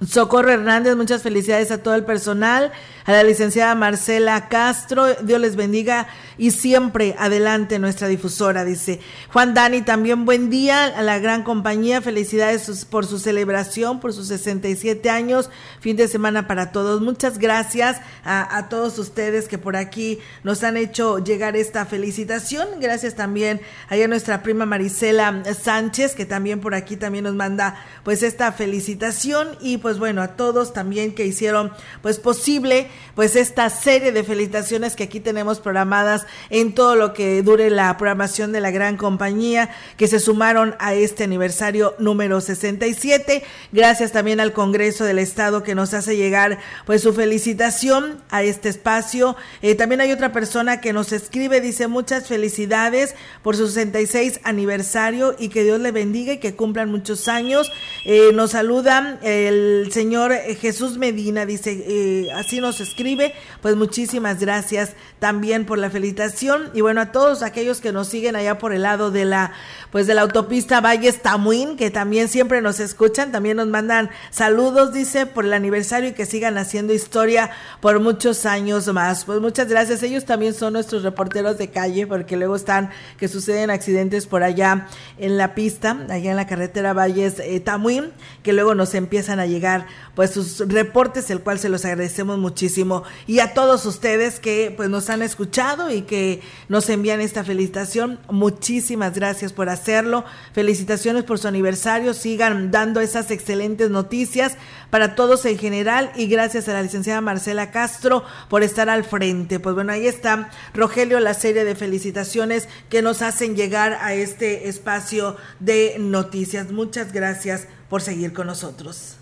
Socorro 0.06 0.50
Hernández, 0.50 0.96
muchas 0.96 1.22
felicidades 1.22 1.70
a 1.70 1.82
todo 1.82 1.94
el 1.94 2.04
personal, 2.04 2.72
a 3.04 3.12
la 3.12 3.22
licenciada 3.22 3.74
Marcela 3.74 4.48
Castro, 4.48 5.14
Dios 5.22 5.38
les 5.40 5.56
bendiga 5.56 6.08
y 6.38 6.52
siempre 6.52 7.14
adelante 7.18 7.78
nuestra 7.78 8.08
difusora, 8.08 8.64
dice. 8.64 9.00
Juan 9.30 9.52
Dani, 9.52 9.82
también 9.82 10.24
buen 10.24 10.48
día 10.48 10.86
a 10.86 11.02
la 11.02 11.18
gran 11.18 11.42
compañía, 11.42 12.00
felicidades 12.00 12.86
por 12.86 13.04
su 13.04 13.18
celebración, 13.18 14.00
por 14.00 14.14
sus 14.14 14.28
67 14.28 15.10
años, 15.10 15.50
fin 15.80 15.96
de 15.96 16.08
semana 16.08 16.46
para 16.46 16.72
todos, 16.72 17.02
muchas 17.02 17.38
gracias 17.38 18.00
a, 18.24 18.68
todos 18.70 18.98
ustedes 18.98 19.48
que 19.48 19.58
por 19.58 19.76
aquí 19.76 20.18
nos 20.44 20.62
han 20.64 20.78
hecho 20.78 21.18
llegar 21.18 21.56
esta 21.56 21.84
felicitación, 21.84 22.80
gracias 22.80 23.16
también 23.16 23.60
a 23.88 23.96
nuestra 24.06 24.42
prima 24.42 24.64
Marisela 24.64 25.42
Sánchez, 25.60 26.14
que 26.14 26.24
también 26.24 26.60
por 26.60 26.74
aquí 26.74 26.96
también 26.96 27.24
nos 27.24 27.34
manda 27.34 27.76
pues 28.02 28.22
esta 28.22 28.52
felicitación 28.52 29.58
y 29.60 29.76
pues 29.76 29.89
bueno, 29.98 30.22
a 30.22 30.36
todos 30.36 30.72
también 30.72 31.14
que 31.14 31.26
hicieron 31.26 31.72
pues 32.02 32.18
posible 32.18 32.88
pues 33.14 33.36
esta 33.36 33.68
serie 33.70 34.12
de 34.12 34.24
felicitaciones 34.24 34.96
que 34.96 35.04
aquí 35.04 35.20
tenemos 35.20 35.60
programadas 35.60 36.26
en 36.48 36.74
todo 36.74 36.96
lo 36.96 37.12
que 37.12 37.42
dure 37.42 37.70
la 37.70 37.96
programación 37.96 38.52
de 38.52 38.60
la 38.60 38.70
gran 38.70 38.96
compañía 38.96 39.70
que 39.96 40.06
se 40.06 40.20
sumaron 40.20 40.74
a 40.78 40.94
este 40.94 41.24
aniversario 41.24 41.94
número 41.98 42.40
67. 42.40 43.42
Gracias 43.72 44.12
también 44.12 44.40
al 44.40 44.52
Congreso 44.52 45.04
del 45.04 45.18
Estado 45.18 45.62
que 45.62 45.74
nos 45.74 45.94
hace 45.94 46.16
llegar 46.16 46.58
pues 46.86 47.02
su 47.02 47.12
felicitación 47.12 48.22
a 48.30 48.42
este 48.42 48.68
espacio. 48.68 49.36
Eh, 49.62 49.74
también 49.74 50.00
hay 50.00 50.12
otra 50.12 50.32
persona 50.32 50.80
que 50.80 50.92
nos 50.92 51.12
escribe, 51.12 51.60
dice 51.60 51.86
muchas 51.88 52.26
felicidades 52.26 53.14
por 53.42 53.56
su 53.56 53.66
66 53.68 54.40
aniversario 54.44 55.36
y 55.38 55.48
que 55.48 55.64
Dios 55.64 55.80
le 55.80 55.92
bendiga 55.92 56.32
y 56.32 56.38
que 56.38 56.54
cumplan 56.54 56.90
muchos 56.90 57.28
años. 57.28 57.70
Eh, 58.04 58.30
nos 58.34 58.52
saludan 58.52 59.18
el 59.22 59.79
el 59.80 59.92
señor 59.92 60.32
eh, 60.32 60.54
Jesús 60.54 60.98
Medina 60.98 61.46
dice, 61.46 61.84
eh, 61.86 62.32
así 62.34 62.60
nos 62.60 62.80
escribe, 62.80 63.34
pues 63.62 63.76
muchísimas 63.76 64.38
gracias 64.40 64.92
también 65.18 65.64
por 65.64 65.78
la 65.78 65.90
felicitación 65.90 66.70
y 66.74 66.80
bueno, 66.80 67.00
a 67.00 67.12
todos 67.12 67.42
aquellos 67.42 67.80
que 67.80 67.92
nos 67.92 68.08
siguen 68.08 68.36
allá 68.36 68.58
por 68.58 68.72
el 68.72 68.82
lado 68.82 69.10
de 69.10 69.24
la, 69.24 69.52
pues 69.90 70.06
de 70.06 70.14
la 70.14 70.22
autopista 70.22 70.80
Valles 70.80 71.22
Tamuín, 71.22 71.76
que 71.76 71.90
también 71.90 72.28
siempre 72.28 72.60
nos 72.60 72.80
escuchan, 72.80 73.32
también 73.32 73.56
nos 73.56 73.68
mandan 73.68 74.10
saludos, 74.30 74.92
dice, 74.92 75.26
por 75.26 75.44
el 75.44 75.52
aniversario 75.52 76.10
y 76.10 76.12
que 76.12 76.26
sigan 76.26 76.58
haciendo 76.58 76.92
historia 76.92 77.50
por 77.80 78.00
muchos 78.00 78.46
años 78.46 78.86
más. 78.92 79.24
Pues 79.24 79.40
muchas 79.40 79.68
gracias, 79.68 80.02
ellos 80.02 80.24
también 80.24 80.54
son 80.54 80.74
nuestros 80.74 81.02
reporteros 81.02 81.58
de 81.58 81.70
calle, 81.70 82.06
porque 82.06 82.36
luego 82.36 82.56
están, 82.56 82.90
que 83.16 83.28
suceden 83.28 83.70
accidentes 83.70 84.26
por 84.26 84.42
allá 84.42 84.88
en 85.18 85.36
la 85.38 85.54
pista, 85.54 85.98
allá 86.08 86.30
en 86.30 86.36
la 86.36 86.46
carretera 86.46 86.92
Valles 86.92 87.38
eh, 87.38 87.60
Tamuín, 87.60 88.12
que 88.42 88.52
luego 88.52 88.74
nos 88.74 88.94
empiezan 88.94 89.40
a 89.40 89.46
llegar 89.46 89.69
pues 90.14 90.32
sus 90.32 90.58
reportes, 90.60 91.30
el 91.30 91.40
cual 91.40 91.58
se 91.58 91.68
los 91.68 91.84
agradecemos 91.84 92.38
muchísimo. 92.38 93.04
Y 93.26 93.40
a 93.40 93.54
todos 93.54 93.86
ustedes 93.86 94.40
que 94.40 94.72
pues 94.76 94.88
nos 94.90 95.10
han 95.10 95.22
escuchado 95.22 95.90
y 95.90 96.02
que 96.02 96.42
nos 96.68 96.88
envían 96.88 97.20
esta 97.20 97.44
felicitación, 97.44 98.18
muchísimas 98.28 99.14
gracias 99.14 99.52
por 99.52 99.68
hacerlo. 99.68 100.24
Felicitaciones 100.52 101.24
por 101.24 101.38
su 101.38 101.48
aniversario, 101.48 102.14
sigan 102.14 102.70
dando 102.70 103.00
esas 103.00 103.30
excelentes 103.30 103.90
noticias 103.90 104.56
para 104.90 105.14
todos 105.14 105.44
en 105.46 105.58
general 105.58 106.12
y 106.16 106.26
gracias 106.26 106.68
a 106.68 106.72
la 106.72 106.82
licenciada 106.82 107.20
Marcela 107.20 107.70
Castro 107.70 108.24
por 108.48 108.62
estar 108.62 108.88
al 108.90 109.04
frente. 109.04 109.60
Pues 109.60 109.74
bueno, 109.74 109.92
ahí 109.92 110.06
está 110.06 110.50
Rogelio, 110.74 111.20
la 111.20 111.34
serie 111.34 111.64
de 111.64 111.74
felicitaciones 111.74 112.68
que 112.88 113.02
nos 113.02 113.22
hacen 113.22 113.56
llegar 113.56 113.94
a 114.00 114.14
este 114.14 114.68
espacio 114.68 115.36
de 115.60 115.96
noticias. 115.98 116.70
Muchas 116.70 117.12
gracias 117.12 117.66
por 117.88 118.02
seguir 118.02 118.32
con 118.32 118.46
nosotros. 118.46 119.19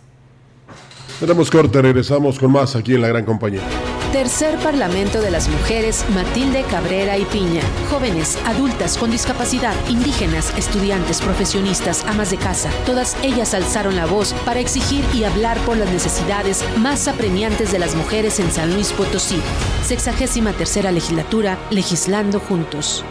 Tenemos 1.20 1.50
corte, 1.50 1.82
regresamos 1.82 2.38
con 2.38 2.52
más 2.52 2.76
aquí 2.76 2.94
en 2.94 3.02
la 3.02 3.08
gran 3.08 3.24
compañía. 3.24 3.62
Tercer 4.12 4.56
Parlamento 4.58 5.20
de 5.20 5.32
las 5.32 5.48
Mujeres 5.48 6.04
Matilde 6.14 6.62
Cabrera 6.70 7.18
y 7.18 7.24
Piña. 7.24 7.60
Jóvenes, 7.90 8.38
adultas 8.46 8.96
con 8.96 9.10
discapacidad, 9.10 9.74
indígenas, 9.88 10.56
estudiantes, 10.56 11.20
profesionistas, 11.20 12.04
amas 12.06 12.30
de 12.30 12.36
casa, 12.36 12.70
todas 12.86 13.16
ellas 13.22 13.52
alzaron 13.52 13.96
la 13.96 14.06
voz 14.06 14.32
para 14.44 14.60
exigir 14.60 15.04
y 15.12 15.24
hablar 15.24 15.58
por 15.66 15.76
las 15.76 15.90
necesidades 15.90 16.64
más 16.78 17.08
apremiantes 17.08 17.72
de 17.72 17.80
las 17.80 17.96
mujeres 17.96 18.38
en 18.38 18.50
San 18.52 18.72
Luis 18.72 18.92
Potosí. 18.92 19.40
Sexagésima 19.84 20.52
tercera 20.52 20.92
legislatura, 20.92 21.58
legislando 21.70 22.38
juntos. 22.38 23.04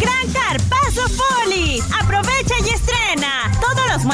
Gran 0.00 0.32
Carpazo 0.32 1.02
Poli. 1.16 1.77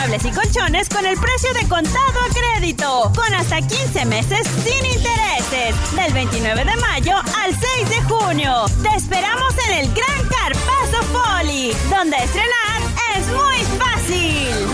Muebles 0.08 0.24
y 0.24 0.30
colchones 0.32 0.88
con 0.88 1.06
el 1.06 1.16
precio 1.18 1.52
de 1.54 1.66
contado 1.68 2.20
a 2.20 2.28
crédito, 2.28 3.12
con 3.14 3.32
hasta 3.32 3.62
15 3.62 4.04
meses 4.04 4.46
sin 4.62 4.84
intereses, 4.84 5.74
del 5.94 6.12
29 6.12 6.64
de 6.64 6.76
mayo 6.76 7.16
al 7.16 7.54
6 7.54 7.88
de 7.88 8.02
junio. 8.02 8.66
Te 8.82 8.96
esperamos 8.96 9.54
en 9.68 9.78
el 9.78 9.94
Gran 9.94 10.28
Carpazo 10.28 11.06
Poli, 11.12 11.72
donde 11.90 12.16
estrenar 12.18 12.82
es 13.16 13.26
muy 13.28 13.78
fácil. 13.78 14.73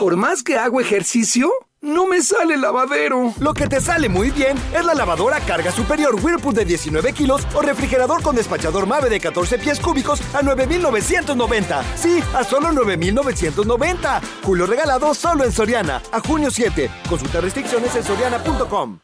Por 0.00 0.16
más 0.16 0.42
que 0.42 0.58
hago 0.58 0.80
ejercicio, 0.80 1.50
no 1.80 2.06
me 2.06 2.20
sale 2.20 2.56
lavadero. 2.56 3.32
Lo 3.38 3.54
que 3.54 3.66
te 3.68 3.80
sale 3.80 4.08
muy 4.08 4.30
bien 4.30 4.56
es 4.74 4.84
la 4.84 4.94
lavadora 4.94 5.40
carga 5.40 5.70
superior 5.70 6.16
Whirlpool 6.22 6.54
de 6.54 6.64
19 6.64 7.12
kilos 7.12 7.46
o 7.54 7.62
refrigerador 7.62 8.22
con 8.22 8.34
despachador 8.36 8.86
Mave 8.86 9.08
de 9.08 9.20
14 9.20 9.58
pies 9.58 9.80
cúbicos 9.80 10.20
a 10.34 10.42
9,990. 10.42 11.82
Sí, 11.96 12.20
a 12.34 12.42
solo 12.44 12.72
9,990. 12.72 14.20
Julio 14.42 14.66
regalado 14.66 15.14
solo 15.14 15.44
en 15.44 15.52
Soriana. 15.52 16.02
A 16.12 16.20
junio 16.20 16.50
7. 16.50 16.90
Consulta 17.08 17.40
restricciones 17.40 17.94
en 17.94 18.04
soriana.com. 18.04 19.03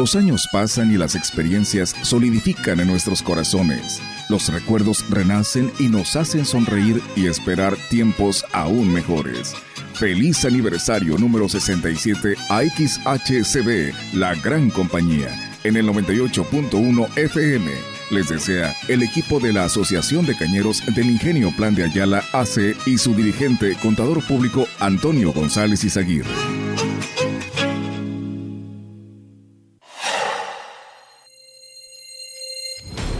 Los 0.00 0.16
años 0.16 0.48
pasan 0.50 0.90
y 0.90 0.96
las 0.96 1.14
experiencias 1.14 1.94
solidifican 2.00 2.80
en 2.80 2.86
nuestros 2.86 3.20
corazones. 3.20 4.00
Los 4.30 4.50
recuerdos 4.50 5.04
renacen 5.10 5.70
y 5.78 5.88
nos 5.88 6.16
hacen 6.16 6.46
sonreír 6.46 7.02
y 7.16 7.26
esperar 7.26 7.76
tiempos 7.90 8.46
aún 8.54 8.90
mejores. 8.90 9.54
Feliz 9.92 10.42
aniversario 10.46 11.18
número 11.18 11.50
67 11.50 12.34
a 12.48 12.62
XHCB, 12.62 14.14
la 14.14 14.34
gran 14.36 14.70
compañía, 14.70 15.38
en 15.64 15.76
el 15.76 15.86
98.1 15.88 17.18
FM. 17.18 17.70
Les 18.10 18.26
desea 18.30 18.74
el 18.88 19.02
equipo 19.02 19.38
de 19.38 19.52
la 19.52 19.64
Asociación 19.64 20.24
de 20.24 20.34
Cañeros 20.34 20.82
del 20.94 21.10
Ingenio 21.10 21.54
Plan 21.54 21.74
de 21.74 21.84
Ayala 21.84 22.24
AC 22.32 22.74
y 22.86 22.96
su 22.96 23.14
dirigente, 23.14 23.76
contador 23.82 24.26
público 24.26 24.66
Antonio 24.78 25.30
González 25.34 25.84
Izaguirre. 25.84 26.30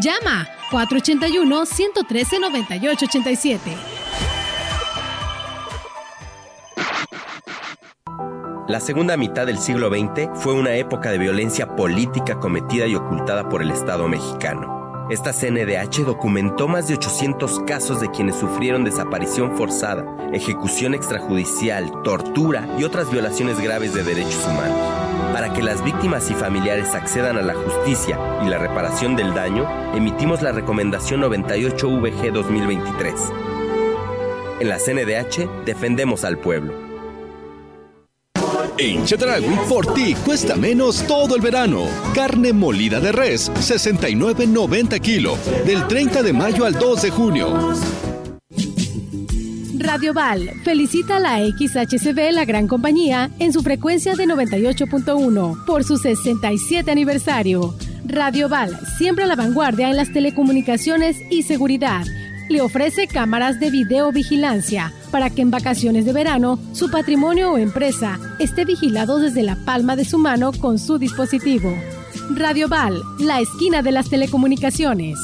Llama 0.00 0.48
481-113-9887. 0.70 3.58
La 8.68 8.80
segunda 8.80 9.16
mitad 9.16 9.46
del 9.46 9.58
siglo 9.58 9.88
XX 9.88 10.28
fue 10.34 10.52
una 10.52 10.74
época 10.74 11.10
de 11.10 11.18
violencia 11.18 11.74
política 11.76 12.38
cometida 12.38 12.86
y 12.86 12.94
ocultada 12.94 13.48
por 13.48 13.62
el 13.62 13.70
Estado 13.70 14.06
mexicano. 14.06 15.06
Esta 15.08 15.32
CNDH 15.32 16.04
documentó 16.04 16.68
más 16.68 16.88
de 16.88 16.94
800 16.94 17.60
casos 17.60 18.00
de 18.00 18.10
quienes 18.10 18.36
sufrieron 18.36 18.84
desaparición 18.84 19.56
forzada, 19.56 20.04
ejecución 20.32 20.94
extrajudicial, 20.94 22.02
tortura 22.02 22.68
y 22.76 22.84
otras 22.84 23.10
violaciones 23.10 23.58
graves 23.60 23.94
de 23.94 24.02
derechos 24.02 24.44
humanos. 24.44 24.95
Para 25.36 25.52
que 25.52 25.62
las 25.62 25.84
víctimas 25.84 26.30
y 26.30 26.34
familiares 26.34 26.94
accedan 26.94 27.36
a 27.36 27.42
la 27.42 27.52
justicia 27.52 28.18
y 28.42 28.48
la 28.48 28.56
reparación 28.56 29.16
del 29.16 29.34
daño, 29.34 29.68
emitimos 29.94 30.40
la 30.40 30.50
Recomendación 30.50 31.20
98VG 31.20 32.32
2023. 32.32 33.14
En 34.60 34.68
la 34.70 34.78
CNDH 34.78 35.66
defendemos 35.66 36.24
al 36.24 36.38
pueblo. 36.38 36.72
En 38.78 39.04
Chedragui, 39.04 39.54
por 39.68 39.92
ti 39.92 40.14
cuesta 40.24 40.56
menos 40.56 41.06
todo 41.06 41.36
el 41.36 41.42
verano. 41.42 41.84
Carne 42.14 42.54
molida 42.54 42.98
de 42.98 43.12
res, 43.12 43.52
69.90 43.52 45.00
kilo, 45.02 45.36
del 45.66 45.86
30 45.86 46.22
de 46.22 46.32
mayo 46.32 46.64
al 46.64 46.72
2 46.72 47.02
de 47.02 47.10
junio. 47.10 47.74
Radio 49.86 50.12
Val 50.12 50.50
felicita 50.64 51.16
a 51.16 51.20
la 51.20 51.38
XHCB 51.38 52.32
La 52.32 52.44
Gran 52.44 52.66
Compañía 52.66 53.30
en 53.38 53.52
su 53.52 53.62
frecuencia 53.62 54.16
de 54.16 54.26
98.1 54.26 55.64
por 55.64 55.84
su 55.84 55.96
67 55.96 56.90
aniversario. 56.90 57.72
Radio 58.04 58.48
Val, 58.48 58.76
siempre 58.98 59.22
a 59.22 59.26
la 59.28 59.36
vanguardia 59.36 59.88
en 59.88 59.96
las 59.96 60.12
telecomunicaciones 60.12 61.18
y 61.30 61.44
seguridad. 61.44 62.04
Le 62.48 62.62
ofrece 62.62 63.06
cámaras 63.06 63.60
de 63.60 63.70
videovigilancia 63.70 64.92
para 65.12 65.30
que 65.30 65.42
en 65.42 65.52
vacaciones 65.52 66.04
de 66.04 66.12
verano 66.12 66.58
su 66.72 66.90
patrimonio 66.90 67.52
o 67.52 67.58
empresa 67.58 68.18
esté 68.40 68.64
vigilado 68.64 69.20
desde 69.20 69.44
la 69.44 69.54
palma 69.54 69.94
de 69.94 70.04
su 70.04 70.18
mano 70.18 70.50
con 70.50 70.80
su 70.80 70.98
dispositivo. 70.98 71.72
Radio 72.34 72.68
Val, 72.68 73.00
la 73.20 73.40
esquina 73.40 73.82
de 73.82 73.92
las 73.92 74.10
telecomunicaciones. 74.10 75.16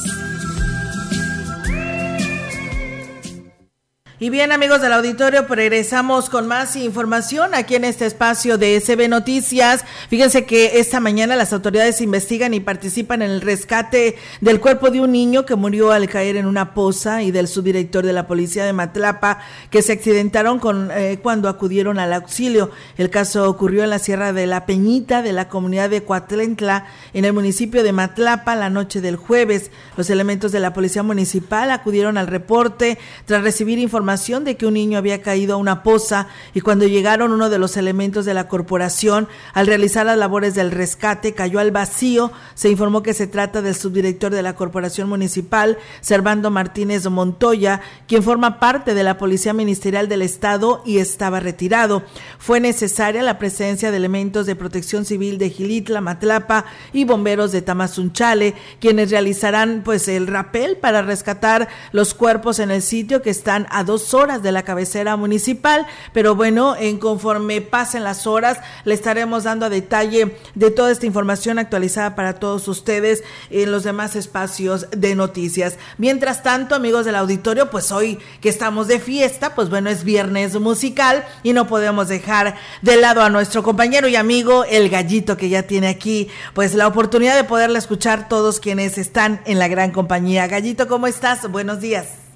Y 4.22 4.30
bien, 4.30 4.52
amigos 4.52 4.80
del 4.80 4.92
auditorio, 4.92 5.44
regresamos 5.48 6.30
con 6.30 6.46
más 6.46 6.76
información 6.76 7.56
aquí 7.56 7.74
en 7.74 7.82
este 7.82 8.06
espacio 8.06 8.56
de 8.56 8.80
SB 8.80 9.08
Noticias. 9.08 9.84
Fíjense 10.08 10.44
que 10.44 10.78
esta 10.78 11.00
mañana 11.00 11.34
las 11.34 11.52
autoridades 11.52 12.00
investigan 12.00 12.54
y 12.54 12.60
participan 12.60 13.22
en 13.22 13.32
el 13.32 13.40
rescate 13.40 14.14
del 14.40 14.60
cuerpo 14.60 14.90
de 14.90 15.00
un 15.00 15.10
niño 15.10 15.44
que 15.44 15.56
murió 15.56 15.90
al 15.90 16.08
caer 16.08 16.36
en 16.36 16.46
una 16.46 16.72
poza 16.72 17.24
y 17.24 17.32
del 17.32 17.48
subdirector 17.48 18.06
de 18.06 18.12
la 18.12 18.28
policía 18.28 18.64
de 18.64 18.72
Matlapa 18.72 19.40
que 19.70 19.82
se 19.82 19.90
accidentaron 19.90 20.60
con, 20.60 20.92
eh, 20.92 21.18
cuando 21.20 21.48
acudieron 21.48 21.98
al 21.98 22.12
auxilio. 22.12 22.70
El 22.98 23.10
caso 23.10 23.50
ocurrió 23.50 23.82
en 23.82 23.90
la 23.90 23.98
Sierra 23.98 24.32
de 24.32 24.46
la 24.46 24.66
Peñita 24.66 25.22
de 25.22 25.32
la 25.32 25.48
comunidad 25.48 25.90
de 25.90 26.04
Coatlentla, 26.04 26.86
en 27.12 27.24
el 27.24 27.32
municipio 27.32 27.82
de 27.82 27.92
Matlapa, 27.92 28.54
la 28.54 28.70
noche 28.70 29.00
del 29.00 29.16
jueves. 29.16 29.72
Los 29.96 30.10
elementos 30.10 30.52
de 30.52 30.60
la 30.60 30.72
policía 30.72 31.02
municipal 31.02 31.72
acudieron 31.72 32.18
al 32.18 32.28
reporte 32.28 32.98
tras 33.26 33.42
recibir 33.42 33.80
información 33.80 34.11
de 34.12 34.56
que 34.58 34.66
un 34.66 34.74
niño 34.74 34.98
había 34.98 35.22
caído 35.22 35.54
a 35.54 35.56
una 35.56 35.82
poza 35.82 36.28
y 36.52 36.60
cuando 36.60 36.86
llegaron 36.86 37.32
uno 37.32 37.48
de 37.48 37.58
los 37.58 37.78
elementos 37.78 38.26
de 38.26 38.34
la 38.34 38.46
corporación 38.46 39.26
al 39.54 39.66
realizar 39.66 40.04
las 40.04 40.18
labores 40.18 40.54
del 40.54 40.70
rescate 40.70 41.32
cayó 41.32 41.60
al 41.60 41.70
vacío. 41.70 42.30
Se 42.54 42.68
informó 42.68 43.02
que 43.02 43.14
se 43.14 43.26
trata 43.26 43.62
del 43.62 43.74
subdirector 43.74 44.30
de 44.30 44.42
la 44.42 44.54
corporación 44.54 45.08
municipal, 45.08 45.78
Servando 46.02 46.50
Martínez 46.50 47.08
Montoya, 47.08 47.80
quien 48.06 48.22
forma 48.22 48.60
parte 48.60 48.92
de 48.92 49.02
la 49.02 49.16
Policía 49.16 49.54
Ministerial 49.54 50.08
del 50.08 50.20
Estado 50.20 50.82
y 50.84 50.98
estaba 50.98 51.40
retirado. 51.40 52.02
Fue 52.38 52.60
necesaria 52.60 53.22
la 53.22 53.38
presencia 53.38 53.90
de 53.90 53.96
elementos 53.96 54.44
de 54.44 54.56
protección 54.56 55.06
civil 55.06 55.38
de 55.38 55.48
Gilitla, 55.48 56.02
Matlapa 56.02 56.66
y 56.92 57.04
bomberos 57.04 57.50
de 57.50 57.62
Tamazunchale, 57.62 58.54
quienes 58.78 59.10
realizarán 59.10 59.80
pues 59.84 60.06
el 60.08 60.26
rapel 60.26 60.76
para 60.76 61.00
rescatar 61.00 61.68
los 61.92 62.12
cuerpos 62.12 62.58
en 62.58 62.70
el 62.70 62.82
sitio 62.82 63.22
que 63.22 63.30
están 63.30 63.66
a 63.70 63.84
dos 63.84 64.01
horas 64.14 64.42
de 64.42 64.52
la 64.52 64.62
cabecera 64.62 65.16
municipal, 65.16 65.86
pero 66.12 66.34
bueno, 66.34 66.76
en 66.76 66.98
conforme 66.98 67.60
pasen 67.60 68.04
las 68.04 68.26
horas, 68.26 68.58
le 68.84 68.94
estaremos 68.94 69.44
dando 69.44 69.66
a 69.66 69.70
detalle 69.70 70.36
de 70.54 70.70
toda 70.70 70.90
esta 70.90 71.06
información 71.06 71.58
actualizada 71.58 72.14
para 72.14 72.34
todos 72.34 72.68
ustedes 72.68 73.24
en 73.50 73.70
los 73.72 73.84
demás 73.84 74.16
espacios 74.16 74.86
de 74.90 75.14
noticias. 75.14 75.76
Mientras 75.98 76.42
tanto, 76.42 76.74
amigos 76.74 77.04
del 77.04 77.16
auditorio, 77.16 77.70
pues 77.70 77.92
hoy 77.92 78.18
que 78.40 78.48
estamos 78.48 78.88
de 78.88 79.00
fiesta, 79.00 79.54
pues 79.54 79.70
bueno, 79.70 79.90
es 79.90 80.04
viernes 80.04 80.58
musical 80.58 81.24
y 81.42 81.52
no 81.52 81.66
podemos 81.66 82.08
dejar 82.08 82.56
de 82.82 82.96
lado 82.96 83.22
a 83.22 83.30
nuestro 83.30 83.62
compañero 83.62 84.08
y 84.08 84.16
amigo 84.16 84.64
el 84.64 84.88
gallito 84.88 85.36
que 85.36 85.48
ya 85.48 85.64
tiene 85.64 85.88
aquí, 85.88 86.28
pues 86.54 86.74
la 86.74 86.86
oportunidad 86.86 87.36
de 87.36 87.44
poderle 87.44 87.78
escuchar 87.78 88.28
todos 88.28 88.60
quienes 88.60 88.98
están 88.98 89.40
en 89.44 89.58
la 89.58 89.68
gran 89.68 89.90
compañía. 89.90 90.46
Gallito, 90.46 90.88
¿cómo 90.88 91.06
estás? 91.06 91.50
Buenos 91.50 91.80
días. 91.80 92.31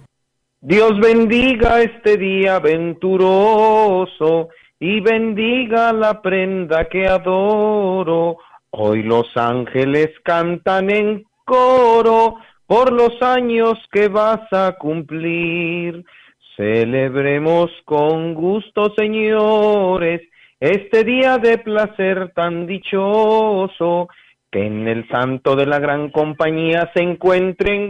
Dios 0.69 0.99
bendiga 0.99 1.81
este 1.81 2.17
día 2.17 2.59
venturoso 2.59 4.49
y 4.81 4.99
bendiga 4.99 5.93
la 5.93 6.21
prenda 6.21 6.89
que 6.89 7.07
adoro. 7.07 8.39
Hoy 8.71 9.05
los 9.05 9.29
ángeles 9.37 10.09
cantan 10.25 10.91
en 10.91 11.25
coro 11.45 12.39
por 12.67 12.93
los 12.93 13.23
años 13.23 13.79
que 13.93 14.09
vas 14.09 14.41
a 14.53 14.75
cumplir. 14.77 16.05
Celebremos 16.57 17.71
con 17.85 18.35
gusto, 18.35 18.93
señores, 18.97 20.21
este 20.59 21.05
día 21.05 21.39
de 21.39 21.59
placer 21.59 22.33
tan 22.35 22.67
dichoso, 22.67 24.09
que 24.51 24.67
en 24.67 24.89
el 24.89 25.09
santo 25.11 25.55
de 25.55 25.67
la 25.67 25.79
gran 25.79 26.11
compañía 26.11 26.91
se 26.93 27.05
encuentren 27.05 27.89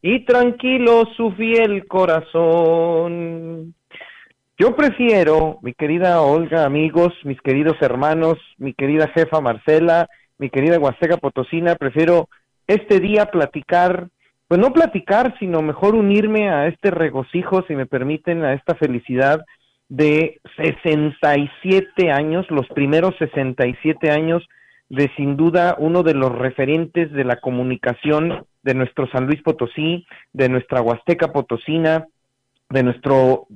y 0.00 0.24
tranquilo 0.24 1.04
su 1.16 1.32
fiel 1.32 1.86
corazón. 1.86 3.74
Yo 4.58 4.74
prefiero, 4.74 5.58
mi 5.62 5.74
querida 5.74 6.22
Olga, 6.22 6.64
amigos, 6.64 7.12
mis 7.24 7.40
queridos 7.42 7.76
hermanos, 7.80 8.38
mi 8.56 8.72
querida 8.72 9.08
jefa 9.08 9.40
Marcela, 9.40 10.08
mi 10.38 10.48
querida 10.48 10.78
Huasteca 10.78 11.18
Potosina, 11.18 11.74
prefiero 11.74 12.28
este 12.66 12.98
día 13.00 13.26
platicar, 13.26 14.08
pues 14.48 14.58
no 14.60 14.72
platicar, 14.72 15.34
sino 15.38 15.60
mejor 15.60 15.94
unirme 15.94 16.48
a 16.48 16.66
este 16.68 16.90
regocijo, 16.90 17.64
si 17.68 17.74
me 17.74 17.86
permiten, 17.86 18.42
a 18.42 18.54
esta 18.54 18.74
felicidad 18.74 19.44
de 19.88 20.40
67 20.56 22.10
años, 22.10 22.46
los 22.48 22.66
primeros 22.68 23.14
67 23.18 24.10
años 24.10 24.42
de 24.88 25.10
sin 25.16 25.36
duda 25.36 25.76
uno 25.78 26.02
de 26.02 26.14
los 26.14 26.32
referentes 26.32 27.12
de 27.12 27.24
la 27.24 27.36
comunicación 27.36 28.46
de 28.62 28.74
nuestro 28.74 29.08
San 29.08 29.26
Luis 29.26 29.42
Potosí, 29.42 30.06
de 30.32 30.48
nuestra 30.48 30.80
Huasteca 30.80 31.32
Potosina, 31.32 32.06
de 32.70 32.82
nuestro 32.82 33.46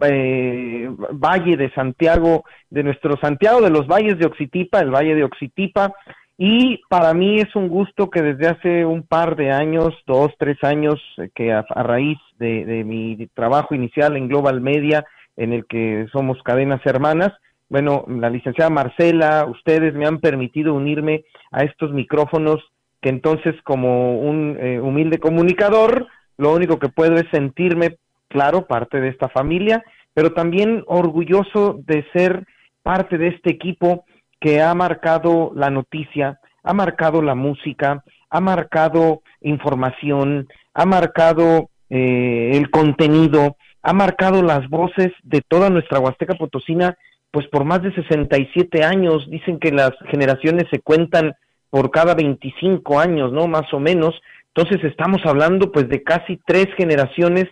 eh, 0.00 0.88
Valle 1.12 1.56
de 1.56 1.70
Santiago, 1.72 2.44
de 2.68 2.82
nuestro 2.82 3.16
Santiago 3.16 3.60
de 3.60 3.70
los 3.70 3.86
Valles 3.86 4.18
de 4.18 4.26
Oxitipa, 4.26 4.80
el 4.80 4.90
Valle 4.90 5.14
de 5.14 5.24
Oxitipa, 5.24 5.92
y 6.38 6.82
para 6.90 7.14
mí 7.14 7.36
es 7.36 7.56
un 7.56 7.68
gusto 7.68 8.10
que 8.10 8.20
desde 8.20 8.48
hace 8.48 8.84
un 8.84 9.02
par 9.02 9.36
de 9.36 9.50
años, 9.52 9.94
dos, 10.06 10.32
tres 10.38 10.62
años, 10.62 11.00
eh, 11.16 11.30
que 11.34 11.52
a, 11.52 11.62
raíz 11.62 12.18
de, 12.38 12.66
de, 12.66 12.84
mi 12.84 13.26
trabajo 13.34 13.74
inicial 13.74 14.16
en 14.16 14.28
Global 14.28 14.60
Media, 14.60 15.06
en 15.36 15.54
el 15.54 15.66
que 15.66 16.06
somos 16.12 16.42
cadenas 16.42 16.84
hermanas, 16.84 17.32
bueno, 17.68 18.04
la 18.08 18.30
licenciada 18.30 18.70
Marcela, 18.70 19.46
ustedes 19.46 19.94
me 19.94 20.06
han 20.06 20.20
permitido 20.20 20.74
unirme 20.74 21.24
a 21.50 21.64
estos 21.64 21.92
micrófonos 21.92 22.60
que 23.00 23.08
entonces 23.08 23.54
como 23.62 24.20
un 24.20 24.56
eh, 24.60 24.80
humilde 24.80 25.18
comunicador, 25.18 26.06
lo 26.36 26.52
único 26.54 26.78
que 26.78 26.88
puedo 26.88 27.16
es 27.16 27.26
sentirme, 27.30 27.96
claro, 28.28 28.66
parte 28.66 29.00
de 29.00 29.08
esta 29.08 29.28
familia, 29.28 29.84
pero 30.14 30.32
también 30.32 30.82
orgulloso 30.86 31.78
de 31.84 32.04
ser 32.12 32.46
parte 32.82 33.18
de 33.18 33.28
este 33.28 33.50
equipo 33.50 34.04
que 34.40 34.62
ha 34.62 34.74
marcado 34.74 35.52
la 35.54 35.70
noticia, 35.70 36.40
ha 36.62 36.72
marcado 36.72 37.22
la 37.22 37.34
música, 37.34 38.02
ha 38.30 38.40
marcado 38.40 39.22
información, 39.40 40.48
ha 40.74 40.84
marcado 40.84 41.70
eh, 41.90 42.52
el 42.54 42.70
contenido, 42.70 43.56
ha 43.82 43.92
marcado 43.92 44.42
las 44.42 44.68
voces 44.68 45.12
de 45.22 45.42
toda 45.46 45.70
nuestra 45.70 46.00
Huasteca 46.00 46.34
Potosina 46.34 46.96
pues 47.36 47.46
por 47.48 47.66
más 47.66 47.82
de 47.82 47.92
67 47.94 48.82
años, 48.82 49.28
dicen 49.28 49.58
que 49.58 49.70
las 49.70 49.90
generaciones 50.10 50.64
se 50.70 50.80
cuentan 50.80 51.34
por 51.70 51.90
cada 51.90 52.14
25 52.14 52.98
años, 52.98 53.32
¿no? 53.32 53.46
Más 53.46 53.72
o 53.72 53.80
menos. 53.80 54.14
Entonces 54.54 54.84
estamos 54.84 55.20
hablando 55.24 55.70
pues 55.70 55.88
de 55.88 56.02
casi 56.02 56.40
tres 56.46 56.68
generaciones 56.76 57.46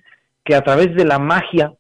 que 0.45 0.55
a 0.55 0.63
través 0.63 0.95
de 0.95 1.05
la 1.05 1.19
magia, 1.19 1.73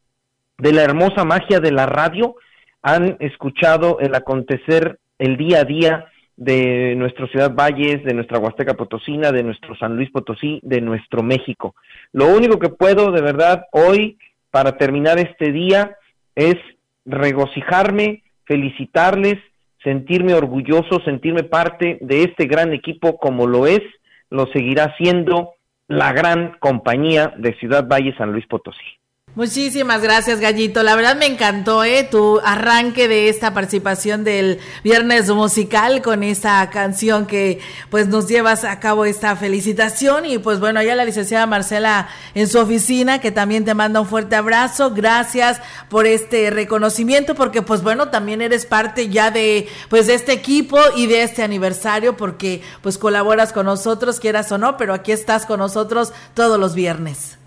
de 0.58 0.72
la 0.72 0.82
hermosa 0.82 1.24
magia 1.24 1.60
de 1.60 1.72
la 1.72 1.86
radio, 1.86 2.36
han 2.82 3.16
escuchado 3.20 3.98
el 4.00 4.14
acontecer 4.14 4.98
el 5.18 5.36
día 5.36 5.60
a 5.60 5.64
día 5.64 6.06
de 6.36 6.94
nuestra 6.96 7.26
ciudad 7.28 7.54
Valles, 7.54 8.04
de 8.04 8.14
nuestra 8.14 8.38
Huasteca 8.38 8.74
Potosina, 8.74 9.30
de 9.30 9.42
nuestro 9.42 9.76
San 9.76 9.96
Luis 9.96 10.10
Potosí, 10.10 10.60
de 10.62 10.80
nuestro 10.80 11.22
México. 11.22 11.74
Lo 12.12 12.28
único 12.28 12.58
que 12.58 12.68
puedo 12.68 13.12
de 13.12 13.22
verdad 13.22 13.66
hoy 13.72 14.18
para 14.50 14.76
terminar 14.76 15.18
este 15.18 15.52
día 15.52 15.96
es 16.34 16.56
regocijarme, 17.04 18.22
felicitarles, 18.44 19.38
sentirme 19.84 20.34
orgulloso, 20.34 21.00
sentirme 21.04 21.44
parte 21.44 21.98
de 22.00 22.24
este 22.24 22.46
gran 22.46 22.72
equipo 22.72 23.18
como 23.18 23.46
lo 23.46 23.66
es, 23.66 23.82
lo 24.30 24.46
seguirá 24.46 24.96
siendo 24.96 25.52
la 25.86 26.12
gran 26.12 26.56
compañía 26.58 27.34
de 27.36 27.54
Ciudad 27.58 27.86
Valle 27.86 28.16
San 28.16 28.32
Luis 28.32 28.46
Potosí. 28.46 28.98
Muchísimas 29.36 30.00
gracias, 30.00 30.38
Gallito. 30.38 30.84
La 30.84 30.94
verdad 30.94 31.16
me 31.16 31.26
encantó 31.26 31.82
¿eh? 31.82 32.06
tu 32.08 32.38
arranque 32.44 33.08
de 33.08 33.28
esta 33.28 33.52
participación 33.52 34.22
del 34.22 34.60
Viernes 34.84 35.28
Musical 35.28 36.02
con 36.02 36.22
esta 36.22 36.70
canción 36.70 37.26
que 37.26 37.58
pues 37.90 38.06
nos 38.06 38.28
llevas 38.28 38.62
a 38.62 38.78
cabo 38.78 39.04
esta 39.04 39.34
felicitación. 39.34 40.24
Y 40.24 40.38
pues 40.38 40.60
bueno, 40.60 40.78
allá 40.78 40.94
la 40.94 41.04
licenciada 41.04 41.46
Marcela 41.46 42.06
en 42.36 42.46
su 42.46 42.60
oficina, 42.60 43.20
que 43.20 43.32
también 43.32 43.64
te 43.64 43.74
manda 43.74 44.00
un 44.00 44.06
fuerte 44.06 44.36
abrazo. 44.36 44.92
Gracias 44.94 45.60
por 45.88 46.06
este 46.06 46.50
reconocimiento, 46.50 47.34
porque 47.34 47.60
pues 47.60 47.82
bueno, 47.82 48.10
también 48.10 48.40
eres 48.40 48.66
parte 48.66 49.08
ya 49.08 49.32
de 49.32 49.66
pues 49.88 50.06
de 50.06 50.14
este 50.14 50.30
equipo 50.30 50.78
y 50.94 51.08
de 51.08 51.24
este 51.24 51.42
aniversario, 51.42 52.16
porque 52.16 52.62
pues 52.82 52.98
colaboras 52.98 53.52
con 53.52 53.66
nosotros, 53.66 54.20
quieras 54.20 54.52
o 54.52 54.58
no, 54.58 54.76
pero 54.76 54.94
aquí 54.94 55.10
estás 55.10 55.44
con 55.44 55.58
nosotros 55.58 56.12
todos 56.34 56.60
los 56.60 56.76
viernes. 56.76 57.38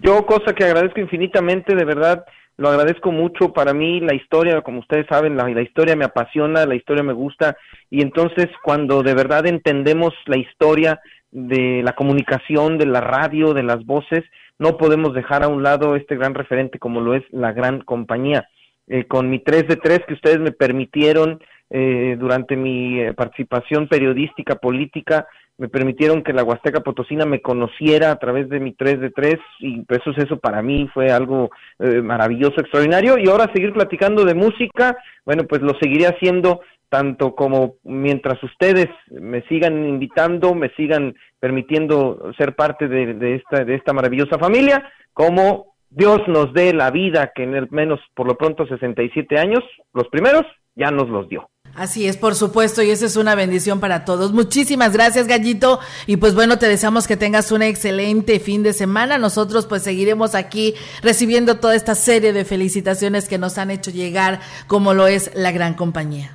Yo, 0.00 0.24
cosa 0.26 0.54
que 0.54 0.64
agradezco 0.64 1.00
infinitamente, 1.00 1.74
de 1.74 1.84
verdad, 1.84 2.24
lo 2.58 2.68
agradezco 2.68 3.12
mucho. 3.12 3.52
Para 3.52 3.72
mí, 3.74 4.00
la 4.00 4.14
historia, 4.14 4.60
como 4.62 4.80
ustedes 4.80 5.06
saben, 5.08 5.36
la, 5.36 5.60
historia 5.60 5.96
me 5.96 6.04
apasiona, 6.04 6.66
la 6.66 6.74
historia 6.74 7.02
me 7.02 7.12
gusta. 7.12 7.56
Y 7.90 8.02
entonces, 8.02 8.46
cuando 8.62 9.02
de 9.02 9.14
verdad 9.14 9.46
entendemos 9.46 10.14
la 10.26 10.38
historia 10.38 11.00
de 11.30 11.82
la 11.82 11.94
comunicación, 11.94 12.78
de 12.78 12.86
la 12.86 13.00
radio, 13.00 13.52
de 13.52 13.62
las 13.62 13.84
voces, 13.84 14.24
no 14.58 14.78
podemos 14.78 15.12
dejar 15.12 15.42
a 15.42 15.48
un 15.48 15.62
lado 15.62 15.96
este 15.96 16.16
gran 16.16 16.34
referente 16.34 16.78
como 16.78 17.00
lo 17.00 17.14
es 17.14 17.24
la 17.30 17.52
gran 17.52 17.80
compañía. 17.80 18.48
Eh, 18.88 19.04
con 19.04 19.28
mi 19.28 19.40
3 19.40 19.66
de 19.66 19.76
3 19.76 20.00
que 20.06 20.14
ustedes 20.14 20.38
me 20.38 20.52
permitieron 20.52 21.40
eh, 21.68 22.16
durante 22.18 22.56
mi 22.56 23.00
eh, 23.00 23.12
participación 23.12 23.88
periodística, 23.88 24.54
política, 24.54 25.26
me 25.58 25.68
permitieron 25.68 26.22
que 26.22 26.32
la 26.32 26.44
Huasteca 26.44 26.80
Potosina 26.80 27.24
me 27.24 27.40
conociera 27.40 28.10
a 28.10 28.18
través 28.18 28.48
de 28.48 28.60
mi 28.60 28.72
3 28.72 29.00
de 29.00 29.10
3 29.10 29.36
y 29.60 29.80
pues 29.82 30.00
eso, 30.00 30.10
eso 30.16 30.38
para 30.38 30.62
mí 30.62 30.88
fue 30.92 31.10
algo 31.10 31.50
eh, 31.78 32.02
maravilloso, 32.02 32.60
extraordinario 32.60 33.16
y 33.18 33.28
ahora 33.28 33.50
seguir 33.54 33.72
platicando 33.72 34.24
de 34.24 34.34
música, 34.34 34.96
bueno, 35.24 35.44
pues 35.44 35.62
lo 35.62 35.72
seguiré 35.80 36.06
haciendo 36.06 36.60
tanto 36.88 37.34
como 37.34 37.76
mientras 37.84 38.42
ustedes 38.42 38.88
me 39.10 39.42
sigan 39.48 39.86
invitando, 39.88 40.54
me 40.54 40.70
sigan 40.70 41.14
permitiendo 41.40 42.32
ser 42.38 42.54
parte 42.54 42.86
de, 42.86 43.14
de 43.14 43.36
esta, 43.36 43.64
de 43.64 43.74
esta 43.74 43.92
maravillosa 43.92 44.38
familia, 44.38 44.88
como 45.12 45.74
Dios 45.90 46.20
nos 46.28 46.52
dé 46.52 46.72
la 46.74 46.90
vida 46.90 47.32
que 47.34 47.42
en 47.42 47.54
el 47.54 47.68
menos 47.70 48.00
por 48.14 48.26
lo 48.26 48.36
pronto 48.36 48.66
67 48.66 49.38
años, 49.38 49.64
los 49.92 50.08
primeros, 50.08 50.44
ya 50.74 50.90
nos 50.90 51.08
los 51.08 51.28
dio. 51.28 51.48
Así 51.76 52.08
es, 52.08 52.16
por 52.16 52.34
supuesto, 52.34 52.82
y 52.82 52.90
esa 52.90 53.04
es 53.04 53.16
una 53.16 53.34
bendición 53.34 53.80
para 53.80 54.06
todos. 54.06 54.32
Muchísimas 54.32 54.94
gracias, 54.94 55.26
Gallito. 55.26 55.78
Y 56.06 56.16
pues 56.16 56.34
bueno, 56.34 56.58
te 56.58 56.68
deseamos 56.68 57.06
que 57.06 57.18
tengas 57.18 57.52
un 57.52 57.60
excelente 57.60 58.40
fin 58.40 58.62
de 58.62 58.72
semana. 58.72 59.18
Nosotros 59.18 59.66
pues 59.66 59.82
seguiremos 59.82 60.34
aquí 60.34 60.74
recibiendo 61.02 61.58
toda 61.60 61.74
esta 61.74 61.94
serie 61.94 62.32
de 62.32 62.46
felicitaciones 62.46 63.28
que 63.28 63.36
nos 63.36 63.58
han 63.58 63.70
hecho 63.70 63.90
llegar, 63.90 64.40
como 64.66 64.94
lo 64.94 65.06
es 65.06 65.30
la 65.34 65.52
gran 65.52 65.74
compañía. 65.74 66.34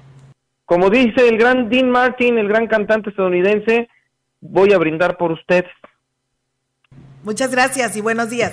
Como 0.66 0.92
dice 0.92 1.28
el 1.28 1.40
gran 1.40 1.70
Dean 1.70 1.90
Martin, 1.90 2.38
el 2.38 2.48
gran 2.48 2.68
cantante 2.68 3.10
estadounidense, 3.10 3.90
voy 4.42 4.74
a 4.74 4.78
brindar 4.78 5.18
por 5.18 5.32
usted. 5.32 5.66
Muchas 7.24 7.52
gracias 7.52 7.96
y 7.96 8.02
buenos 8.02 8.32
días. 8.32 8.52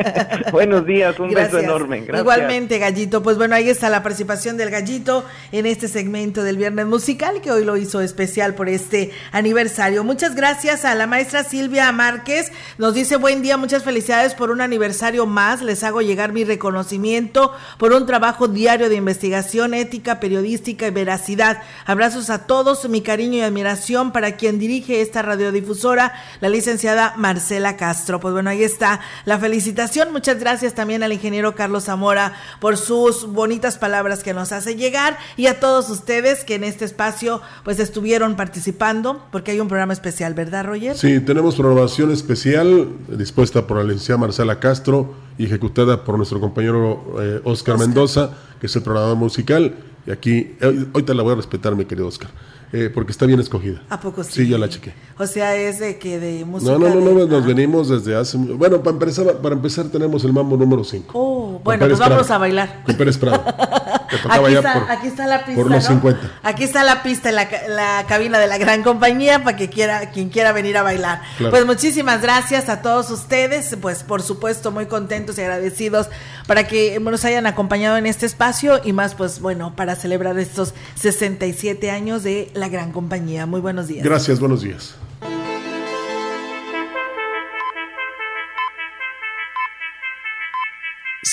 buenos 0.52 0.86
días, 0.86 1.18
un 1.18 1.30
gracias. 1.30 1.52
beso 1.52 1.64
enorme. 1.64 2.02
Gracias. 2.02 2.20
Igualmente, 2.20 2.78
Gallito. 2.78 3.24
Pues 3.24 3.36
bueno, 3.36 3.56
ahí 3.56 3.68
está 3.68 3.90
la 3.90 4.04
participación 4.04 4.56
del 4.56 4.70
Gallito 4.70 5.24
en 5.50 5.66
este 5.66 5.88
segmento 5.88 6.44
del 6.44 6.56
Viernes 6.56 6.86
Musical 6.86 7.40
que 7.40 7.50
hoy 7.50 7.64
lo 7.64 7.76
hizo 7.76 8.00
especial 8.00 8.54
por 8.54 8.68
este 8.68 9.10
aniversario. 9.32 10.04
Muchas 10.04 10.36
gracias 10.36 10.84
a 10.84 10.94
la 10.94 11.08
maestra 11.08 11.42
Silvia 11.42 11.90
Márquez. 11.90 12.52
Nos 12.78 12.94
dice 12.94 13.16
buen 13.16 13.42
día, 13.42 13.56
muchas 13.56 13.82
felicidades 13.82 14.34
por 14.34 14.52
un 14.52 14.60
aniversario 14.60 15.26
más. 15.26 15.60
Les 15.60 15.82
hago 15.82 16.00
llegar 16.00 16.32
mi 16.32 16.44
reconocimiento 16.44 17.52
por 17.78 17.92
un 17.92 18.06
trabajo 18.06 18.46
diario 18.46 18.88
de 18.88 18.94
investigación, 18.94 19.74
ética, 19.74 20.20
periodística 20.20 20.86
y 20.86 20.90
veracidad. 20.90 21.62
Abrazos 21.84 22.30
a 22.30 22.46
todos, 22.46 22.88
mi 22.88 23.00
cariño 23.00 23.38
y 23.38 23.40
admiración 23.40 24.12
para 24.12 24.36
quien 24.36 24.60
dirige 24.60 25.00
esta 25.00 25.22
radiodifusora, 25.22 26.12
la 26.40 26.48
licenciada 26.48 27.14
Marcela 27.16 27.76
Castro. 27.76 28.03
Pues 28.04 28.32
bueno, 28.32 28.50
ahí 28.50 28.62
está 28.62 29.00
la 29.24 29.38
felicitación. 29.38 30.12
Muchas 30.12 30.38
gracias 30.38 30.74
también 30.74 31.02
al 31.02 31.12
ingeniero 31.12 31.54
Carlos 31.54 31.84
Zamora 31.84 32.34
por 32.60 32.76
sus 32.76 33.26
bonitas 33.26 33.78
palabras 33.78 34.22
que 34.22 34.34
nos 34.34 34.52
hace 34.52 34.76
llegar 34.76 35.16
y 35.36 35.46
a 35.46 35.58
todos 35.58 35.88
ustedes 35.90 36.44
que 36.44 36.54
en 36.54 36.64
este 36.64 36.84
espacio 36.84 37.40
pues 37.64 37.80
estuvieron 37.80 38.36
participando 38.36 39.24
porque 39.32 39.52
hay 39.52 39.60
un 39.60 39.68
programa 39.68 39.92
especial, 39.92 40.34
¿verdad, 40.34 40.66
Roger? 40.66 40.96
Sí, 40.96 41.20
tenemos 41.20 41.56
programación 41.56 42.10
especial 42.10 42.88
dispuesta 43.08 43.66
por 43.66 43.78
la 43.78 43.84
licenciada 43.84 44.18
Marcela 44.18 44.60
Castro 44.60 45.14
y 45.38 45.46
ejecutada 45.46 46.04
por 46.04 46.16
nuestro 46.16 46.40
compañero 46.40 47.16
eh, 47.20 47.40
Oscar, 47.44 47.74
Oscar 47.74 47.78
Mendoza, 47.78 48.30
que 48.60 48.66
es 48.66 48.76
el 48.76 48.82
programador 48.82 49.16
musical. 49.16 49.74
Y 50.06 50.10
aquí, 50.10 50.56
hoy, 50.62 50.88
hoy 50.92 51.02
te 51.02 51.14
la 51.14 51.22
voy 51.22 51.32
a 51.32 51.36
respetar, 51.36 51.74
mi 51.74 51.86
querido 51.86 52.06
Oscar. 52.06 52.30
Eh, 52.76 52.90
porque 52.92 53.12
está 53.12 53.24
bien 53.24 53.38
escogida. 53.38 53.84
¿A 53.88 54.00
poco 54.00 54.24
sí? 54.24 54.32
Sí, 54.32 54.48
ya 54.48 54.58
la 54.58 54.68
chequé. 54.68 54.92
O 55.16 55.28
sea, 55.28 55.54
es 55.54 55.78
de 55.78 55.96
que 55.96 56.18
de 56.18 56.44
música. 56.44 56.72
No, 56.72 56.78
no, 56.80 56.92
no, 56.96 57.20
de... 57.20 57.28
nos 57.28 57.46
venimos 57.46 57.88
desde 57.88 58.16
hace. 58.16 58.36
Bueno, 58.36 58.82
para 58.82 58.94
empezar, 58.94 59.32
para 59.36 59.54
empezar 59.54 59.84
tenemos 59.86 60.24
el 60.24 60.32
mambo 60.32 60.56
número 60.56 60.82
5. 60.82 61.12
Oh, 61.14 61.60
bueno, 61.62 61.86
pues 61.86 62.00
vámonos 62.00 62.28
a 62.32 62.38
bailar. 62.38 62.82
Con 62.84 62.96
Pérez 62.96 63.16
Prado. 63.16 63.44
Que 64.14 64.22
tocaba 64.22 64.46
aquí, 64.46 64.56
está, 64.56 64.72
por, 64.74 64.90
aquí 64.90 65.06
está 65.08 65.26
la 65.26 65.44
pista. 65.44 65.62
Por 65.62 65.70
los 65.70 65.84
¿no? 65.84 65.88
50. 65.90 66.30
Aquí 66.42 66.64
está 66.64 66.84
la 66.84 67.02
pista 67.02 67.30
en 67.30 67.34
la, 67.36 67.48
la, 67.68 68.04
cabina 68.06 68.38
de 68.38 68.46
la 68.46 68.58
gran 68.58 68.82
compañía 68.82 69.42
para 69.42 69.56
que 69.56 69.68
quiera, 69.68 70.10
quien 70.10 70.28
quiera 70.28 70.52
venir 70.52 70.76
a 70.76 70.82
bailar. 70.82 71.20
Claro. 71.36 71.50
Pues 71.50 71.66
muchísimas 71.66 72.22
gracias 72.22 72.68
a 72.68 72.82
todos 72.82 73.10
ustedes. 73.10 73.76
Pues 73.80 74.02
por 74.02 74.22
supuesto, 74.22 74.70
muy 74.70 74.86
contentos 74.86 75.38
y 75.38 75.42
agradecidos 75.42 76.08
para 76.46 76.66
que 76.66 77.00
nos 77.00 77.24
hayan 77.24 77.46
acompañado 77.46 77.96
en 77.96 78.06
este 78.06 78.26
espacio 78.26 78.80
y 78.84 78.92
más, 78.92 79.14
pues 79.14 79.40
bueno, 79.40 79.74
para 79.74 79.96
celebrar 79.96 80.38
estos 80.38 80.74
67 80.96 81.90
años 81.90 82.22
de 82.22 82.50
la 82.54 82.68
gran 82.68 82.92
compañía. 82.92 83.46
Muy 83.46 83.60
buenos 83.60 83.88
días. 83.88 84.04
Gracias, 84.04 84.40
buenos 84.40 84.62
días. 84.62 84.94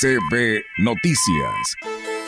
CB 0.02 0.64
Noticias, 0.80 1.76